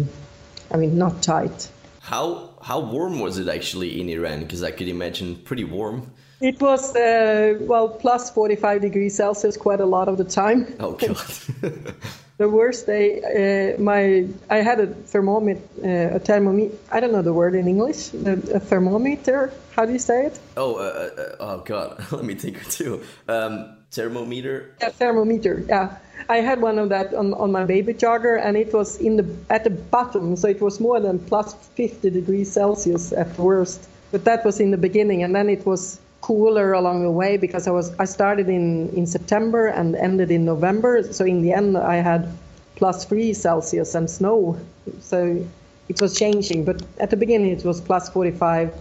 I 0.72 0.78
mean, 0.78 0.98
not 0.98 1.22
tight. 1.24 1.70
How 2.02 2.50
how 2.62 2.80
warm 2.80 3.20
was 3.20 3.38
it 3.38 3.48
actually 3.48 4.00
in 4.00 4.10
Iran? 4.10 4.42
Because 4.42 4.64
I 4.64 4.72
could 4.72 4.88
imagine 4.88 5.36
pretty 5.36 5.64
warm. 5.64 6.12
It 6.42 6.60
was 6.60 6.96
uh, 6.96 7.58
well 7.62 7.90
plus 7.90 8.32
45 8.32 8.82
degrees 8.82 9.16
Celsius 9.16 9.58
quite 9.58 9.80
a 9.80 9.86
lot 9.86 10.08
of 10.08 10.18
the 10.18 10.24
time. 10.24 10.76
Oh 10.80 10.94
god. 10.94 11.18
the 12.42 12.50
worst 12.50 12.88
day, 12.88 13.08
uh, 13.22 13.82
my 13.82 14.28
I 14.50 14.58
had 14.70 14.80
a 14.80 14.88
thermometer, 14.88 15.62
uh, 15.84 16.18
a 16.18 16.20
thermometer. 16.20 16.76
I 16.92 17.00
don't 17.00 17.14
know 17.16 17.22
the 17.22 17.38
word 17.42 17.54
in 17.56 17.68
English. 17.68 18.14
A, 18.14 18.34
a 18.58 18.60
thermometer. 18.60 19.54
How 19.76 19.86
do 19.86 19.94
you 19.94 20.00
say 20.00 20.26
it? 20.26 20.40
Oh, 20.58 20.76
uh, 20.76 20.82
uh, 20.82 21.46
oh 21.46 21.58
god. 21.60 22.04
Let 22.12 22.26
me 22.26 22.36
think 22.36 22.58
too. 22.70 23.04
Um, 23.28 23.78
thermometer. 23.92 24.74
Yeah, 24.82 24.90
thermometer. 24.90 25.64
Yeah. 25.70 25.98
I 26.30 26.38
had 26.38 26.62
one 26.62 26.78
of 26.80 26.90
that 26.90 27.14
on, 27.14 27.34
on 27.34 27.52
my 27.52 27.66
baby 27.66 27.94
jogger, 27.94 28.36
and 28.46 28.58
it 28.58 28.74
was 28.74 28.98
in 28.98 29.18
the 29.18 29.26
at 29.50 29.64
the 29.64 29.70
bottom, 29.96 30.36
so 30.36 30.48
it 30.48 30.62
was 30.62 30.80
more 30.80 31.00
than 31.00 31.20
plus 31.20 31.54
50 31.76 32.10
degrees 32.10 32.52
Celsius 32.52 33.14
at 33.14 33.38
worst. 33.38 33.88
But 34.12 34.26
that 34.26 34.44
was 34.44 34.60
in 34.60 34.72
the 34.72 34.82
beginning, 34.88 35.24
and 35.24 35.34
then 35.36 35.48
it 35.50 35.66
was 35.66 36.00
cooler 36.22 36.74
along 36.74 37.04
the 37.04 37.12
way 37.12 37.38
because 37.38 37.68
I 37.68 37.72
was 37.72 37.94
I 38.00 38.06
started 38.06 38.48
in 38.50 38.90
in 38.90 39.06
September 39.06 39.68
and 39.68 39.96
ended 39.96 40.32
in 40.32 40.46
November. 40.46 41.04
So 41.12 41.26
in 41.26 41.42
the 41.42 41.54
end, 41.54 41.78
I 41.78 41.96
had 41.96 42.30
plus 42.76 43.06
three 43.06 43.34
Celsius 43.34 43.96
and 43.96 44.10
snow. 44.10 44.58
So 45.02 45.46
it 45.90 46.02
was 46.02 46.18
changing, 46.18 46.66
but 46.66 46.82
at 47.00 47.10
the 47.10 47.18
beginning 47.18 47.52
it 47.52 47.66
was 47.66 47.82
plus 47.82 48.10
45. 48.10 48.74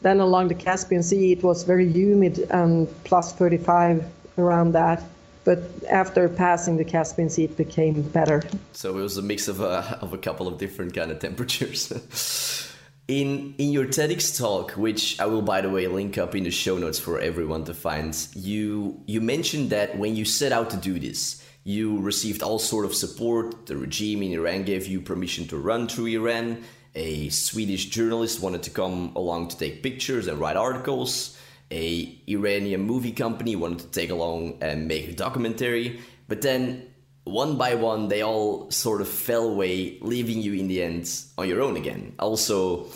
Then 0.00 0.20
along 0.20 0.48
the 0.48 0.54
Caspian 0.54 1.02
Sea, 1.02 1.32
it 1.32 1.42
was 1.42 1.64
very 1.64 1.88
humid 1.90 2.46
and 2.50 2.88
plus 3.04 3.32
35 3.32 4.04
around 4.38 4.72
that 4.72 5.02
but 5.48 5.62
after 5.88 6.28
passing 6.28 6.76
the 6.76 6.84
Caspian 6.84 7.30
Sea, 7.30 7.44
it 7.44 7.56
became 7.56 8.02
better. 8.02 8.42
So 8.74 8.98
it 8.98 9.00
was 9.00 9.16
a 9.16 9.22
mix 9.22 9.48
of 9.48 9.62
a, 9.62 9.98
of 10.02 10.12
a 10.12 10.18
couple 10.18 10.46
of 10.46 10.58
different 10.58 10.94
kind 10.94 11.10
of 11.10 11.20
temperatures. 11.20 11.90
in 13.08 13.54
in 13.58 13.72
your 13.72 13.86
TEDx 13.86 14.38
talk, 14.38 14.72
which 14.72 15.18
I 15.18 15.26
will 15.26 15.42
by 15.42 15.60
the 15.62 15.70
way 15.70 15.86
link 15.86 16.18
up 16.18 16.34
in 16.34 16.44
the 16.44 16.50
show 16.50 16.78
notes 16.78 16.98
for 16.98 17.18
everyone 17.18 17.64
to 17.64 17.74
find, 17.74 18.16
you 18.34 19.02
you 19.06 19.20
mentioned 19.20 19.70
that 19.70 19.98
when 19.98 20.14
you 20.14 20.24
set 20.24 20.52
out 20.52 20.70
to 20.70 20.76
do 20.76 20.98
this, 20.98 21.42
you 21.64 21.98
received 22.00 22.42
all 22.42 22.58
sort 22.58 22.84
of 22.84 22.94
support. 22.94 23.66
The 23.66 23.76
regime 23.76 24.22
in 24.22 24.32
Iran 24.32 24.64
gave 24.64 24.86
you 24.86 25.00
permission 25.00 25.48
to 25.48 25.56
run 25.56 25.88
through 25.88 26.06
Iran. 26.06 26.64
A 26.94 27.28
Swedish 27.30 27.86
journalist 27.86 28.42
wanted 28.42 28.62
to 28.64 28.70
come 28.70 29.12
along 29.16 29.48
to 29.48 29.58
take 29.58 29.82
pictures 29.82 30.26
and 30.26 30.38
write 30.38 30.56
articles 30.56 31.38
a 31.70 32.18
Iranian 32.26 32.82
movie 32.82 33.12
company 33.12 33.56
wanted 33.56 33.80
to 33.80 33.88
take 33.88 34.10
along 34.10 34.58
and 34.60 34.88
make 34.88 35.08
a 35.08 35.12
documentary, 35.12 36.00
but 36.26 36.42
then 36.42 36.87
one 37.28 37.56
by 37.56 37.74
one 37.74 38.08
they 38.08 38.22
all 38.22 38.70
sort 38.70 39.00
of 39.00 39.08
fell 39.08 39.44
away, 39.44 39.98
leaving 40.00 40.40
you 40.40 40.54
in 40.54 40.68
the 40.68 40.82
end 40.82 41.10
on 41.36 41.48
your 41.48 41.62
own 41.62 41.76
again. 41.76 42.14
Also, 42.18 42.86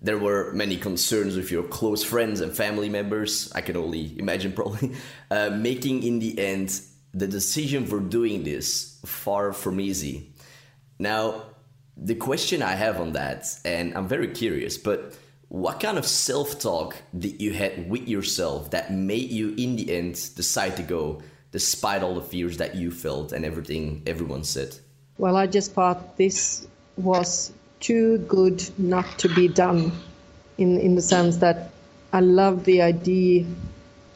there 0.00 0.18
were 0.18 0.52
many 0.52 0.76
concerns 0.76 1.36
with 1.36 1.50
your 1.50 1.64
close 1.64 2.04
friends 2.04 2.40
and 2.40 2.56
family 2.56 2.88
members. 2.88 3.50
I 3.54 3.60
can 3.60 3.76
only 3.76 4.18
imagine, 4.18 4.52
probably, 4.52 4.92
uh, 5.30 5.50
making 5.50 6.02
in 6.02 6.18
the 6.18 6.38
end 6.38 6.80
the 7.14 7.26
decision 7.26 7.86
for 7.86 8.00
doing 8.00 8.44
this 8.44 9.00
far 9.04 9.52
from 9.52 9.80
easy. 9.80 10.32
Now, 10.98 11.42
the 11.96 12.14
question 12.14 12.62
I 12.62 12.72
have 12.72 13.00
on 13.00 13.12
that, 13.12 13.46
and 13.64 13.96
I'm 13.96 14.06
very 14.06 14.28
curious, 14.28 14.76
but 14.78 15.16
what 15.48 15.80
kind 15.80 15.98
of 15.98 16.06
self 16.06 16.60
talk 16.60 16.96
did 17.18 17.40
you 17.40 17.52
had 17.52 17.88
with 17.90 18.06
yourself 18.06 18.70
that 18.70 18.92
made 18.92 19.30
you, 19.30 19.54
in 19.56 19.76
the 19.76 19.94
end, 19.96 20.14
decide 20.36 20.76
to 20.76 20.82
go, 20.82 21.22
despite 21.50 22.02
all 22.02 22.14
the 22.14 22.22
fears 22.22 22.56
that 22.58 22.74
you 22.74 22.90
felt 22.90 23.32
and 23.32 23.44
everything 23.44 24.02
everyone 24.06 24.44
said? 24.44 24.76
Well, 25.16 25.36
I 25.36 25.46
just 25.46 25.72
thought 25.72 26.16
this 26.16 26.66
was 26.96 27.52
too 27.80 28.18
good 28.28 28.62
not 28.78 29.06
to 29.18 29.28
be 29.28 29.48
done, 29.48 29.92
in, 30.58 30.78
in 30.78 30.94
the 30.94 31.02
sense 31.02 31.38
that 31.38 31.70
I 32.12 32.20
love 32.20 32.64
the 32.64 32.82
idea. 32.82 33.46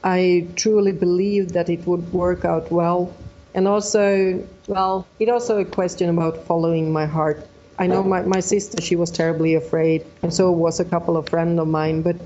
I 0.05 0.47
truly 0.57 0.93
believed 0.93 1.51
that 1.51 1.69
it 1.69 1.87
would 1.87 2.13
work 2.13 2.45
out 2.45 2.71
well. 2.71 3.15
And 3.55 3.69
also, 3.69 4.43
well, 4.67 5.07
it 5.19 5.29
also 5.29 5.59
a 5.59 5.65
question 5.65 6.09
about 6.09 6.45
following 6.45 6.93
my 6.93 7.07
heart 7.07 7.47
I 7.79 7.87
know 7.87 8.03
my, 8.03 8.23
my 8.23 8.41
sister, 8.41 8.81
she 8.81 8.97
was 8.97 9.11
terribly 9.11 9.55
afraid, 9.55 10.07
and 10.23 10.33
so 10.33 10.53
was 10.53 10.79
a 10.79 10.85
couple 10.85 11.17
of 11.17 11.29
friends 11.29 11.59
of 11.59 11.69
mine. 11.69 12.03
But 12.03 12.17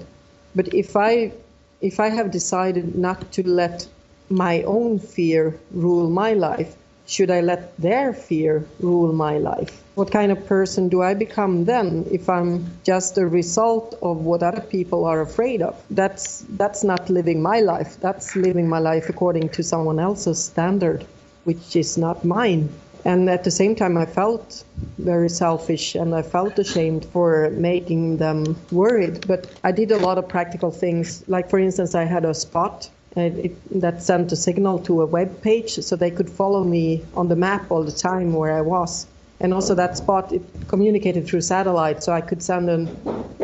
but 0.54 0.74
if 0.74 0.96
I 0.96 1.32
if 1.80 2.00
I 2.00 2.09
have 2.09 2.30
decided 2.30 2.96
not 2.96 3.32
to 3.32 3.46
let 3.48 3.86
my 4.28 4.62
own 4.62 4.98
fear 4.98 5.58
rule 5.72 6.10
my 6.10 6.32
life, 6.32 6.76
should 7.06 7.30
I 7.30 7.40
let 7.40 7.76
their 7.78 8.12
fear 8.12 8.66
rule 8.80 9.12
my 9.12 9.38
life? 9.38 9.82
What 9.94 10.10
kind 10.10 10.32
of 10.32 10.46
person 10.46 10.88
do 10.88 11.02
I 11.02 11.14
become 11.14 11.64
then 11.64 12.04
if 12.10 12.28
I'm 12.28 12.66
just 12.82 13.16
a 13.16 13.26
result 13.26 13.96
of 14.02 14.24
what 14.24 14.42
other 14.42 14.60
people 14.60 15.04
are 15.04 15.20
afraid 15.20 15.62
of? 15.62 15.80
That's 15.90 16.44
that's 16.50 16.82
not 16.82 17.08
living 17.08 17.40
my 17.40 17.60
life. 17.60 17.96
That's 18.00 18.34
living 18.34 18.68
my 18.68 18.80
life 18.80 19.08
according 19.08 19.50
to 19.50 19.62
someone 19.62 20.00
else's 20.00 20.42
standard, 20.42 21.06
which 21.44 21.76
is 21.76 21.96
not 21.96 22.24
mine. 22.24 22.68
And 23.04 23.30
at 23.30 23.44
the 23.44 23.52
same 23.52 23.76
time, 23.76 23.96
I 23.96 24.04
felt 24.04 24.64
very 24.98 25.28
selfish 25.28 25.94
and 25.94 26.12
I 26.12 26.22
felt 26.22 26.58
ashamed 26.58 27.04
for 27.04 27.50
making 27.50 28.16
them 28.16 28.56
worried. 28.72 29.28
But 29.28 29.46
I 29.62 29.70
did 29.70 29.92
a 29.92 29.98
lot 29.98 30.18
of 30.18 30.26
practical 30.26 30.72
things. 30.72 31.22
Like, 31.28 31.48
for 31.48 31.60
instance, 31.60 31.94
I 31.94 32.02
had 32.02 32.24
a 32.24 32.34
spot 32.34 32.90
it, 33.16 33.80
that 33.80 34.02
sent 34.02 34.32
a 34.32 34.36
signal 34.36 34.78
to 34.80 35.02
a 35.02 35.06
web 35.06 35.42
page 35.42 35.74
so 35.74 35.96
they 35.96 36.10
could 36.10 36.30
follow 36.30 36.62
me 36.64 37.04
on 37.14 37.28
the 37.28 37.36
map 37.36 37.70
all 37.70 37.82
the 37.82 37.92
time 37.92 38.32
where 38.32 38.56
I 38.56 38.60
was. 38.60 39.06
And 39.40 39.52
also, 39.52 39.74
that 39.74 39.96
spot 39.96 40.32
it 40.32 40.42
communicated 40.68 41.26
through 41.26 41.42
satellite, 41.42 42.02
so 42.02 42.12
I 42.12 42.22
could 42.22 42.42
send 42.42 42.70
an, 42.70 42.88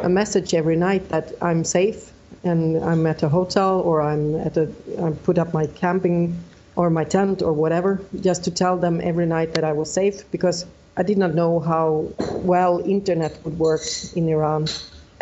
a 0.03 0.09
message 0.09 0.55
every 0.55 0.77
night 0.77 1.11
that 1.11 1.33
I'm 1.43 1.65
safe 1.65 2.13
and 2.45 2.83
I'm 2.83 3.07
at 3.07 3.23
a 3.23 3.29
hotel 3.29 3.81
or 3.81 4.01
I'm 4.03 4.37
at 4.37 4.57
a 4.57 4.71
I 5.03 5.11
put 5.11 5.39
up 5.39 5.53
my 5.53 5.67
camping 5.67 6.39
or 6.77 6.89
my 6.89 7.05
tent 7.05 7.43
or 7.43 7.53
whatever, 7.53 8.01
just 8.21 8.45
to 8.45 8.51
tell 8.51 8.79
them 8.79 9.01
every 9.03 9.27
night 9.27 9.55
that 9.55 9.65
I 9.65 9.73
was 9.73 9.93
safe 9.93 10.31
because 10.31 10.65
I 10.97 11.03
did 11.03 11.19
not 11.19 11.35
know 11.35 11.61
how 11.61 12.09
well 12.19 12.81
internet 12.85 13.39
would 13.45 13.59
work 13.59 13.83
in 14.15 14.29
Iran. 14.29 14.67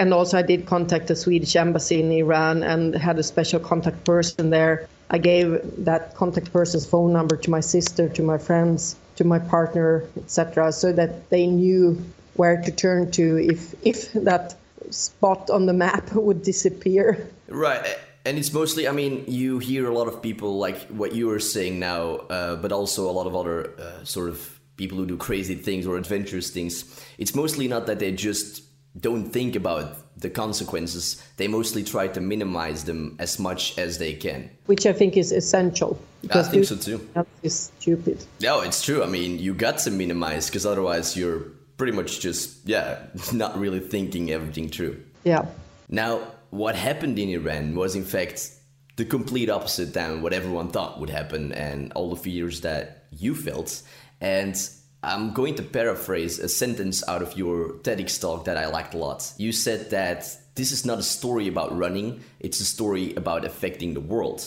And 0.01 0.15
also, 0.15 0.39
I 0.39 0.43
did 0.43 0.65
contact 0.65 1.09
the 1.09 1.15
Swedish 1.15 1.55
embassy 1.57 2.01
in 2.01 2.11
Iran 2.11 2.63
and 2.63 2.95
had 2.95 3.19
a 3.19 3.23
special 3.23 3.61
contact 3.61 4.03
person 4.05 4.49
there. 4.49 4.89
I 5.11 5.19
gave 5.19 5.61
that 5.85 6.15
contact 6.15 6.51
person's 6.55 6.87
phone 6.87 7.13
number 7.13 7.37
to 7.37 7.51
my 7.51 7.61
sister, 7.61 8.09
to 8.09 8.23
my 8.23 8.39
friends, 8.39 8.97
to 9.17 9.25
my 9.25 9.39
partner, 9.39 10.05
etc., 10.17 10.73
so 10.73 10.91
that 10.95 11.29
they 11.29 11.47
knew 11.47 12.03
where 12.37 12.63
to 12.63 12.71
turn 12.71 13.11
to 13.11 13.37
if 13.37 13.75
if 13.85 14.11
that 14.15 14.57
spot 14.89 15.51
on 15.51 15.67
the 15.67 15.75
map 15.75 16.15
would 16.27 16.43
disappear. 16.43 17.29
Right 17.49 17.99
and 18.27 18.37
it's 18.37 18.53
mostly 18.53 18.87
i 18.87 18.93
mean 18.93 19.25
you 19.27 19.59
hear 19.59 19.89
a 19.89 19.95
lot 19.95 20.07
of 20.07 20.21
people 20.21 20.59
like 20.59 20.79
what 20.89 21.15
you 21.15 21.31
are 21.31 21.41
saying 21.41 21.79
now 21.79 22.17
uh, 22.29 22.55
but 22.57 22.71
also 22.71 23.09
a 23.09 23.15
lot 23.19 23.27
of 23.27 23.35
other 23.35 23.71
uh, 23.81 24.05
sort 24.05 24.29
of 24.29 24.61
people 24.77 24.99
who 24.99 25.07
do 25.07 25.17
crazy 25.17 25.55
things 25.55 25.87
or 25.87 25.97
adventurous 25.97 26.51
things 26.51 26.85
it's 27.17 27.35
mostly 27.35 27.67
not 27.67 27.87
that 27.87 27.99
they 27.99 28.13
just 28.13 28.70
don't 28.99 29.31
think 29.31 29.57
about 29.57 29.97
the 30.21 30.31
consequences. 30.31 31.23
They 31.37 31.49
mostly 31.49 31.83
try 31.83 32.09
to 32.09 32.21
minimize 32.21 32.85
them 32.85 33.17
as 33.19 33.39
much 33.39 33.79
as 33.79 33.99
they 33.99 34.15
can. 34.15 34.51
Which 34.67 34.87
i 34.87 34.93
think 34.93 35.17
is 35.17 35.33
essential. 35.33 35.99
I 36.31 36.43
think 36.43 36.67
so 36.67 36.77
too. 36.77 37.09
is 37.43 37.73
stupid. 37.79 38.25
No 38.41 38.61
it's 38.61 38.83
true. 38.83 39.03
I 39.03 39.07
mean 39.07 39.39
you 39.39 39.55
got 39.55 39.79
to 39.79 39.91
minimize 39.91 40.47
because 40.47 40.67
otherwise 40.67 41.17
you're 41.17 41.41
pretty 41.79 41.93
much 41.93 42.21
just 42.21 42.67
yeah 42.69 43.07
not 43.33 43.59
really 43.59 43.81
thinking 43.81 44.31
everything 44.31 44.69
through. 44.69 45.03
Yeah. 45.25 45.47
Now 45.89 46.21
what 46.51 46.75
happened 46.75 47.19
in 47.19 47.29
Iran 47.31 47.75
was, 47.75 47.95
in 47.95 48.05
fact, 48.05 48.51
the 48.97 49.05
complete 49.05 49.49
opposite 49.49 49.95
than 49.95 50.21
what 50.21 50.33
everyone 50.33 50.71
thought 50.71 51.01
would 51.01 51.11
happen 51.11 51.53
and 51.53 51.93
all 51.95 52.11
the 52.11 52.17
fears 52.17 52.61
that 52.63 53.07
you 53.11 53.35
felt. 53.35 53.83
And 54.21 54.55
I'm 55.03 55.33
going 55.33 55.55
to 55.55 55.63
paraphrase 55.63 56.39
a 56.39 56.49
sentence 56.49 57.03
out 57.09 57.23
of 57.23 57.37
your 57.37 57.71
TEDx 57.83 58.21
talk 58.21 58.45
that 58.45 58.59
I 58.59 58.67
liked 58.67 58.93
a 58.93 58.99
lot. 58.99 59.33
You 59.39 59.51
said 59.51 59.91
that 59.91 60.37
this 60.57 60.73
is 60.73 60.85
not 60.85 60.99
a 60.99 61.03
story 61.03 61.49
about 61.49 61.77
running, 61.77 62.21
it's 62.39 62.61
a 62.61 62.67
story 62.67 63.15
about 63.15 63.47
affecting 63.47 63.95
the 63.95 64.01
world. 64.01 64.45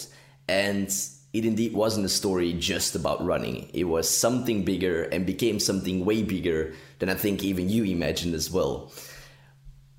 And 0.47 0.93
it 1.34 1.45
indeed 1.45 1.74
wasn't 1.74 2.06
a 2.06 2.10
story 2.10 2.54
just 2.54 2.93
about 2.93 3.26
running. 3.26 3.72
It 3.74 3.86
was 3.86 4.08
something 4.08 4.64
bigger 4.64 5.04
and 5.06 5.26
became 5.26 5.60
something 5.60 6.06
way 6.06 6.22
bigger 6.22 6.76
than 6.99 7.10
I 7.10 7.16
think 7.16 7.43
even 7.43 7.70
you 7.70 7.84
imagined 7.86 8.36
as 8.36 8.51
well. 8.51 8.91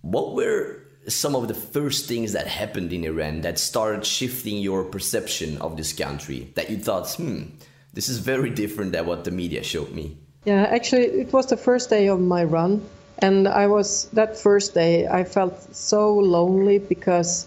What 0.03 0.35
were 0.35 0.85
some 1.09 1.35
of 1.35 1.49
the 1.49 1.55
first 1.55 2.07
things 2.07 2.33
that 2.33 2.47
happened 2.47 2.93
in 2.93 3.05
Iran 3.05 3.41
that 3.41 3.59
started 3.59 4.07
shifting 4.07 4.59
your 4.59 4.85
perception 4.85 5.59
of 5.59 5.77
this 5.77 5.93
country 5.93 6.53
that 6.55 6.71
you 6.71 6.79
thought, 6.79 7.13
hmm, 7.15 7.43
this 7.93 8.09
is 8.09 8.19
very 8.19 8.51
different 8.51 8.93
than 8.93 9.07
what 9.07 9.25
the 9.25 9.33
media 9.33 9.65
showed 9.65 9.93
me? 9.93 10.19
Yeah, 10.45 10.65
actually, 10.65 11.05
it 11.05 11.33
was 11.33 11.47
the 11.47 11.57
first 11.57 11.89
day 11.89 12.09
of 12.09 12.21
my 12.21 12.45
run. 12.45 12.83
And 13.19 13.49
I 13.49 13.67
was, 13.67 14.09
that 14.13 14.37
first 14.37 14.75
day, 14.75 15.07
I 15.07 15.25
felt 15.25 15.75
so 15.75 16.15
lonely 16.17 16.79
because, 16.79 17.47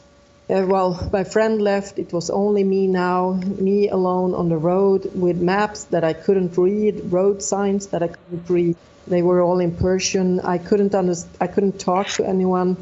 uh, 0.50 0.66
well, 0.68 1.08
my 1.14 1.24
friend 1.24 1.62
left. 1.62 2.00
It 2.00 2.12
was 2.12 2.30
only 2.32 2.64
me 2.64 2.88
now, 2.88 3.34
me 3.60 3.90
alone 3.90 4.34
on 4.34 4.50
the 4.50 4.58
road 4.58 5.12
with 5.14 5.40
maps 5.40 5.84
that 5.86 6.04
I 6.04 6.14
couldn't 6.14 6.58
read, 6.58 7.12
road 7.12 7.44
signs 7.44 7.88
that 7.88 8.02
I 8.02 8.08
couldn't 8.08 8.50
read. 8.50 8.76
They 9.06 9.22
were 9.22 9.42
all 9.44 9.60
in 9.60 9.76
Persian. 9.76 10.40
I 10.40 10.58
couldn't 10.58 10.96
understand, 10.96 11.38
I 11.40 11.48
couldn't 11.48 11.80
talk 11.80 12.08
to 12.18 12.26
anyone. 12.26 12.78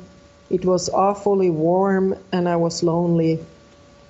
It 0.50 0.64
was 0.64 0.90
awfully 0.90 1.50
warm 1.50 2.16
and 2.32 2.48
I 2.48 2.56
was 2.56 2.84
lonely. 2.84 3.40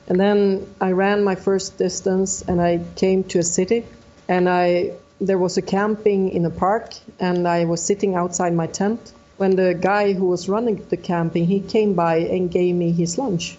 And 0.07 0.19
then 0.19 0.67
I 0.79 0.91
ran 0.91 1.23
my 1.23 1.35
first 1.35 1.77
distance 1.77 2.43
and 2.43 2.61
I 2.61 2.81
came 2.95 3.23
to 3.25 3.39
a 3.39 3.43
city 3.43 3.85
and 4.27 4.47
I 4.47 4.91
there 5.19 5.37
was 5.37 5.57
a 5.57 5.61
camping 5.61 6.29
in 6.29 6.45
a 6.45 6.49
park 6.49 6.93
and 7.19 7.47
I 7.47 7.65
was 7.65 7.81
sitting 7.81 8.15
outside 8.15 8.53
my 8.53 8.67
tent 8.67 9.13
when 9.37 9.55
the 9.55 9.73
guy 9.73 10.13
who 10.13 10.25
was 10.25 10.49
running 10.49 10.85
the 10.89 10.97
camping 10.97 11.45
he 11.45 11.59
came 11.59 11.93
by 11.93 12.17
and 12.17 12.51
gave 12.51 12.75
me 12.75 12.91
his 12.91 13.17
lunch. 13.17 13.57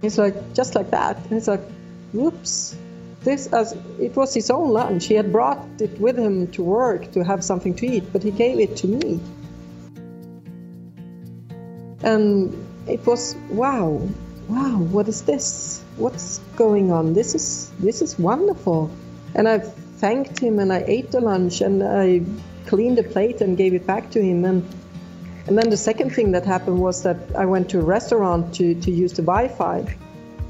He's 0.00 0.18
like 0.18 0.54
just 0.54 0.74
like 0.74 0.90
that. 0.90 1.16
And 1.24 1.32
it's 1.32 1.48
like 1.48 1.62
whoops 2.12 2.76
this 3.22 3.46
as 3.48 3.76
it 3.98 4.14
was 4.16 4.34
his 4.34 4.50
own 4.50 4.70
lunch. 4.70 5.06
He 5.06 5.14
had 5.14 5.32
brought 5.32 5.66
it 5.80 6.00
with 6.00 6.16
him 6.18 6.46
to 6.52 6.62
work 6.62 7.10
to 7.12 7.24
have 7.24 7.44
something 7.44 7.74
to 7.76 7.86
eat, 7.86 8.12
but 8.12 8.22
he 8.22 8.30
gave 8.30 8.58
it 8.58 8.76
to 8.78 8.86
me. 8.86 9.20
And 12.02 12.54
it 12.86 13.04
was 13.06 13.34
wow, 13.50 14.00
wow, 14.48 14.78
what 14.78 15.08
is 15.08 15.22
this? 15.22 15.82
What's 15.98 16.38
going 16.56 16.92
on? 16.92 17.12
This 17.12 17.34
is 17.34 17.70
this 17.80 18.02
is 18.02 18.18
wonderful. 18.18 18.90
And 19.34 19.48
I 19.48 19.58
thanked 19.58 20.38
him 20.38 20.58
and 20.58 20.72
I 20.72 20.84
ate 20.86 21.10
the 21.10 21.20
lunch 21.20 21.60
and 21.60 21.82
I 21.82 22.22
cleaned 22.66 22.98
the 22.98 23.02
plate 23.02 23.40
and 23.40 23.56
gave 23.56 23.74
it 23.74 23.86
back 23.86 24.10
to 24.12 24.22
him 24.22 24.44
and 24.44 24.62
and 25.48 25.56
then 25.56 25.70
the 25.70 25.76
second 25.78 26.10
thing 26.10 26.32
that 26.32 26.44
happened 26.44 26.78
was 26.78 27.02
that 27.04 27.16
I 27.34 27.46
went 27.46 27.70
to 27.70 27.78
a 27.80 27.82
restaurant 27.82 28.54
to, 28.56 28.74
to 28.74 28.90
use 28.90 29.14
the 29.14 29.22
Wi-Fi 29.22 29.96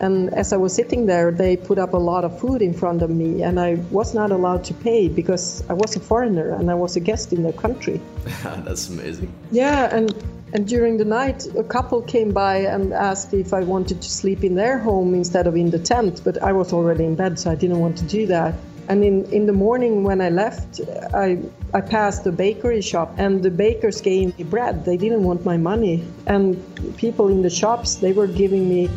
and 0.01 0.33
as 0.35 0.53
I 0.53 0.57
was 0.57 0.75
sitting 0.75 1.07
there, 1.07 1.31
they 1.31 1.57
put 1.57 1.79
up 1.79 1.93
a 1.93 1.99
lot 1.99 2.25
of 2.25 2.39
food 2.39 2.63
in 2.63 2.73
front 2.73 3.03
of 3.03 3.11
me, 3.11 3.43
and 3.43 3.59
I 3.59 3.75
was 3.91 4.15
not 4.15 4.31
allowed 4.31 4.65
to 4.65 4.75
pay 4.75 5.09
because 5.09 5.65
I 5.69 5.73
was 5.73 5.97
a 5.97 6.01
foreigner 6.01 6.53
and 6.53 6.71
I 6.71 6.75
was 6.75 6.97
a 6.97 7.01
guest 7.01 7.33
in 7.33 7.43
their 7.43 7.53
country. 7.53 8.01
That's 8.43 8.89
amazing. 8.89 9.33
Yeah, 9.51 9.95
and 9.95 10.15
and 10.53 10.67
during 10.67 10.97
the 10.97 11.05
night, 11.05 11.47
a 11.57 11.65
couple 11.65 12.01
came 12.01 12.33
by 12.33 12.59
and 12.59 12.95
asked 12.95 13.35
if 13.35 13.53
I 13.53 13.61
wanted 13.61 14.01
to 14.01 14.11
sleep 14.11 14.45
in 14.45 14.55
their 14.55 14.79
home 14.79 15.15
instead 15.15 15.47
of 15.47 15.57
in 15.57 15.71
the 15.71 15.79
tent, 15.79 16.23
but 16.25 16.43
I 16.43 16.53
was 16.53 16.73
already 16.73 17.05
in 17.05 17.17
bed, 17.17 17.39
so 17.39 17.51
I 17.51 17.55
didn't 17.55 17.81
want 17.81 17.99
to 17.99 18.05
do 18.05 18.27
that. 18.27 18.55
And 18.89 19.05
in, 19.05 19.25
in 19.31 19.45
the 19.45 19.53
morning 19.53 20.03
when 20.03 20.23
I 20.23 20.31
left, 20.31 20.81
I, 21.13 21.39
I 21.75 21.83
passed 21.83 22.27
a 22.27 22.33
bakery 22.33 22.81
shop 22.81 23.15
and 23.19 23.43
the 23.43 23.51
bakers 23.51 24.01
gave 24.01 24.39
me 24.39 24.45
bread. 24.45 24.87
They 24.87 24.97
didn't 24.97 25.25
want 25.25 25.45
my 25.45 25.59
money. 25.59 26.03
And 26.27 26.57
people 26.97 27.29
in 27.29 27.43
the 27.43 27.51
shops, 27.51 27.97
they 27.97 28.15
were 28.15 28.27
giving 28.27 28.67
me 28.67 28.89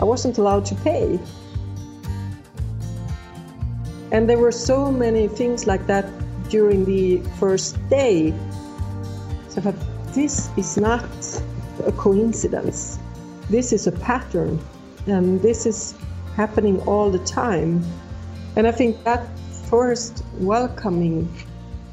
I 0.00 0.04
wasn't 0.04 0.38
allowed 0.38 0.64
to 0.66 0.74
pay. 0.76 1.20
And 4.12 4.28
there 4.28 4.38
were 4.38 4.52
so 4.52 4.90
many 4.90 5.28
things 5.28 5.66
like 5.66 5.86
that 5.86 6.06
during 6.48 6.84
the 6.84 7.18
first 7.38 7.76
day. 7.90 8.34
So 9.48 9.60
I 9.60 9.64
thought, 9.64 10.14
this 10.14 10.50
is 10.56 10.76
not 10.76 11.04
a 11.86 11.92
coincidence. 11.92 12.98
This 13.50 13.72
is 13.72 13.86
a 13.86 13.92
pattern. 13.92 14.58
And 15.06 15.40
this 15.42 15.66
is 15.66 15.94
happening 16.34 16.80
all 16.82 17.10
the 17.10 17.20
time. 17.20 17.84
And 18.56 18.66
I 18.66 18.72
think 18.72 19.04
that 19.04 19.28
first 19.68 20.24
welcoming 20.38 21.28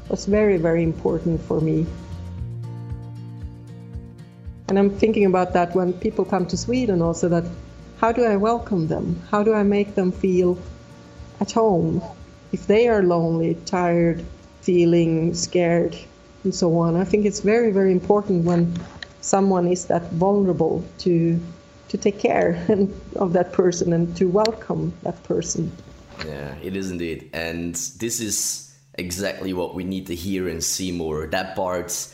was 0.08 0.24
very, 0.24 0.56
very 0.56 0.82
important 0.82 1.40
for 1.42 1.60
me. 1.60 1.86
And 4.68 4.78
I'm 4.78 4.90
thinking 4.90 5.26
about 5.26 5.52
that 5.52 5.74
when 5.74 5.92
people 5.92 6.24
come 6.24 6.46
to 6.46 6.56
Sweden 6.56 7.00
also 7.00 7.28
that 7.28 7.44
how 7.98 8.12
do 8.12 8.24
I 8.24 8.36
welcome 8.36 8.86
them? 8.86 9.20
How 9.30 9.42
do 9.42 9.52
I 9.52 9.62
make 9.64 9.94
them 9.94 10.12
feel 10.12 10.58
at 11.40 11.52
home? 11.52 12.00
If 12.52 12.66
they 12.66 12.88
are 12.88 13.02
lonely, 13.02 13.56
tired, 13.66 14.24
feeling 14.62 15.34
scared, 15.34 15.96
and 16.44 16.54
so 16.54 16.78
on, 16.78 16.96
I 16.96 17.04
think 17.04 17.26
it's 17.26 17.40
very, 17.40 17.72
very 17.72 17.92
important 17.92 18.44
when 18.44 18.72
someone 19.20 19.66
is 19.66 19.86
that 19.86 20.10
vulnerable 20.12 20.84
to 20.98 21.38
to 21.88 21.96
take 21.96 22.18
care 22.18 22.62
and, 22.68 22.92
of 23.16 23.32
that 23.32 23.52
person 23.52 23.92
and 23.94 24.14
to 24.14 24.26
welcome 24.26 24.92
that 25.02 25.22
person. 25.24 25.72
Yeah, 26.26 26.54
it 26.62 26.76
is 26.76 26.90
indeed, 26.90 27.30
and 27.32 27.74
this 27.98 28.20
is 28.20 28.74
exactly 28.94 29.52
what 29.52 29.74
we 29.74 29.84
need 29.84 30.06
to 30.06 30.14
hear 30.14 30.48
and 30.48 30.62
see 30.62 30.92
more. 30.92 31.26
That 31.26 31.56
part 31.56 32.08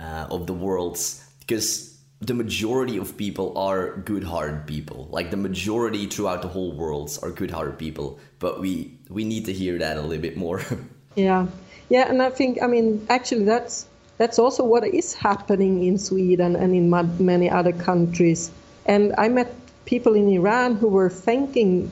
uh, 0.00 0.26
of 0.30 0.46
the 0.46 0.52
world, 0.52 0.98
because 1.40 1.95
the 2.20 2.34
majority 2.34 2.96
of 2.96 3.16
people 3.16 3.56
are 3.58 3.96
good-hearted 3.98 4.66
people. 4.66 5.08
Like 5.10 5.30
the 5.30 5.36
majority 5.36 6.06
throughout 6.06 6.42
the 6.42 6.48
whole 6.48 6.72
world 6.72 7.18
are 7.22 7.30
good-hearted 7.30 7.78
people. 7.78 8.18
But 8.38 8.60
we 8.60 8.98
we 9.08 9.24
need 9.24 9.44
to 9.46 9.52
hear 9.52 9.78
that 9.78 9.96
a 9.96 10.02
little 10.02 10.22
bit 10.22 10.36
more. 10.36 10.62
yeah, 11.14 11.46
yeah, 11.88 12.08
and 12.08 12.22
I 12.22 12.30
think 12.30 12.62
I 12.62 12.66
mean 12.66 13.06
actually 13.10 13.44
that's 13.44 13.86
that's 14.18 14.38
also 14.38 14.64
what 14.64 14.84
is 14.84 15.14
happening 15.14 15.84
in 15.84 15.98
Sweden 15.98 16.56
and 16.56 16.74
in 16.74 16.90
many 17.18 17.50
other 17.50 17.72
countries. 17.72 18.50
And 18.86 19.14
I 19.18 19.28
met 19.28 19.54
people 19.84 20.14
in 20.14 20.28
Iran 20.28 20.76
who 20.76 20.88
were 20.88 21.10
thanking 21.10 21.90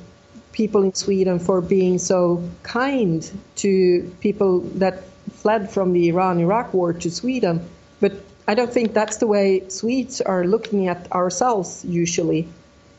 people 0.52 0.82
in 0.82 0.94
Sweden 0.94 1.38
for 1.38 1.60
being 1.60 1.98
so 1.98 2.42
kind 2.62 3.30
to 3.56 4.02
people 4.20 4.60
that 4.78 5.04
fled 5.32 5.70
from 5.70 5.92
the 5.92 6.08
Iran-Iraq 6.08 6.72
war 6.72 6.92
to 6.92 7.10
Sweden. 7.10 7.68
But 8.00 8.12
I 8.46 8.54
don't 8.54 8.72
think 8.72 8.92
that's 8.92 9.16
the 9.16 9.26
way 9.26 9.66
Swedes 9.68 10.20
are 10.20 10.44
looking 10.44 10.86
at 10.86 11.10
ourselves 11.12 11.82
usually, 11.82 12.46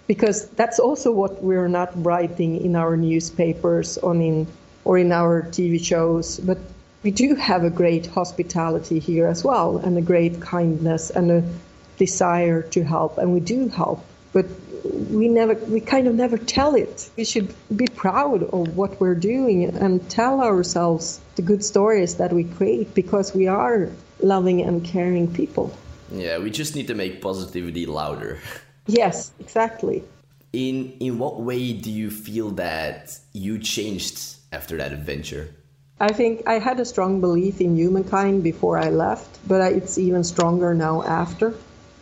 because 0.08 0.48
that's 0.50 0.80
also 0.80 1.12
what 1.12 1.44
we're 1.44 1.68
not 1.68 1.92
writing 2.04 2.60
in 2.66 2.76
our 2.76 2.98
newspapers 2.98 4.00
or 4.00 4.16
in 4.16 4.48
or 4.86 4.98
in 4.98 5.12
our 5.12 5.44
TV 5.44 5.84
shows. 5.84 6.40
But 6.40 6.58
we 7.04 7.12
do 7.12 7.36
have 7.36 7.64
a 7.64 7.70
great 7.70 8.08
hospitality 8.08 8.98
here 8.98 9.28
as 9.28 9.44
well, 9.44 9.78
and 9.78 9.98
a 9.98 10.02
great 10.02 10.42
kindness 10.42 11.12
and 11.12 11.32
a 11.32 11.44
desire 11.98 12.64
to 12.64 12.84
help, 12.84 13.20
and 13.20 13.32
we 13.32 13.40
do 13.40 13.68
help. 13.68 14.04
But 14.34 14.48
we 15.12 15.28
never, 15.28 15.54
we 15.54 15.80
kind 15.80 16.08
of 16.08 16.16
never 16.16 16.38
tell 16.38 16.74
it. 16.74 17.08
We 17.18 17.24
should 17.24 17.54
be 17.76 17.88
proud 17.88 18.42
of 18.44 18.76
what 18.76 19.00
we're 19.00 19.16
doing 19.16 19.66
and 19.66 20.10
tell 20.10 20.42
ourselves 20.42 21.20
the 21.36 21.44
good 21.44 21.64
stories 21.64 22.16
that 22.16 22.34
we 22.34 22.44
create 22.46 22.96
because 22.96 23.36
we 23.36 23.48
are 23.48 23.90
loving 24.20 24.62
and 24.62 24.84
caring 24.84 25.32
people. 25.34 25.76
Yeah, 26.12 26.38
we 26.38 26.52
just 26.52 26.76
need 26.76 26.88
to 26.88 26.96
make 26.96 27.22
positivity 27.22 27.86
louder. 27.86 28.40
Yes, 28.88 29.32
exactly. 29.40 30.04
In 30.54 30.94
in 31.00 31.18
what 31.18 31.42
way 31.42 31.74
do 31.74 31.90
you 31.90 32.12
feel 32.12 32.52
that 32.52 33.18
you 33.34 33.58
changed 33.58 34.36
after 34.52 34.78
that 34.78 34.94
adventure? 34.94 35.50
I 36.00 36.14
think 36.14 36.44
I 36.46 36.60
had 36.60 36.80
a 36.80 36.86
strong 36.86 37.20
belief 37.20 37.60
in 37.62 37.76
humankind 37.76 38.44
before 38.44 38.78
I 38.78 38.92
left, 38.92 39.40
but 39.48 39.74
it's 39.74 39.98
even 39.98 40.24
stronger 40.24 40.76
now 40.76 41.02
after. 41.02 41.56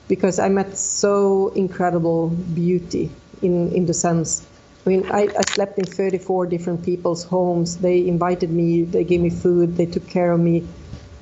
because 0.08 0.40
I 0.40 0.50
met 0.50 0.78
so 0.78 1.50
incredible 1.50 2.30
beauty 2.30 3.10
in, 3.42 3.72
in 3.74 3.86
the 3.86 3.94
sense. 3.94 4.46
I 4.86 4.90
mean, 4.90 5.10
I, 5.12 5.30
I 5.38 5.42
slept 5.50 5.80
in 5.80 5.86
34 5.86 6.48
different 6.48 6.84
people's 6.84 7.24
homes. 7.24 7.78
They 7.78 8.08
invited 8.08 8.52
me, 8.52 8.84
they 8.84 9.04
gave 9.04 9.22
me 9.22 9.30
food, 9.30 9.78
they 9.78 9.86
took 9.86 10.08
care 10.08 10.32
of 10.32 10.40
me. 10.40 10.68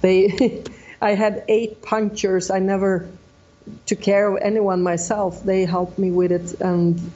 They, 0.02 0.30
I 1.02 1.16
had 1.16 1.44
eight 1.48 1.82
punctures. 1.82 2.52
I 2.52 2.60
never 2.60 3.10
took 3.88 4.02
care 4.02 4.28
of 4.28 4.42
anyone 4.42 4.84
myself. 4.84 5.44
They 5.44 5.66
helped 5.66 5.98
me 5.98 6.12
with 6.12 6.32
it. 6.32 6.62
And 6.62 7.12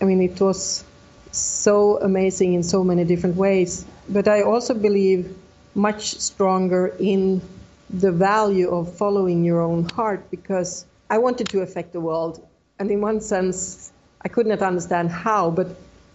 I 0.00 0.04
mean, 0.04 0.20
it 0.20 0.38
was 0.40 0.84
so 1.32 1.98
amazing 2.00 2.54
in 2.54 2.62
so 2.62 2.84
many 2.84 3.04
different 3.04 3.36
ways. 3.36 3.86
But 4.08 4.28
I 4.28 4.42
also 4.42 4.74
believe 4.74 5.34
much 5.74 6.18
stronger 6.20 6.88
in 6.98 7.40
the 7.88 8.12
value 8.12 8.70
of 8.70 8.94
following 8.96 9.42
your 9.42 9.62
own 9.62 9.88
heart 9.88 10.30
because 10.30 10.84
I 11.08 11.18
wanted 11.18 11.48
to 11.48 11.60
affect 11.60 11.92
the 11.92 12.00
world. 12.00 12.46
And 12.78 12.90
in 12.90 13.00
one 13.00 13.20
sense, 13.20 13.90
I 14.22 14.28
could 14.28 14.46
not 14.46 14.60
understand 14.60 15.10
how, 15.10 15.50
but, 15.50 15.68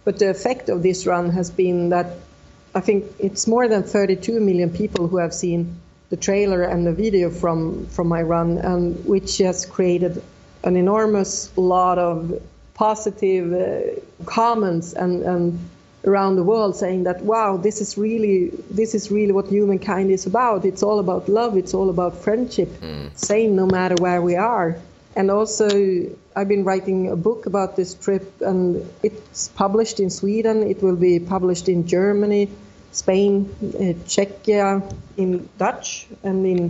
but 0.04 0.18
the 0.18 0.30
effect 0.30 0.68
of 0.68 0.82
this 0.82 1.06
run 1.06 1.30
has 1.30 1.50
been 1.50 1.88
that 1.88 2.06
I 2.74 2.80
think 2.80 3.06
it's 3.18 3.46
more 3.46 3.68
than 3.68 3.82
32 3.82 4.38
million 4.40 4.70
people 4.70 5.08
who 5.08 5.16
have 5.16 5.34
seen 5.34 5.80
the 6.10 6.16
trailer 6.16 6.62
and 6.62 6.86
the 6.86 6.92
video 6.92 7.30
from, 7.30 7.86
from 7.86 8.08
my 8.08 8.22
run, 8.22 8.58
and 8.58 9.04
which 9.04 9.38
has 9.38 9.66
created 9.66 10.22
an 10.64 10.76
enormous 10.76 11.56
lot 11.56 11.98
of 11.98 12.42
positive 12.74 13.52
uh, 13.52 14.24
comments 14.26 14.92
and, 14.92 15.22
and 15.22 15.58
around 16.04 16.36
the 16.36 16.42
world 16.42 16.76
saying 16.76 17.04
that 17.04 17.20
wow 17.22 17.56
this 17.56 17.80
is 17.80 17.98
really 17.98 18.50
this 18.70 18.94
is 18.94 19.10
really 19.10 19.32
what 19.32 19.46
humankind 19.46 20.10
is 20.10 20.26
about. 20.26 20.64
It's 20.64 20.82
all 20.82 20.98
about 20.98 21.28
love. 21.28 21.56
It's 21.56 21.74
all 21.74 21.90
about 21.90 22.18
friendship 22.22 22.68
mm. 22.80 23.16
same 23.16 23.56
no 23.56 23.66
matter 23.66 23.96
where 23.98 24.20
we 24.20 24.36
are. 24.36 24.76
And 25.14 25.30
also 25.30 25.68
i've 26.36 26.48
been 26.48 26.64
writing 26.64 27.10
a 27.10 27.16
book 27.16 27.46
about 27.46 27.76
this 27.76 27.94
trip 27.94 28.40
and 28.42 28.88
it's 29.02 29.48
published 29.48 29.98
in 30.00 30.10
sweden. 30.10 30.62
It 30.62 30.82
will 30.82 30.96
be 30.96 31.18
published 31.18 31.68
in 31.68 31.86
germany 31.86 32.50
spain 32.96 33.32
uh, 33.62 33.94
czechia 34.14 34.82
in 35.16 35.30
dutch 35.58 35.88
and 36.22 36.46
in 36.46 36.60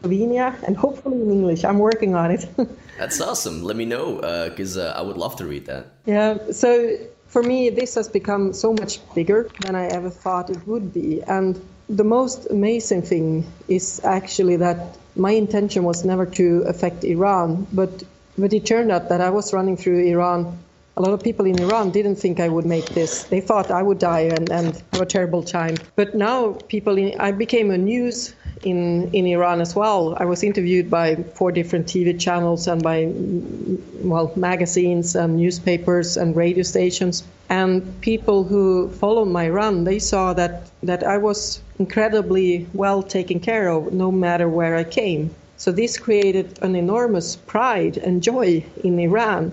slovenia 0.00 0.54
and 0.66 0.76
hopefully 0.76 1.18
in 1.24 1.30
english 1.38 1.64
i'm 1.64 1.78
working 1.78 2.14
on 2.14 2.30
it 2.30 2.42
that's 3.00 3.20
awesome 3.20 3.56
let 3.70 3.76
me 3.76 3.84
know 3.84 4.06
because 4.48 4.76
uh, 4.76 4.82
uh, 4.82 4.98
i 4.98 5.02
would 5.06 5.18
love 5.24 5.34
to 5.36 5.44
read 5.52 5.64
that 5.66 5.84
yeah 6.06 6.36
so 6.52 6.68
for 7.30 7.42
me, 7.44 7.70
this 7.70 7.94
has 7.94 8.08
become 8.08 8.52
so 8.52 8.72
much 8.72 8.98
bigger 9.14 9.48
than 9.60 9.76
I 9.76 9.86
ever 9.86 10.10
thought 10.10 10.50
it 10.50 10.66
would 10.66 10.92
be. 10.92 11.22
And 11.22 11.60
the 11.88 12.04
most 12.04 12.50
amazing 12.50 13.02
thing 13.02 13.46
is 13.68 14.00
actually 14.04 14.56
that 14.56 14.98
my 15.14 15.30
intention 15.30 15.84
was 15.84 16.04
never 16.04 16.26
to 16.26 16.64
affect 16.66 17.04
Iran, 17.04 17.66
but 17.72 18.02
but 18.36 18.52
it 18.52 18.64
turned 18.66 18.90
out 18.90 19.08
that 19.10 19.20
I 19.20 19.30
was 19.30 19.52
running 19.52 19.76
through 19.76 20.04
Iran. 20.06 20.58
A 20.96 21.00
lot 21.00 21.12
of 21.12 21.22
people 21.22 21.46
in 21.46 21.58
Iran 21.58 21.90
didn't 21.90 22.16
think 22.16 22.40
I 22.40 22.48
would 22.48 22.66
make 22.66 22.88
this. 22.94 23.24
They 23.24 23.40
thought 23.40 23.70
I 23.70 23.82
would 23.82 23.98
die 23.98 24.30
and, 24.36 24.50
and 24.50 24.82
have 24.92 25.00
a 25.00 25.06
terrible 25.06 25.42
time. 25.42 25.76
But 25.96 26.14
now 26.14 26.52
people 26.68 26.98
in, 26.98 27.18
I 27.20 27.32
became 27.32 27.70
a 27.70 27.78
news 27.78 28.34
in, 28.62 29.10
in 29.12 29.26
Iran 29.26 29.60
as 29.60 29.74
well. 29.74 30.16
I 30.18 30.24
was 30.24 30.42
interviewed 30.42 30.90
by 30.90 31.16
four 31.34 31.52
different 31.52 31.86
TV 31.86 32.18
channels 32.18 32.66
and 32.66 32.82
by, 32.82 33.10
well, 34.02 34.32
magazines 34.36 35.14
and 35.14 35.36
newspapers 35.36 36.16
and 36.16 36.36
radio 36.36 36.62
stations. 36.62 37.22
And 37.48 38.00
people 38.00 38.44
who 38.44 38.90
follow 38.90 39.24
my 39.24 39.48
run, 39.48 39.84
they 39.84 39.98
saw 39.98 40.34
that, 40.34 40.70
that 40.82 41.02
I 41.02 41.18
was 41.18 41.60
incredibly 41.78 42.66
well 42.74 43.02
taken 43.02 43.40
care 43.40 43.68
of 43.68 43.92
no 43.92 44.12
matter 44.12 44.48
where 44.48 44.76
I 44.76 44.84
came. 44.84 45.34
So 45.56 45.72
this 45.72 45.98
created 45.98 46.58
an 46.62 46.74
enormous 46.74 47.36
pride 47.36 47.98
and 47.98 48.22
joy 48.22 48.64
in 48.82 48.98
Iran. 48.98 49.52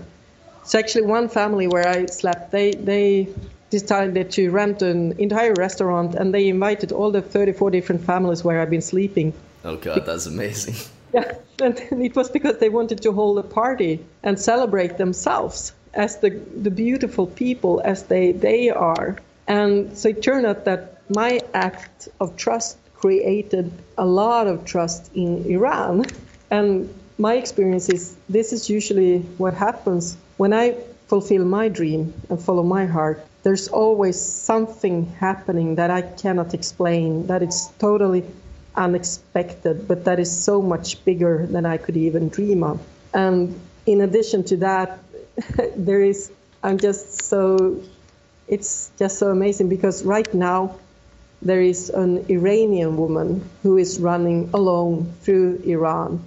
So 0.68 0.78
actually, 0.78 1.06
one 1.06 1.30
family 1.30 1.66
where 1.66 1.88
I 1.88 2.04
slept, 2.06 2.50
they, 2.50 2.72
they 2.72 3.28
decided 3.70 4.30
to 4.32 4.50
rent 4.50 4.82
an 4.82 5.12
entire 5.18 5.54
restaurant 5.54 6.14
and 6.14 6.34
they 6.34 6.46
invited 6.48 6.92
all 6.92 7.10
the 7.10 7.22
34 7.22 7.70
different 7.70 8.04
families 8.04 8.44
where 8.44 8.60
I've 8.60 8.68
been 8.68 8.82
sleeping. 8.82 9.32
Oh 9.64 9.76
god, 9.76 10.04
that's 10.04 10.26
amazing. 10.26 10.74
Yeah, 11.14 11.38
and 11.62 11.78
it 12.02 12.14
was 12.14 12.28
because 12.28 12.58
they 12.58 12.68
wanted 12.68 13.00
to 13.00 13.12
hold 13.12 13.38
a 13.38 13.42
party 13.42 14.04
and 14.22 14.38
celebrate 14.38 14.98
themselves 14.98 15.72
as 15.94 16.18
the, 16.18 16.28
the 16.28 16.70
beautiful 16.70 17.26
people 17.26 17.80
as 17.82 18.02
they, 18.02 18.32
they 18.32 18.68
are. 18.68 19.16
And 19.46 19.96
so 19.96 20.10
it 20.10 20.22
turned 20.22 20.44
out 20.44 20.66
that 20.66 21.00
my 21.08 21.40
act 21.54 22.08
of 22.20 22.36
trust 22.36 22.76
created 22.94 23.72
a 23.96 24.04
lot 24.04 24.48
of 24.48 24.66
trust 24.66 25.10
in 25.14 25.46
Iran. 25.46 26.04
And 26.50 26.92
my 27.16 27.36
experience 27.36 27.88
is 27.88 28.14
this 28.28 28.52
is 28.52 28.68
usually 28.68 29.20
what 29.38 29.54
happens 29.54 30.18
when 30.38 30.52
I 30.52 30.76
fulfill 31.08 31.44
my 31.44 31.68
dream 31.68 32.14
and 32.30 32.40
follow 32.40 32.62
my 32.62 32.86
heart 32.86 33.28
there's 33.42 33.68
always 33.68 34.20
something 34.20 35.06
happening 35.20 35.76
that 35.76 35.90
I 35.90 36.02
cannot 36.02 36.54
explain, 36.54 37.28
that 37.28 37.42
it's 37.42 37.68
totally 37.78 38.24
unexpected, 38.74 39.88
but 39.88 40.04
that 40.04 40.18
is 40.18 40.30
so 40.44 40.60
much 40.60 41.04
bigger 41.04 41.46
than 41.46 41.64
I 41.64 41.76
could 41.78 41.96
even 41.96 42.28
dream 42.28 42.62
of. 42.62 42.80
And 43.14 43.58
in 43.86 44.00
addition 44.00 44.44
to 44.44 44.56
that, 44.58 44.98
there 45.76 46.02
is, 46.02 46.30
I'm 46.62 46.78
just 46.78 47.22
so, 47.22 47.80
it's 48.48 48.90
just 48.98 49.18
so 49.18 49.30
amazing 49.30 49.68
because 49.68 50.04
right 50.04 50.32
now 50.34 50.76
there 51.40 51.62
is 51.62 51.90
an 51.90 52.26
Iranian 52.28 52.96
woman 52.96 53.48
who 53.62 53.78
is 53.78 54.00
running 54.00 54.50
alone 54.52 55.12
through 55.22 55.62
Iran, 55.64 56.22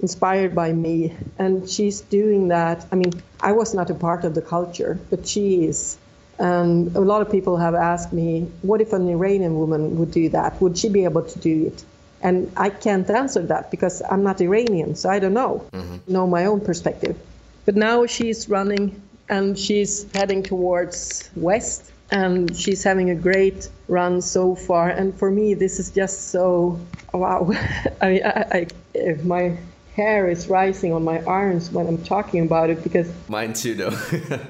inspired 0.00 0.54
by 0.54 0.72
me. 0.72 1.14
And 1.38 1.68
she's 1.68 2.00
doing 2.02 2.48
that. 2.48 2.86
I 2.92 2.96
mean, 2.96 3.12
I 3.40 3.52
was 3.52 3.74
not 3.74 3.90
a 3.90 3.94
part 3.94 4.24
of 4.24 4.34
the 4.34 4.42
culture, 4.42 4.98
but 5.10 5.26
she 5.26 5.64
is. 5.64 5.98
And 6.38 6.94
a 6.94 7.00
lot 7.00 7.22
of 7.22 7.30
people 7.30 7.56
have 7.56 7.74
asked 7.74 8.12
me, 8.12 8.50
what 8.62 8.80
if 8.80 8.92
an 8.92 9.08
Iranian 9.08 9.58
woman 9.58 9.98
would 9.98 10.10
do 10.10 10.28
that? 10.30 10.60
Would 10.60 10.76
she 10.76 10.88
be 10.88 11.04
able 11.04 11.22
to 11.22 11.38
do 11.38 11.66
it? 11.66 11.84
And 12.22 12.50
I 12.56 12.70
can't 12.70 13.08
answer 13.08 13.42
that 13.42 13.70
because 13.70 14.02
I'm 14.10 14.22
not 14.22 14.40
Iranian, 14.40 14.96
so 14.96 15.08
I 15.08 15.18
don't 15.18 15.34
know, 15.34 15.64
mm-hmm. 15.72 16.12
know 16.12 16.26
my 16.26 16.46
own 16.46 16.60
perspective. 16.60 17.16
But 17.64 17.76
now 17.76 18.06
she's 18.06 18.48
running 18.48 19.00
and 19.28 19.58
she's 19.58 20.10
heading 20.12 20.42
towards 20.42 21.30
west 21.36 21.90
and 22.10 22.56
she's 22.56 22.82
having 22.84 23.10
a 23.10 23.14
great 23.14 23.68
run 23.88 24.20
so 24.20 24.54
far. 24.54 24.88
And 24.88 25.16
for 25.18 25.30
me, 25.30 25.54
this 25.54 25.78
is 25.78 25.90
just 25.90 26.30
so 26.30 26.78
wow. 27.12 27.50
I 28.00 28.08
mean, 28.08 28.22
I, 28.24 28.66
I, 28.94 29.14
my 29.22 29.56
hair 29.96 30.28
is 30.28 30.46
rising 30.48 30.92
on 30.92 31.02
my 31.02 31.22
arms 31.24 31.70
when 31.70 31.86
I'm 31.86 32.02
talking 32.04 32.42
about 32.42 32.68
it 32.68 32.82
because 32.82 33.10
mine 33.28 33.54
too, 33.54 33.74
though. 33.74 33.96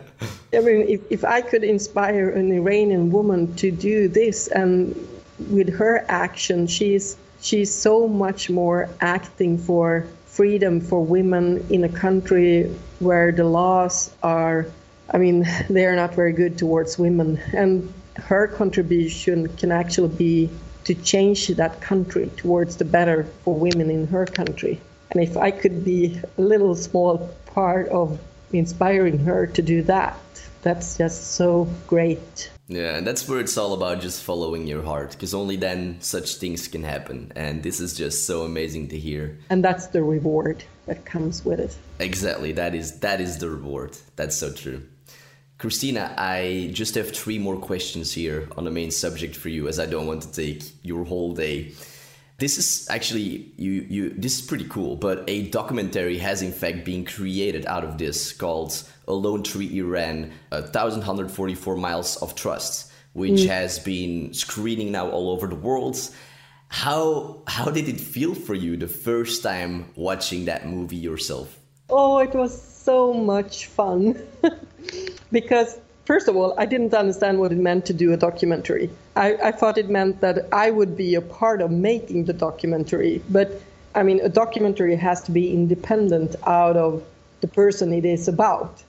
I 0.52 0.60
mean, 0.60 0.88
if, 0.88 1.00
if 1.08 1.24
I 1.24 1.40
could 1.40 1.62
inspire 1.62 2.30
an 2.30 2.50
Iranian 2.50 3.12
woman 3.12 3.54
to 3.56 3.70
do 3.70 4.08
this, 4.08 4.48
and 4.48 4.96
with 5.50 5.72
her 5.74 6.04
action, 6.08 6.66
she's 6.66 7.16
she's 7.40 7.72
so 7.72 8.08
much 8.08 8.50
more 8.50 8.88
acting 9.00 9.56
for 9.56 10.06
freedom 10.26 10.80
for 10.80 11.04
women 11.04 11.64
in 11.70 11.84
a 11.84 11.88
country 11.88 12.64
where 12.98 13.30
the 13.30 13.44
laws 13.44 14.10
are, 14.24 14.66
I 15.14 15.18
mean, 15.18 15.46
they 15.70 15.86
are 15.86 15.94
not 15.94 16.14
very 16.14 16.32
good 16.32 16.58
towards 16.58 16.98
women, 16.98 17.38
and 17.52 17.92
her 18.16 18.48
contribution 18.48 19.46
can 19.56 19.70
actually 19.70 20.14
be 20.16 20.50
to 20.84 20.94
change 20.94 21.48
that 21.48 21.80
country 21.80 22.30
towards 22.36 22.76
the 22.76 22.84
better 22.84 23.24
for 23.44 23.54
women 23.54 23.90
in 23.90 24.08
her 24.08 24.26
country. 24.26 24.80
And 25.10 25.22
if 25.22 25.36
I 25.36 25.50
could 25.50 25.84
be 25.84 26.20
a 26.38 26.42
little 26.42 26.74
small 26.74 27.30
part 27.46 27.88
of 27.88 28.18
inspiring 28.52 29.18
her 29.18 29.46
to 29.46 29.62
do 29.62 29.82
that, 29.82 30.18
that's 30.62 30.98
just 30.98 31.32
so 31.32 31.68
great. 31.86 32.50
Yeah, 32.68 32.96
and 32.96 33.06
that's 33.06 33.28
where 33.28 33.38
it's 33.38 33.56
all 33.56 33.74
about 33.74 34.00
just 34.00 34.24
following 34.24 34.66
your 34.66 34.82
heart, 34.82 35.12
because 35.12 35.32
only 35.32 35.54
then 35.54 36.00
such 36.00 36.36
things 36.36 36.66
can 36.66 36.82
happen. 36.82 37.30
And 37.36 37.62
this 37.62 37.78
is 37.78 37.94
just 37.94 38.26
so 38.26 38.42
amazing 38.42 38.88
to 38.88 38.98
hear. 38.98 39.38
And 39.50 39.64
that's 39.64 39.86
the 39.86 40.02
reward 40.02 40.64
that 40.86 41.04
comes 41.04 41.44
with 41.44 41.60
it. 41.60 41.76
Exactly, 42.00 42.50
that 42.52 42.74
is 42.74 42.98
that 43.00 43.20
is 43.20 43.38
the 43.38 43.48
reward. 43.48 43.96
That's 44.16 44.36
so 44.36 44.52
true. 44.52 44.82
Kristina, 45.58 46.12
I 46.18 46.70
just 46.72 46.96
have 46.96 47.12
three 47.12 47.38
more 47.38 47.56
questions 47.56 48.12
here 48.12 48.48
on 48.58 48.64
the 48.64 48.70
main 48.70 48.90
subject 48.90 49.36
for 49.36 49.48
you, 49.48 49.68
as 49.68 49.78
I 49.78 49.86
don't 49.86 50.06
want 50.06 50.22
to 50.22 50.32
take 50.32 50.64
your 50.82 51.04
whole 51.04 51.32
day. 51.32 51.72
This 52.38 52.58
is 52.58 52.86
actually 52.90 53.52
you 53.56 53.72
you 53.88 54.10
this 54.10 54.38
is 54.38 54.46
pretty 54.46 54.66
cool, 54.68 54.96
but 54.96 55.24
a 55.26 55.48
documentary 55.48 56.18
has 56.18 56.42
in 56.42 56.52
fact 56.52 56.84
been 56.84 57.04
created 57.04 57.64
out 57.66 57.84
of 57.84 57.96
this 57.96 58.32
called 58.32 58.82
Alone 59.08 59.42
Through 59.42 59.68
Iran, 59.68 60.32
1144 60.50 61.76
miles 61.76 62.16
of 62.18 62.34
trust, 62.34 62.92
which 63.14 63.40
mm. 63.40 63.46
has 63.48 63.78
been 63.78 64.34
screening 64.34 64.92
now 64.92 65.08
all 65.08 65.30
over 65.30 65.46
the 65.46 65.56
world. 65.56 65.98
How 66.68 67.42
how 67.46 67.70
did 67.70 67.88
it 67.88 68.00
feel 68.00 68.34
for 68.34 68.54
you 68.54 68.76
the 68.76 68.88
first 68.88 69.42
time 69.42 69.90
watching 69.96 70.44
that 70.44 70.66
movie 70.66 70.96
yourself? 70.96 71.58
Oh, 71.88 72.18
it 72.18 72.34
was 72.34 72.60
so 72.60 73.14
much 73.14 73.66
fun. 73.66 74.20
because 75.32 75.78
First 76.06 76.28
of 76.28 76.36
all, 76.36 76.54
I 76.56 76.66
didn't 76.66 76.94
understand 76.94 77.40
what 77.40 77.50
it 77.50 77.58
meant 77.58 77.84
to 77.86 77.92
do 77.92 78.12
a 78.12 78.16
documentary. 78.16 78.88
I, 79.16 79.48
I 79.48 79.50
thought 79.50 79.78
it 79.78 79.88
meant 79.88 80.20
that 80.20 80.46
I 80.52 80.70
would 80.70 80.96
be 80.96 81.14
a 81.14 81.22
part 81.22 81.62
of 81.62 81.70
making 81.70 82.26
the 82.26 82.34
documentary, 82.34 83.22
but 83.30 83.60
I 83.94 84.02
mean, 84.02 84.20
a 84.20 84.28
documentary 84.28 84.94
has 84.96 85.22
to 85.22 85.30
be 85.30 85.52
independent 85.52 86.36
out 86.46 86.76
of 86.76 87.02
the 87.40 87.48
person 87.48 87.94
it 87.94 88.04
is 88.04 88.28
about. 88.28 88.82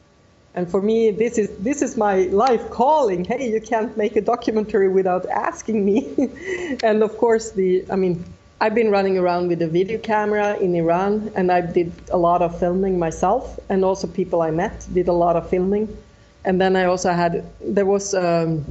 And 0.54 0.70
for 0.70 0.82
me, 0.82 1.12
this 1.12 1.38
is 1.38 1.50
this 1.60 1.82
is 1.82 1.96
my 1.96 2.24
life 2.46 2.70
calling. 2.72 3.24
Hey, 3.24 3.50
you 3.50 3.62
can't 3.62 3.96
make 3.96 4.16
a 4.16 4.22
documentary 4.22 4.90
without 4.90 5.26
asking 5.30 5.86
me. 5.86 6.14
and 6.84 7.04
of 7.04 7.16
course, 7.18 7.52
the 7.52 7.86
I 7.90 7.96
mean, 7.96 8.26
I've 8.60 8.76
been 8.76 8.90
running 8.90 9.18
around 9.18 9.48
with 9.48 9.62
a 9.62 9.68
video 9.68 10.00
camera 10.00 10.58
in 10.58 10.76
Iran, 10.76 11.32
and 11.36 11.52
I 11.52 11.62
did 11.62 11.92
a 12.12 12.18
lot 12.18 12.42
of 12.42 12.60
filming 12.60 12.98
myself, 13.00 13.60
and 13.70 13.86
also 13.86 14.08
people 14.08 14.42
I 14.42 14.52
met 14.52 14.88
did 14.94 15.08
a 15.08 15.14
lot 15.14 15.36
of 15.36 15.48
filming. 15.50 15.96
And 16.44 16.60
then 16.60 16.76
I 16.76 16.86
also 16.86 17.12
had 17.12 17.46
there 17.62 17.86
was 17.86 18.14
an 18.14 18.66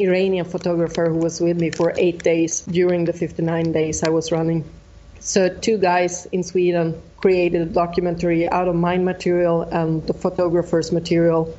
Iranian 0.00 0.44
photographer 0.44 1.08
who 1.08 1.18
was 1.18 1.40
with 1.40 1.60
me 1.60 1.70
for 1.70 1.92
eight 1.96 2.22
days 2.22 2.62
during 2.62 3.04
the 3.04 3.12
59 3.12 3.72
days 3.72 4.02
I 4.02 4.08
was 4.10 4.32
running. 4.32 4.64
So 5.20 5.48
two 5.48 5.78
guys 5.78 6.26
in 6.26 6.42
Sweden 6.42 7.00
created 7.18 7.62
a 7.62 7.66
documentary 7.66 8.48
out 8.48 8.68
of 8.68 8.74
my 8.74 8.96
material 8.96 9.62
and 9.62 10.06
the 10.06 10.14
photographer's 10.14 10.92
material, 10.92 11.56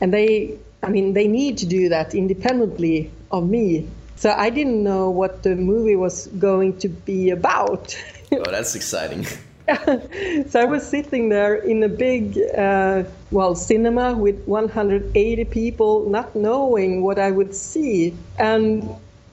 and 0.00 0.12
they, 0.12 0.58
I 0.82 0.88
mean, 0.88 1.12
they 1.12 1.28
need 1.28 1.58
to 1.58 1.66
do 1.66 1.90
that 1.90 2.14
independently 2.14 3.10
of 3.30 3.48
me 3.48 3.88
so 4.22 4.30
I 4.30 4.50
didn't 4.50 4.84
know 4.84 5.10
what 5.10 5.42
the 5.42 5.56
movie 5.56 5.96
was 5.96 6.28
going 6.38 6.78
to 6.78 6.88
be 6.88 7.30
about. 7.30 8.00
oh, 8.30 8.44
that's 8.48 8.76
exciting. 8.76 9.26
so 10.48 10.60
I 10.60 10.64
was 10.64 10.86
sitting 10.86 11.28
there 11.28 11.54
in 11.54 11.82
a 11.82 11.88
big, 11.88 12.38
uh, 12.56 13.04
well, 13.30 13.54
cinema 13.54 14.14
with 14.14 14.42
180 14.46 15.44
people, 15.46 16.08
not 16.08 16.34
knowing 16.34 17.02
what 17.02 17.18
I 17.18 17.30
would 17.30 17.54
see, 17.54 18.14
and 18.38 18.88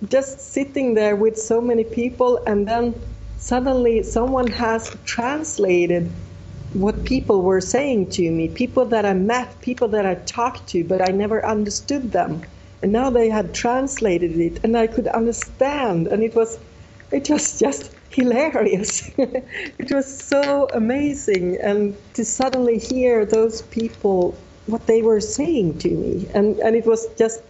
just 0.08 0.40
sitting 0.40 0.94
there 0.94 1.16
with 1.16 1.38
so 1.38 1.60
many 1.62 1.84
people, 1.84 2.42
and 2.48 2.68
then 2.68 2.94
suddenly 3.38 4.04
someone 4.04 4.48
has 4.48 4.96
translated 5.06 6.10
what 6.74 7.04
people 7.04 7.42
were 7.42 7.62
saying 7.62 8.10
to 8.12 8.30
me, 8.32 8.48
people 8.48 8.86
that 8.86 9.06
I 9.06 9.14
met, 9.14 9.60
people 9.62 9.88
that 9.90 10.06
I 10.06 10.16
talked 10.16 10.68
to, 10.70 10.84
but 10.84 11.02
I 11.08 11.12
never 11.12 11.46
understood 11.46 12.12
them. 12.12 12.44
And 12.82 12.92
now 12.92 13.10
they 13.10 13.30
had 13.30 13.54
translated 13.54 14.40
it 14.40 14.64
and 14.64 14.78
i 14.78 14.88
could 14.88 15.08
understand 15.08 16.08
and 16.08 16.24
it 16.24 16.34
was 16.34 16.58
it 17.12 17.30
was 17.30 17.60
just 17.60 17.91
hilarious. 18.10 19.12
It 19.18 19.91
was 19.91 20.05
so 20.05 20.68
amazing 20.74 21.57
and 21.62 21.95
to 22.14 22.26
suddenly 22.26 22.78
hear 22.78 23.26
those 23.26 23.62
people 23.64 24.36
what 24.68 24.86
they 24.88 25.01
were 25.01 25.22
saying 25.22 25.80
to 25.80 25.89
me. 25.89 26.28
And 26.34 26.57
and 26.60 26.76
it 26.76 26.86
was 26.86 27.07
just 27.18 27.41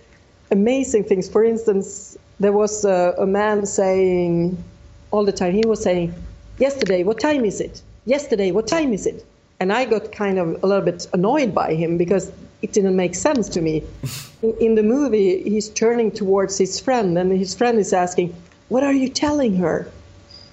amazing 0.51 1.03
things. 1.05 1.30
For 1.30 1.43
instance 1.43 2.18
there 2.39 2.53
was 2.53 2.86
a, 2.86 3.16
a 3.18 3.26
man 3.26 3.66
saying 3.66 4.64
all 5.12 5.26
the 5.26 5.34
time 5.34 5.53
he 5.53 5.66
was 5.66 5.82
saying 5.84 6.14
yesterday 6.57 7.03
what 7.03 7.20
time 7.20 7.43
is 7.45 7.60
it? 7.60 7.82
Yesterday 8.05 8.51
what 8.51 8.68
time 8.68 8.93
is 8.93 9.05
it? 9.05 9.26
And 9.62 9.74
i 9.74 9.84
got 9.84 10.14
kind 10.14 10.38
of 10.39 10.64
a 10.64 10.68
little 10.68 10.86
bit 10.86 11.07
annoyed 11.14 11.53
by 11.53 11.74
him 11.74 11.97
because 11.97 12.32
it 12.62 12.72
didn't 12.74 12.95
make 12.95 13.16
sense 13.16 13.49
to 13.49 13.62
me. 13.62 13.84
in, 14.41 14.53
in, 14.60 14.76
the 14.76 14.84
movie, 14.84 15.43
he's 15.43 15.70
turning 15.70 16.12
towards 16.12 16.57
his 16.57 16.80
friend, 16.80 17.18
and 17.18 17.32
his 17.32 17.55
friend 17.55 17.80
is 17.80 17.93
asking, 17.93 18.34
What 18.70 18.84
are 18.84 18.94
you 18.94 19.10
telling 19.10 19.56
her? 19.58 19.92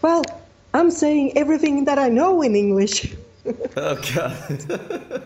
Well, 0.03 0.25
I'm 0.75 0.91
saying 0.91 1.37
everything 1.37 1.85
that 1.85 1.99
I 1.99 2.09
know 2.09 2.43
in 2.43 2.57
English. 2.57 3.15
oh, 3.77 3.97
God. 4.15 5.23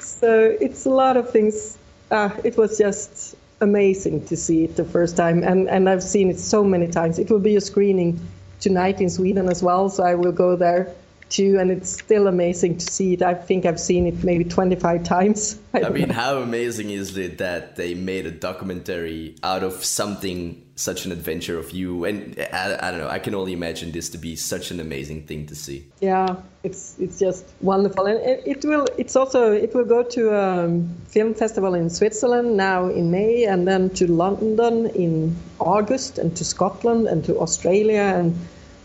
so 0.00 0.56
it's 0.60 0.86
a 0.86 0.90
lot 0.90 1.16
of 1.16 1.30
things. 1.30 1.76
Uh, 2.10 2.30
it 2.44 2.56
was 2.56 2.78
just 2.78 3.34
amazing 3.60 4.26
to 4.26 4.36
see 4.36 4.64
it 4.64 4.76
the 4.76 4.84
first 4.84 5.16
time, 5.16 5.42
and, 5.42 5.68
and 5.68 5.88
I've 5.88 6.02
seen 6.02 6.30
it 6.30 6.38
so 6.38 6.62
many 6.62 6.86
times. 6.86 7.18
It 7.18 7.30
will 7.30 7.40
be 7.40 7.56
a 7.56 7.60
screening 7.60 8.20
tonight 8.60 9.00
in 9.00 9.10
Sweden 9.10 9.48
as 9.48 9.62
well, 9.62 9.88
so 9.88 10.04
I 10.04 10.14
will 10.14 10.32
go 10.32 10.56
there 10.56 10.94
too, 11.28 11.58
and 11.58 11.70
it's 11.70 11.90
still 11.90 12.26
amazing 12.26 12.78
to 12.78 12.86
see 12.86 13.14
it. 13.14 13.22
I 13.22 13.34
think 13.34 13.66
I've 13.66 13.80
seen 13.80 14.06
it 14.06 14.22
maybe 14.24 14.44
25 14.44 15.02
times. 15.04 15.58
I, 15.74 15.82
I 15.82 15.88
mean, 15.88 16.08
know. 16.08 16.14
how 16.14 16.38
amazing 16.38 16.90
is 16.90 17.16
it 17.16 17.38
that 17.38 17.76
they 17.76 17.94
made 17.94 18.26
a 18.26 18.30
documentary 18.30 19.36
out 19.42 19.62
of 19.62 19.84
something 19.84 20.62
such 20.76 21.06
an 21.06 21.12
adventure 21.12 21.58
of 21.58 21.72
you? 21.72 22.04
And 22.04 22.38
I, 22.52 22.78
I 22.80 22.90
don't 22.90 23.00
know, 23.00 23.08
I 23.08 23.18
can 23.18 23.34
only 23.34 23.52
imagine 23.52 23.92
this 23.92 24.10
to 24.10 24.18
be 24.18 24.36
such 24.36 24.70
an 24.70 24.80
amazing 24.80 25.26
thing 25.26 25.46
to 25.46 25.54
see. 25.54 25.86
Yeah, 26.00 26.36
it's 26.62 26.96
it's 26.98 27.18
just 27.18 27.44
wonderful, 27.60 28.06
and 28.06 28.18
it, 28.20 28.42
it 28.46 28.64
will. 28.64 28.86
It's 28.98 29.16
also 29.16 29.52
it 29.52 29.74
will 29.74 29.84
go 29.84 30.02
to 30.02 30.30
a 30.30 30.80
film 31.08 31.34
festival 31.34 31.74
in 31.74 31.90
Switzerland 31.90 32.56
now 32.56 32.88
in 32.88 33.10
May, 33.10 33.44
and 33.44 33.66
then 33.66 33.90
to 33.90 34.10
London 34.10 34.86
in 34.86 35.36
August, 35.58 36.18
and 36.18 36.36
to 36.36 36.44
Scotland 36.44 37.08
and 37.08 37.24
to 37.24 37.38
Australia 37.38 38.14
and 38.16 38.36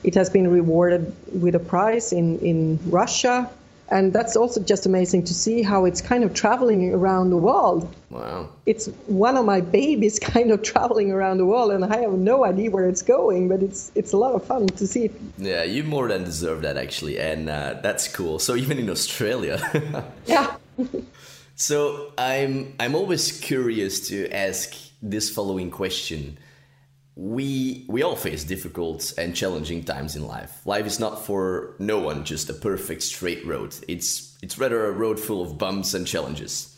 it 0.03 0.15
has 0.15 0.29
been 0.29 0.47
rewarded 0.49 1.13
with 1.33 1.55
a 1.55 1.59
prize 1.59 2.11
in, 2.13 2.39
in 2.39 2.79
Russia. 2.85 3.49
And 3.91 4.13
that's 4.13 4.35
also 4.35 4.61
just 4.61 4.85
amazing 4.85 5.23
to 5.25 5.33
see 5.33 5.63
how 5.63 5.85
it's 5.85 5.99
kind 5.99 6.23
of 6.23 6.35
traveling 6.35 6.93
around 6.93 7.31
the 7.31 7.37
world. 7.37 7.93
Wow. 8.11 8.49
It's 8.67 8.85
one 9.07 9.35
of 9.35 9.45
my 9.45 9.61
babies 9.61 10.19
kind 10.33 10.51
of 10.51 10.61
traveling 10.61 11.11
around 11.11 11.39
the 11.39 11.45
world, 11.45 11.71
and 11.71 11.83
I 11.83 12.01
have 12.01 12.13
no 12.13 12.45
idea 12.45 12.69
where 12.69 12.87
it's 12.87 13.01
going, 13.01 13.49
but 13.49 13.63
it's 13.63 13.91
it's 13.95 14.13
a 14.13 14.17
lot 14.17 14.35
of 14.35 14.45
fun 14.45 14.67
to 14.67 14.85
see 14.85 15.05
it. 15.05 15.11
Yeah, 15.39 15.63
you 15.63 15.83
more 15.83 16.07
than 16.07 16.23
deserve 16.23 16.61
that, 16.61 16.77
actually. 16.77 17.19
And 17.19 17.49
uh, 17.49 17.79
that's 17.81 18.07
cool. 18.07 18.37
So, 18.37 18.55
even 18.55 18.77
in 18.77 18.91
Australia. 18.91 19.57
yeah. 20.27 20.55
so, 21.55 22.13
I'm, 22.15 22.75
I'm 22.79 22.93
always 22.93 23.39
curious 23.39 24.07
to 24.09 24.29
ask 24.29 24.75
this 25.01 25.31
following 25.31 25.71
question 25.71 26.37
we 27.19 27.83
we 27.89 28.01
all 28.01 28.15
face 28.15 28.45
difficult 28.45 29.13
and 29.17 29.35
challenging 29.35 29.83
times 29.83 30.15
in 30.15 30.25
life. 30.25 30.65
Life 30.65 30.85
is 30.85 31.01
not 31.01 31.25
for 31.25 31.75
no 31.77 31.99
one 31.99 32.23
just 32.23 32.49
a 32.49 32.53
perfect 32.53 33.03
straight 33.03 33.45
road. 33.45 33.75
It's 33.89 34.37
it's 34.41 34.57
rather 34.57 34.85
a 34.85 34.93
road 34.93 35.19
full 35.19 35.41
of 35.41 35.57
bumps 35.57 35.93
and 35.93 36.07
challenges. 36.07 36.77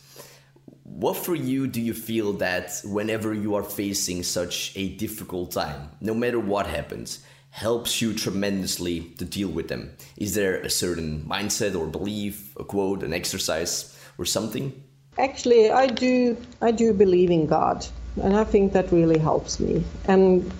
What 0.81 1.15
for 1.15 1.35
you 1.35 1.67
do 1.67 1.79
you 1.79 1.93
feel 1.93 2.33
that 2.33 2.81
whenever 2.83 3.35
you 3.35 3.53
are 3.53 3.63
facing 3.63 4.23
such 4.23 4.75
a 4.75 4.95
difficult 4.97 5.51
time, 5.51 5.91
no 6.01 6.15
matter 6.15 6.39
what 6.39 6.65
happens, 6.65 7.23
helps 7.51 8.01
you 8.01 8.11
tremendously 8.11 9.01
to 9.19 9.25
deal 9.25 9.49
with 9.49 9.67
them? 9.67 9.95
Is 10.17 10.33
there 10.33 10.59
a 10.61 10.71
certain 10.71 11.23
mindset 11.29 11.79
or 11.79 11.85
belief, 11.85 12.55
a 12.57 12.63
quote, 12.63 13.03
an 13.03 13.13
exercise, 13.13 13.95
or 14.17 14.25
something? 14.25 14.73
Actually, 15.19 15.69
I 15.69 15.85
do 15.85 16.35
I 16.61 16.71
do 16.71 16.93
believe 16.93 17.29
in 17.29 17.45
God 17.45 17.85
and 18.21 18.35
I 18.35 18.43
think 18.43 18.73
that 18.73 18.91
really 18.91 19.19
helps 19.19 19.59
me. 19.59 19.83
And 20.05 20.51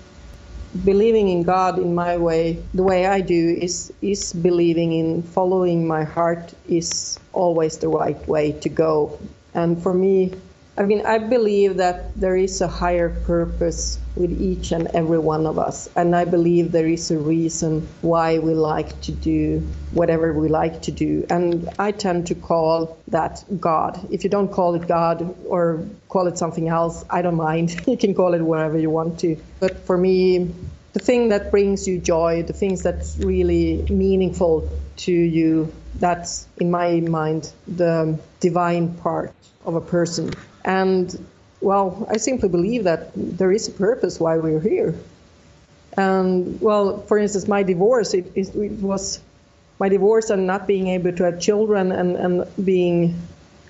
believing 0.84 1.28
in 1.28 1.42
God 1.42 1.78
in 1.78 1.94
my 1.94 2.16
way, 2.16 2.62
the 2.72 2.82
way 2.82 3.06
I 3.06 3.20
do, 3.20 3.56
is 3.60 3.92
is 4.00 4.32
believing 4.32 4.92
in 4.92 5.22
following 5.22 5.86
my 5.86 6.04
heart 6.04 6.54
is 6.68 7.18
always 7.32 7.78
the 7.78 7.88
right 7.88 8.26
way 8.28 8.52
to 8.52 8.68
go. 8.68 9.18
And 9.54 9.82
for 9.82 9.92
me, 9.92 10.32
I 10.74 10.84
mean, 10.84 11.04
I 11.04 11.18
believe 11.18 11.76
that 11.76 12.18
there 12.18 12.34
is 12.34 12.62
a 12.62 12.68
higher 12.68 13.10
purpose 13.10 13.98
with 14.16 14.32
each 14.40 14.72
and 14.72 14.88
every 14.94 15.18
one 15.18 15.46
of 15.46 15.58
us. 15.58 15.88
And 15.96 16.16
I 16.16 16.24
believe 16.24 16.72
there 16.72 16.88
is 16.88 17.10
a 17.10 17.18
reason 17.18 17.86
why 18.00 18.38
we 18.38 18.54
like 18.54 18.98
to 19.02 19.12
do 19.12 19.60
whatever 19.92 20.32
we 20.32 20.48
like 20.48 20.80
to 20.82 20.90
do. 20.90 21.26
And 21.28 21.68
I 21.78 21.92
tend 21.92 22.26
to 22.28 22.34
call 22.34 22.96
that 23.08 23.44
God. 23.60 24.00
If 24.10 24.24
you 24.24 24.30
don't 24.30 24.50
call 24.50 24.74
it 24.74 24.88
God 24.88 25.34
or 25.46 25.84
call 26.08 26.26
it 26.26 26.38
something 26.38 26.68
else, 26.68 27.04
I 27.10 27.20
don't 27.20 27.36
mind. 27.36 27.76
you 27.86 27.98
can 27.98 28.14
call 28.14 28.32
it 28.32 28.40
whatever 28.40 28.78
you 28.78 28.88
want 28.88 29.20
to. 29.20 29.36
But 29.60 29.78
for 29.80 29.98
me, 29.98 30.54
the 30.94 31.00
thing 31.00 31.28
that 31.28 31.50
brings 31.50 31.86
you 31.86 31.98
joy, 31.98 32.44
the 32.44 32.54
things 32.54 32.82
that's 32.82 33.18
really 33.18 33.84
meaningful 33.90 34.70
to 34.98 35.12
you, 35.12 35.72
that's, 35.96 36.46
in 36.56 36.70
my 36.70 37.00
mind, 37.00 37.52
the 37.68 38.18
divine 38.40 38.94
part 38.96 39.32
of 39.66 39.74
a 39.74 39.80
person. 39.80 40.32
And 40.64 41.26
well, 41.60 42.06
I 42.10 42.16
simply 42.16 42.48
believe 42.48 42.84
that 42.84 43.12
there 43.14 43.52
is 43.52 43.68
a 43.68 43.72
purpose 43.72 44.18
why 44.18 44.36
we're 44.36 44.60
here. 44.60 44.94
And 45.96 46.60
well, 46.60 47.02
for 47.02 47.18
instance, 47.18 47.46
my 47.46 47.62
divorce, 47.62 48.14
it, 48.14 48.32
it, 48.34 48.54
it 48.54 48.72
was 48.72 49.20
my 49.78 49.88
divorce 49.88 50.30
and 50.30 50.46
not 50.46 50.66
being 50.66 50.88
able 50.88 51.12
to 51.12 51.24
have 51.24 51.40
children 51.40 51.92
and, 51.92 52.16
and 52.16 52.64
being 52.64 53.20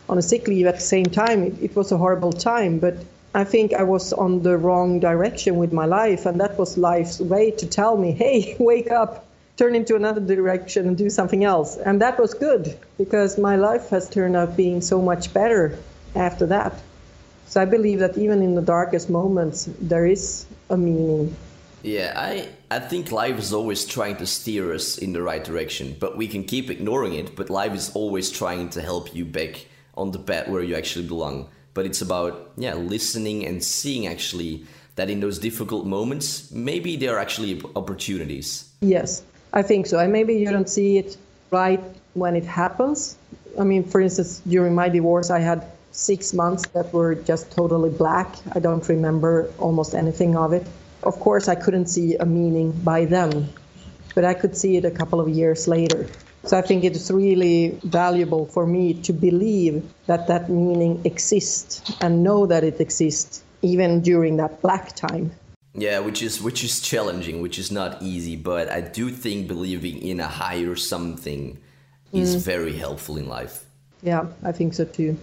on 0.08 0.18
a 0.18 0.22
sick 0.22 0.46
leave 0.48 0.66
at 0.66 0.76
the 0.76 0.80
same 0.80 1.06
time, 1.06 1.42
it, 1.44 1.54
it, 1.62 1.76
was 1.76 1.92
a 1.92 1.96
horrible 1.96 2.32
time. 2.32 2.78
But 2.78 2.96
I 3.34 3.44
think 3.44 3.72
I 3.72 3.82
was 3.82 4.12
on 4.12 4.42
the 4.42 4.56
wrong 4.56 5.00
direction 5.00 5.56
with 5.56 5.72
my 5.72 5.86
life, 5.86 6.26
and 6.26 6.40
that 6.40 6.58
was 6.58 6.76
life's 6.76 7.18
way 7.20 7.50
to 7.52 7.66
tell 7.66 7.96
me, 7.96 8.12
hey, 8.12 8.56
wake 8.60 8.90
up, 8.90 9.26
turn 9.56 9.74
into 9.74 9.96
another 9.96 10.20
direction 10.20 10.86
and 10.86 10.96
do 10.96 11.08
something 11.10 11.44
else. 11.44 11.76
And 11.76 12.00
that 12.00 12.18
was 12.18 12.34
good 12.34 12.76
because 12.98 13.38
my 13.38 13.56
life 13.56 13.88
has 13.90 14.08
turned 14.08 14.36
out 14.36 14.56
being 14.56 14.80
so 14.80 15.00
much 15.00 15.32
better 15.32 15.78
after 16.14 16.46
that. 16.46 16.74
So 17.46 17.60
I 17.60 17.64
believe 17.64 17.98
that 17.98 18.16
even 18.16 18.42
in 18.42 18.54
the 18.54 18.62
darkest 18.62 19.10
moments, 19.10 19.68
there 19.80 20.06
is 20.06 20.46
a 20.70 20.76
meaning. 20.76 21.36
Yeah, 21.82 22.12
I, 22.16 22.48
I 22.70 22.78
think 22.78 23.10
life 23.10 23.38
is 23.38 23.52
always 23.52 23.84
trying 23.84 24.16
to 24.16 24.26
steer 24.26 24.72
us 24.72 24.98
in 24.98 25.12
the 25.12 25.22
right 25.22 25.42
direction, 25.42 25.96
but 25.98 26.16
we 26.16 26.28
can 26.28 26.44
keep 26.44 26.70
ignoring 26.70 27.14
it. 27.14 27.36
But 27.36 27.50
life 27.50 27.74
is 27.74 27.90
always 27.94 28.30
trying 28.30 28.70
to 28.70 28.80
help 28.80 29.14
you 29.14 29.24
back 29.24 29.66
on 29.96 30.12
the 30.12 30.18
path 30.18 30.48
where 30.48 30.62
you 30.62 30.76
actually 30.76 31.06
belong. 31.06 31.48
But 31.74 31.86
it's 31.86 32.00
about, 32.00 32.52
yeah, 32.56 32.74
listening 32.74 33.44
and 33.44 33.62
seeing 33.62 34.06
actually 34.06 34.64
that 34.94 35.10
in 35.10 35.20
those 35.20 35.38
difficult 35.38 35.86
moments, 35.86 36.50
maybe 36.52 36.96
there 36.96 37.16
are 37.16 37.18
actually 37.18 37.60
opportunities. 37.74 38.70
Yes. 38.80 39.22
I 39.52 39.62
think 39.62 39.86
so. 39.86 39.98
And 39.98 40.12
maybe 40.12 40.34
you 40.36 40.50
don't 40.50 40.68
see 40.68 40.98
it 40.98 41.16
right 41.50 41.82
when 42.14 42.36
it 42.36 42.44
happens. 42.44 43.16
I 43.58 43.64
mean, 43.64 43.84
for 43.84 44.00
instance, 44.00 44.40
during 44.46 44.74
my 44.74 44.88
divorce, 44.88 45.30
I 45.30 45.40
had 45.40 45.66
six 45.92 46.32
months 46.32 46.66
that 46.68 46.92
were 46.92 47.14
just 47.14 47.52
totally 47.52 47.90
black. 47.90 48.34
I 48.52 48.58
don't 48.58 48.86
remember 48.88 49.52
almost 49.58 49.94
anything 49.94 50.36
of 50.36 50.52
it. 50.52 50.66
Of 51.02 51.18
course, 51.20 51.48
I 51.48 51.54
couldn't 51.54 51.86
see 51.86 52.16
a 52.16 52.26
meaning 52.26 52.72
by 52.72 53.04
then, 53.04 53.48
but 54.14 54.24
I 54.24 54.34
could 54.34 54.56
see 54.56 54.76
it 54.76 54.84
a 54.84 54.90
couple 54.90 55.20
of 55.20 55.28
years 55.28 55.68
later. 55.68 56.08
So 56.44 56.58
I 56.58 56.62
think 56.62 56.82
it's 56.82 57.10
really 57.10 57.78
valuable 57.84 58.46
for 58.46 58.66
me 58.66 58.94
to 59.02 59.12
believe 59.12 59.82
that 60.06 60.26
that 60.26 60.50
meaning 60.50 61.00
exists 61.04 61.94
and 62.00 62.24
know 62.24 62.46
that 62.46 62.64
it 62.64 62.80
exists 62.80 63.44
even 63.62 64.00
during 64.00 64.38
that 64.38 64.60
black 64.60 64.96
time. 64.96 65.30
Yeah, 65.74 66.00
which 66.00 66.22
is 66.22 66.42
which 66.42 66.64
is 66.64 66.80
challenging, 66.80 67.40
which 67.40 67.58
is 67.58 67.70
not 67.70 68.02
easy, 68.02 68.36
but 68.36 68.68
I 68.68 68.80
do 68.82 69.08
think 69.10 69.48
believing 69.48 70.02
in 70.02 70.20
a 70.20 70.28
higher 70.28 70.76
something 70.76 71.58
is 72.12 72.36
mm. 72.36 72.40
very 72.40 72.76
helpful 72.76 73.16
in 73.16 73.26
life. 73.26 73.64
Yeah, 74.02 74.26
I 74.42 74.52
think 74.52 74.74
so 74.74 74.84
too. 74.84 75.16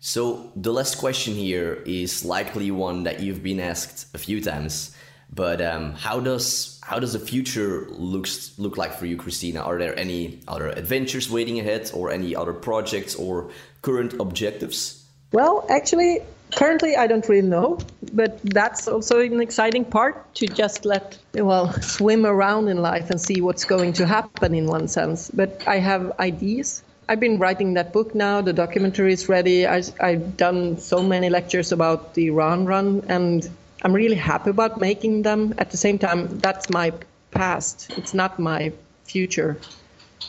So 0.00 0.50
the 0.56 0.72
last 0.72 0.96
question 0.96 1.34
here 1.34 1.82
is 1.84 2.24
likely 2.24 2.70
one 2.70 3.02
that 3.04 3.20
you've 3.20 3.42
been 3.42 3.60
asked 3.60 4.06
a 4.14 4.18
few 4.18 4.40
times, 4.40 4.96
but 5.30 5.60
um, 5.60 5.92
how 5.92 6.20
does 6.20 6.80
how 6.82 6.98
does 6.98 7.12
the 7.12 7.18
future 7.18 7.86
looks 7.90 8.58
look 8.58 8.78
like 8.78 8.94
for 8.94 9.04
you, 9.04 9.18
Kristina? 9.18 9.64
Are 9.64 9.78
there 9.78 9.96
any 9.98 10.40
other 10.48 10.68
adventures 10.68 11.30
waiting 11.30 11.60
ahead, 11.60 11.90
or 11.92 12.10
any 12.10 12.34
other 12.34 12.54
projects 12.54 13.14
or 13.14 13.50
current 13.82 14.14
objectives? 14.18 15.04
Well, 15.32 15.66
actually, 15.68 16.20
currently 16.56 16.96
I 16.96 17.06
don't 17.06 17.28
really 17.28 17.46
know, 17.46 17.78
but 18.14 18.40
that's 18.42 18.88
also 18.88 19.20
an 19.20 19.42
exciting 19.42 19.84
part 19.84 20.34
to 20.36 20.46
just 20.46 20.86
let 20.86 21.18
well 21.34 21.74
swim 21.82 22.24
around 22.24 22.68
in 22.68 22.80
life 22.80 23.10
and 23.10 23.20
see 23.20 23.42
what's 23.42 23.66
going 23.66 23.92
to 24.00 24.06
happen 24.06 24.54
in 24.54 24.66
one 24.66 24.88
sense. 24.88 25.30
But 25.30 25.62
I 25.68 25.76
have 25.76 26.10
ideas. 26.18 26.82
I've 27.10 27.18
been 27.18 27.38
writing 27.38 27.74
that 27.74 27.92
book 27.92 28.14
now. 28.14 28.40
The 28.40 28.52
documentary 28.52 29.12
is 29.12 29.28
ready. 29.28 29.66
I, 29.66 29.82
I've 29.98 30.36
done 30.36 30.78
so 30.78 31.02
many 31.02 31.28
lectures 31.28 31.72
about 31.72 32.14
the 32.14 32.28
Iran 32.28 32.66
run, 32.66 33.02
and 33.08 33.50
I'm 33.82 33.92
really 33.92 34.14
happy 34.14 34.50
about 34.50 34.78
making 34.80 35.22
them. 35.22 35.52
At 35.58 35.72
the 35.72 35.76
same 35.76 35.98
time, 35.98 36.38
that's 36.38 36.70
my 36.70 36.92
past. 37.32 37.90
It's 37.98 38.14
not 38.14 38.38
my 38.38 38.72
future. 39.02 39.58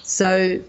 So 0.01 0.59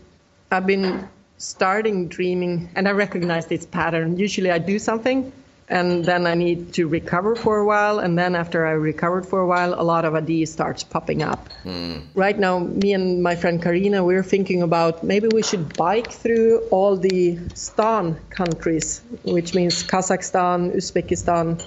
I've 0.51 0.67
been 0.67 1.09
starting 1.39 2.09
dreaming, 2.09 2.69
and 2.75 2.87
I 2.87 2.91
recognize 2.91 3.47
this 3.47 3.65
pattern. 3.65 4.19
Usually 4.19 4.51
I 4.51 4.59
do 4.59 4.79
something, 4.79 5.33
and 5.73 6.05
then 6.05 6.27
I 6.27 6.35
need 6.35 6.75
to 6.75 6.87
recover 6.87 7.35
for 7.35 7.59
a 7.59 7.65
while. 7.65 7.99
And 7.99 8.19
then 8.19 8.35
after 8.35 8.67
I 8.67 8.73
recovered 8.73 9.25
for 9.25 9.41
a 9.41 9.47
while, 9.47 9.73
a 9.73 9.83
lot 9.83 10.05
of 10.05 10.15
ideas 10.15 10.53
starts 10.53 10.85
popping 10.85 11.23
up. 11.23 11.49
Mm. 11.65 12.03
Right 12.15 12.39
now, 12.39 12.59
me 12.59 12.93
and 12.93 13.23
my 13.23 13.35
friend 13.37 13.61
Karina, 13.61 14.05
we're 14.05 14.23
thinking 14.23 14.61
about 14.63 15.03
maybe 15.03 15.29
we 15.29 15.43
should 15.43 15.75
bike 15.75 16.13
through 16.13 16.59
all 16.71 16.97
the 16.99 17.39
Stan 17.55 18.21
countries, 18.29 19.01
which 19.25 19.55
means 19.55 19.83
Kazakhstan, 19.83 20.77
Uzbekistan, 20.77 21.65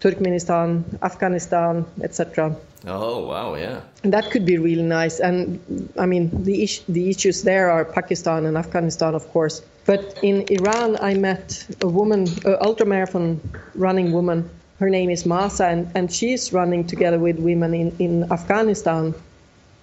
Turkmenistan, 0.00 0.82
Afghanistan, 1.02 1.84
etc. 2.02 2.56
Oh 2.86 3.26
wow, 3.26 3.54
yeah. 3.54 3.80
And 4.02 4.12
that 4.12 4.30
could 4.30 4.46
be 4.46 4.56
really 4.58 4.82
nice. 4.82 5.20
And 5.20 5.60
I 5.98 6.06
mean, 6.06 6.30
the 6.44 6.62
is- 6.62 6.82
the 6.88 7.10
issues 7.10 7.42
there 7.42 7.70
are 7.70 7.84
Pakistan 7.84 8.46
and 8.46 8.56
Afghanistan, 8.56 9.14
of 9.14 9.28
course. 9.32 9.62
But 9.86 10.18
in 10.22 10.44
Iran, 10.50 10.96
I 11.00 11.14
met 11.14 11.66
a 11.82 11.88
woman, 11.88 12.20
an 12.44 12.56
ultramarathon 12.62 13.38
running 13.74 14.12
woman. 14.12 14.48
Her 14.78 14.88
name 14.88 15.10
is 15.10 15.24
Masa, 15.24 15.70
and, 15.72 15.90
and 15.94 16.10
she's 16.10 16.52
running 16.52 16.86
together 16.86 17.18
with 17.18 17.38
women 17.38 17.74
in, 17.74 17.94
in 17.98 18.32
Afghanistan. 18.32 19.14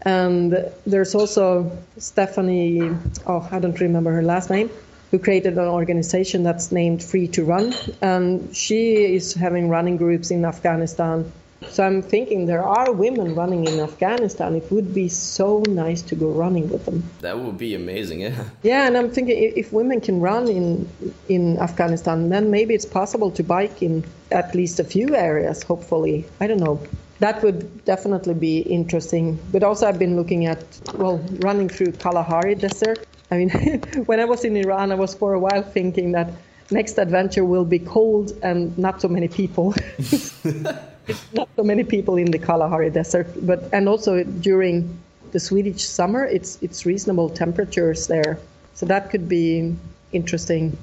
And 0.04 0.66
there's 0.86 1.14
also 1.14 1.72
Stephanie, 1.98 2.90
oh, 3.28 3.48
I 3.52 3.60
don't 3.60 3.80
remember 3.80 4.12
her 4.12 4.24
last 4.24 4.50
name, 4.50 4.70
who 5.12 5.20
created 5.20 5.54
an 5.54 5.68
organization 5.68 6.44
that's 6.44 6.72
named 6.72 7.04
Free 7.04 7.28
to 7.30 7.44
Run. 7.44 7.74
And 8.02 8.56
she 8.56 9.16
is 9.16 9.34
having 9.34 9.70
running 9.70 9.98
groups 9.98 10.32
in 10.32 10.46
Afghanistan. 10.46 11.32
So 11.70 11.84
I'm 11.84 12.02
thinking 12.02 12.46
there 12.46 12.64
are 12.64 12.92
women 12.92 13.34
running 13.34 13.66
in 13.66 13.80
Afghanistan. 13.80 14.56
It 14.56 14.72
would 14.72 14.94
be 14.94 15.10
so 15.10 15.64
nice 15.68 16.02
to 16.04 16.16
go 16.16 16.30
running 16.30 16.70
with 16.70 16.86
them. 16.86 17.04
That 17.22 17.40
would 17.40 17.58
be 17.58 17.74
amazing, 17.74 18.22
yeah. 18.22 18.44
Yeah, 18.64 18.86
and 18.86 18.96
I'm 18.96 19.10
thinking 19.10 19.54
if 19.56 19.74
women 19.74 20.00
can 20.00 20.22
run 20.22 20.48
in 20.50 20.88
in 21.30 21.58
Afghanistan, 21.58 22.30
then 22.30 22.52
maybe 22.52 22.76
it's 22.76 22.86
possible 22.86 23.32
to 23.32 23.44
bike 23.44 23.82
in 23.82 24.04
at 24.32 24.54
least 24.54 24.80
a 24.80 24.84
few 24.84 25.16
areas. 25.16 25.64
Hopefully, 25.64 26.26
I 26.40 26.48
don't 26.48 26.60
know. 26.60 26.80
That 27.20 27.42
would 27.42 27.84
definitely 27.86 28.36
be 28.36 28.60
interesting. 28.60 29.40
But 29.52 29.64
also, 29.64 29.88
I've 29.88 29.98
been 29.98 30.16
looking 30.16 30.46
at 30.46 30.64
well, 30.94 31.18
running 31.40 31.70
through 31.70 31.94
Kalahari 31.94 32.54
Desert 32.54 33.00
I 33.30 33.38
mean, 33.38 33.50
when 34.06 34.20
I 34.20 34.26
was 34.26 34.46
in 34.46 34.56
Iran, 34.56 34.92
I 34.92 34.96
was 34.96 35.14
for 35.14 35.34
a 35.34 35.40
while 35.40 35.64
thinking 35.64 36.14
that 36.14 36.32
next 36.72 36.98
adventure 36.98 37.46
will 37.46 37.66
be 37.66 37.80
cold 37.80 38.32
and 38.42 38.78
not 38.78 39.02
so 39.02 39.08
many 39.08 39.28
people. 39.28 39.74
not 41.34 41.50
so 41.56 41.64
many 41.64 41.84
people 41.84 42.18
in 42.18 42.32
the 42.32 42.40
Kalahari 42.40 42.90
Desert, 42.90 43.28
but 43.46 43.70
and 43.74 43.88
also 43.90 44.24
during 44.24 45.00
the 45.32 45.40
Swedish 45.40 45.84
summer, 45.84 46.24
it's 46.26 46.58
it's 46.62 46.86
reasonable 46.86 47.30
temperatures 47.30 48.08
there, 48.08 48.40
so 48.74 48.86
that 48.86 49.10
could 49.10 49.28
be 49.28 49.76
interesting. 50.14 50.78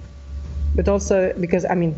But 0.75 0.89
also 0.89 1.33
because 1.41 1.65
I 1.65 1.75
mean, 1.75 1.95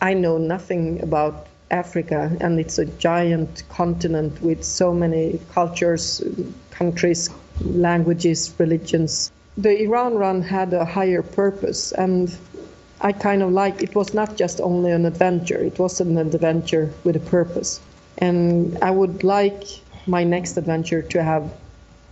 I 0.00 0.14
know 0.14 0.38
nothing 0.38 1.02
about 1.02 1.46
Africa, 1.70 2.36
and 2.40 2.58
it's 2.58 2.78
a 2.78 2.84
giant 2.84 3.62
continent 3.68 4.42
with 4.42 4.64
so 4.64 4.92
many 4.92 5.40
cultures, 5.52 6.22
countries, 6.70 7.30
languages, 7.60 8.54
religions 8.58 9.30
the 9.56 9.82
Iran 9.82 10.14
run 10.14 10.42
had 10.42 10.72
a 10.72 10.84
higher 10.84 11.22
purpose, 11.22 11.92
and 11.92 12.36
I 13.00 13.12
kind 13.12 13.42
of 13.42 13.52
like 13.52 13.82
it 13.82 13.94
was 13.94 14.14
not 14.14 14.36
just 14.36 14.60
only 14.60 14.90
an 14.90 15.06
adventure, 15.06 15.58
it 15.58 15.78
was 15.78 16.00
an 16.00 16.18
adventure 16.18 16.92
with 17.04 17.16
a 17.16 17.20
purpose. 17.20 17.80
And 18.18 18.78
I 18.82 18.90
would 18.90 19.24
like 19.24 19.64
my 20.06 20.24
next 20.24 20.56
adventure 20.56 21.02
to 21.02 21.22
have 21.22 21.52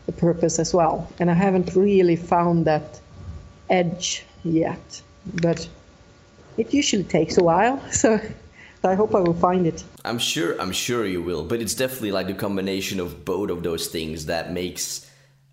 a 0.08 0.12
purpose 0.12 0.58
as 0.58 0.74
well. 0.74 1.08
And 1.18 1.30
I 1.30 1.34
haven't 1.34 1.74
really 1.74 2.16
found 2.16 2.66
that 2.66 3.00
edge 3.70 4.24
yet, 4.44 5.02
but 5.42 5.66
it 6.56 6.74
usually 6.74 7.04
takes 7.04 7.38
a 7.38 7.44
while. 7.44 7.82
So 7.92 8.90
I 8.90 8.96
hope 8.96 9.14
I 9.14 9.20
will 9.20 9.32
find 9.32 9.66
it. 9.66 9.82
I'm 10.04 10.18
sure 10.18 10.60
I'm 10.60 10.72
sure 10.72 11.06
you 11.06 11.22
will, 11.22 11.42
but 11.42 11.62
it's 11.62 11.72
definitely 11.72 12.12
like 12.12 12.26
the 12.26 12.34
combination 12.34 13.00
of 13.00 13.24
both 13.24 13.48
of 13.48 13.62
those 13.62 13.86
things 13.86 14.26
that 14.26 14.52
makes 14.52 15.10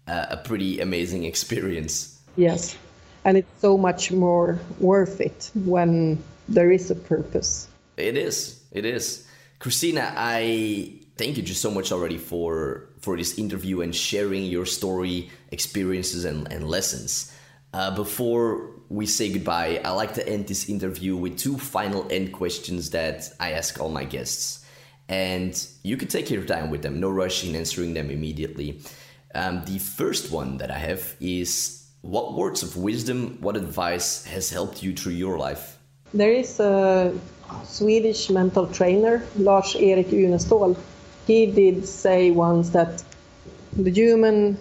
uh, 0.08 0.28
a 0.30 0.38
pretty 0.38 0.80
amazing 0.80 1.24
experience. 1.24 2.20
Yes, 2.36 2.78
and 3.26 3.38
it's 3.38 3.62
so 3.62 3.78
much 3.78 4.12
more 4.12 4.60
worth 4.80 5.22
it 5.22 5.52
when 5.66 6.22
there 6.48 6.72
is 6.72 6.92
a 6.92 6.96
purpose. 6.96 7.68
It 7.98 8.18
is. 8.18 8.62
It 8.72 8.86
is. 8.86 9.28
Kristina, 9.60 10.14
I 10.16 10.94
thank 11.18 11.38
you 11.38 11.44
just 11.44 11.62
so 11.62 11.72
much 11.72 11.92
already 11.92 12.18
for 12.18 12.88
for 13.02 13.18
this 13.18 13.38
interview 13.38 13.82
and 13.82 13.96
sharing 13.96 14.46
your 14.46 14.66
story, 14.66 15.30
experiences, 15.52 16.26
and, 16.26 16.52
and 16.52 16.68
lessons. 16.68 17.36
Uh, 17.74 17.96
before 17.96 18.70
we 18.90 19.06
say 19.06 19.32
goodbye, 19.32 19.82
I 19.84 19.92
like 19.92 20.14
to 20.16 20.28
end 20.28 20.48
this 20.48 20.70
interview 20.70 21.16
with 21.16 21.38
two 21.38 21.58
final 21.58 22.06
end 22.12 22.34
questions 22.34 22.90
that 22.92 23.30
I 23.40 23.52
ask 23.52 23.80
all 23.80 23.90
my 23.90 24.04
guests. 24.04 24.66
And 25.08 25.54
you 25.84 25.98
can 25.98 26.08
take 26.08 26.30
your 26.30 26.44
time 26.44 26.70
with 26.70 26.82
them, 26.82 27.00
no 27.00 27.10
rush 27.10 27.44
in 27.44 27.56
answering 27.56 27.94
them 27.94 28.12
immediately. 28.12 28.82
Um, 29.34 29.64
the 29.66 29.80
first 29.80 30.32
one 30.32 30.58
that 30.58 30.72
I 30.72 30.78
have 30.78 31.16
is 31.20 31.88
what 32.02 32.34
words 32.34 32.64
of 32.64 32.76
wisdom, 32.76 33.38
what 33.42 33.56
advice 33.56 34.26
has 34.26 34.50
helped 34.50 34.84
you 34.84 34.94
through 34.94 35.14
your 35.14 35.38
life? 35.38 35.78
There 36.14 36.32
is 36.32 36.60
a 36.60 37.14
Swedish 37.64 38.30
mental 38.30 38.68
trainer, 38.68 39.24
Lars 39.38 39.76
Erik 39.76 40.08
Unestål. 40.08 40.78
He 41.28 41.46
did 41.46 41.88
say 41.88 42.32
once 42.32 42.70
that 42.72 43.04
the 43.74 43.92
human 43.92 44.58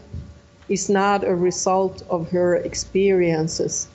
is 0.68 0.88
not 0.88 1.24
a 1.24 1.34
result 1.34 2.02
of 2.08 2.30
her 2.30 2.56
experiences. 2.56 3.88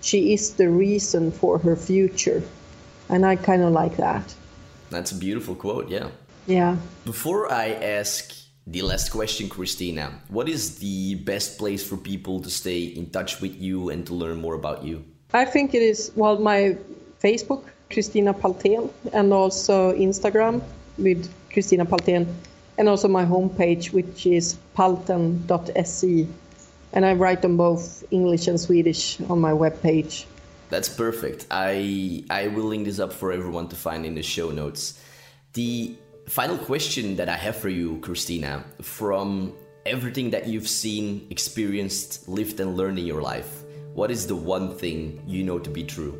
She 0.00 0.32
is 0.32 0.54
the 0.54 0.68
reason 0.68 1.32
for 1.32 1.58
her 1.58 1.74
future. 1.74 2.42
And 3.08 3.26
I 3.26 3.36
kind 3.36 3.62
of 3.62 3.72
like 3.72 3.96
that. 3.96 4.34
That's 4.90 5.10
a 5.10 5.16
beautiful 5.16 5.56
quote, 5.56 5.88
yeah. 5.88 6.08
Yeah. 6.46 6.76
Before 7.04 7.52
I 7.52 7.70
ask 7.72 8.39
the 8.66 8.82
last 8.82 9.10
question, 9.10 9.48
Kristina. 9.48 10.12
What 10.28 10.48
is 10.48 10.78
the 10.78 11.16
best 11.16 11.58
place 11.58 11.86
for 11.86 11.96
people 11.96 12.40
to 12.40 12.50
stay 12.50 12.84
in 12.84 13.10
touch 13.10 13.40
with 13.40 13.60
you 13.60 13.90
and 13.90 14.06
to 14.06 14.14
learn 14.14 14.40
more 14.40 14.54
about 14.54 14.84
you? 14.84 15.04
I 15.32 15.44
think 15.44 15.74
it 15.74 15.82
is, 15.82 16.12
well, 16.16 16.38
my 16.38 16.76
Facebook, 17.22 17.64
Kristina 17.90 18.34
Paltén, 18.34 18.90
and 19.12 19.32
also 19.32 19.92
Instagram 19.92 20.62
with 20.98 21.30
Kristina 21.50 21.86
Paltén, 21.86 22.26
and 22.78 22.88
also 22.88 23.08
my 23.08 23.24
homepage, 23.24 23.92
which 23.92 24.26
is 24.26 24.56
palten.se. 24.76 26.26
And 26.92 27.06
I 27.06 27.14
write 27.14 27.44
on 27.44 27.56
both 27.56 28.04
English 28.10 28.48
and 28.48 28.58
Swedish 28.58 29.20
on 29.28 29.40
my 29.40 29.52
webpage. 29.52 30.26
That's 30.70 30.88
perfect. 30.88 31.46
I 31.50 32.24
I 32.30 32.48
will 32.48 32.64
link 32.64 32.84
this 32.84 32.98
up 33.00 33.12
for 33.12 33.32
everyone 33.32 33.68
to 33.68 33.76
find 33.76 34.06
in 34.06 34.14
the 34.14 34.22
show 34.22 34.50
notes. 34.50 34.98
The 35.52 35.96
final 36.30 36.56
question 36.56 37.16
that 37.16 37.28
I 37.28 37.36
have 37.36 37.56
for 37.56 37.68
you, 37.68 37.96
Kristina, 38.02 38.62
from 38.80 39.52
everything 39.84 40.30
that 40.30 40.46
you've 40.46 40.68
seen, 40.68 41.26
experienced, 41.28 42.28
lived, 42.28 42.60
and 42.60 42.76
learned 42.76 43.00
in 43.00 43.06
your 43.06 43.20
life, 43.20 43.64
what 43.94 44.12
is 44.12 44.28
the 44.28 44.36
one 44.36 44.72
thing 44.76 45.20
you 45.26 45.42
know 45.42 45.58
to 45.58 45.68
be 45.68 45.82
true? 45.82 46.16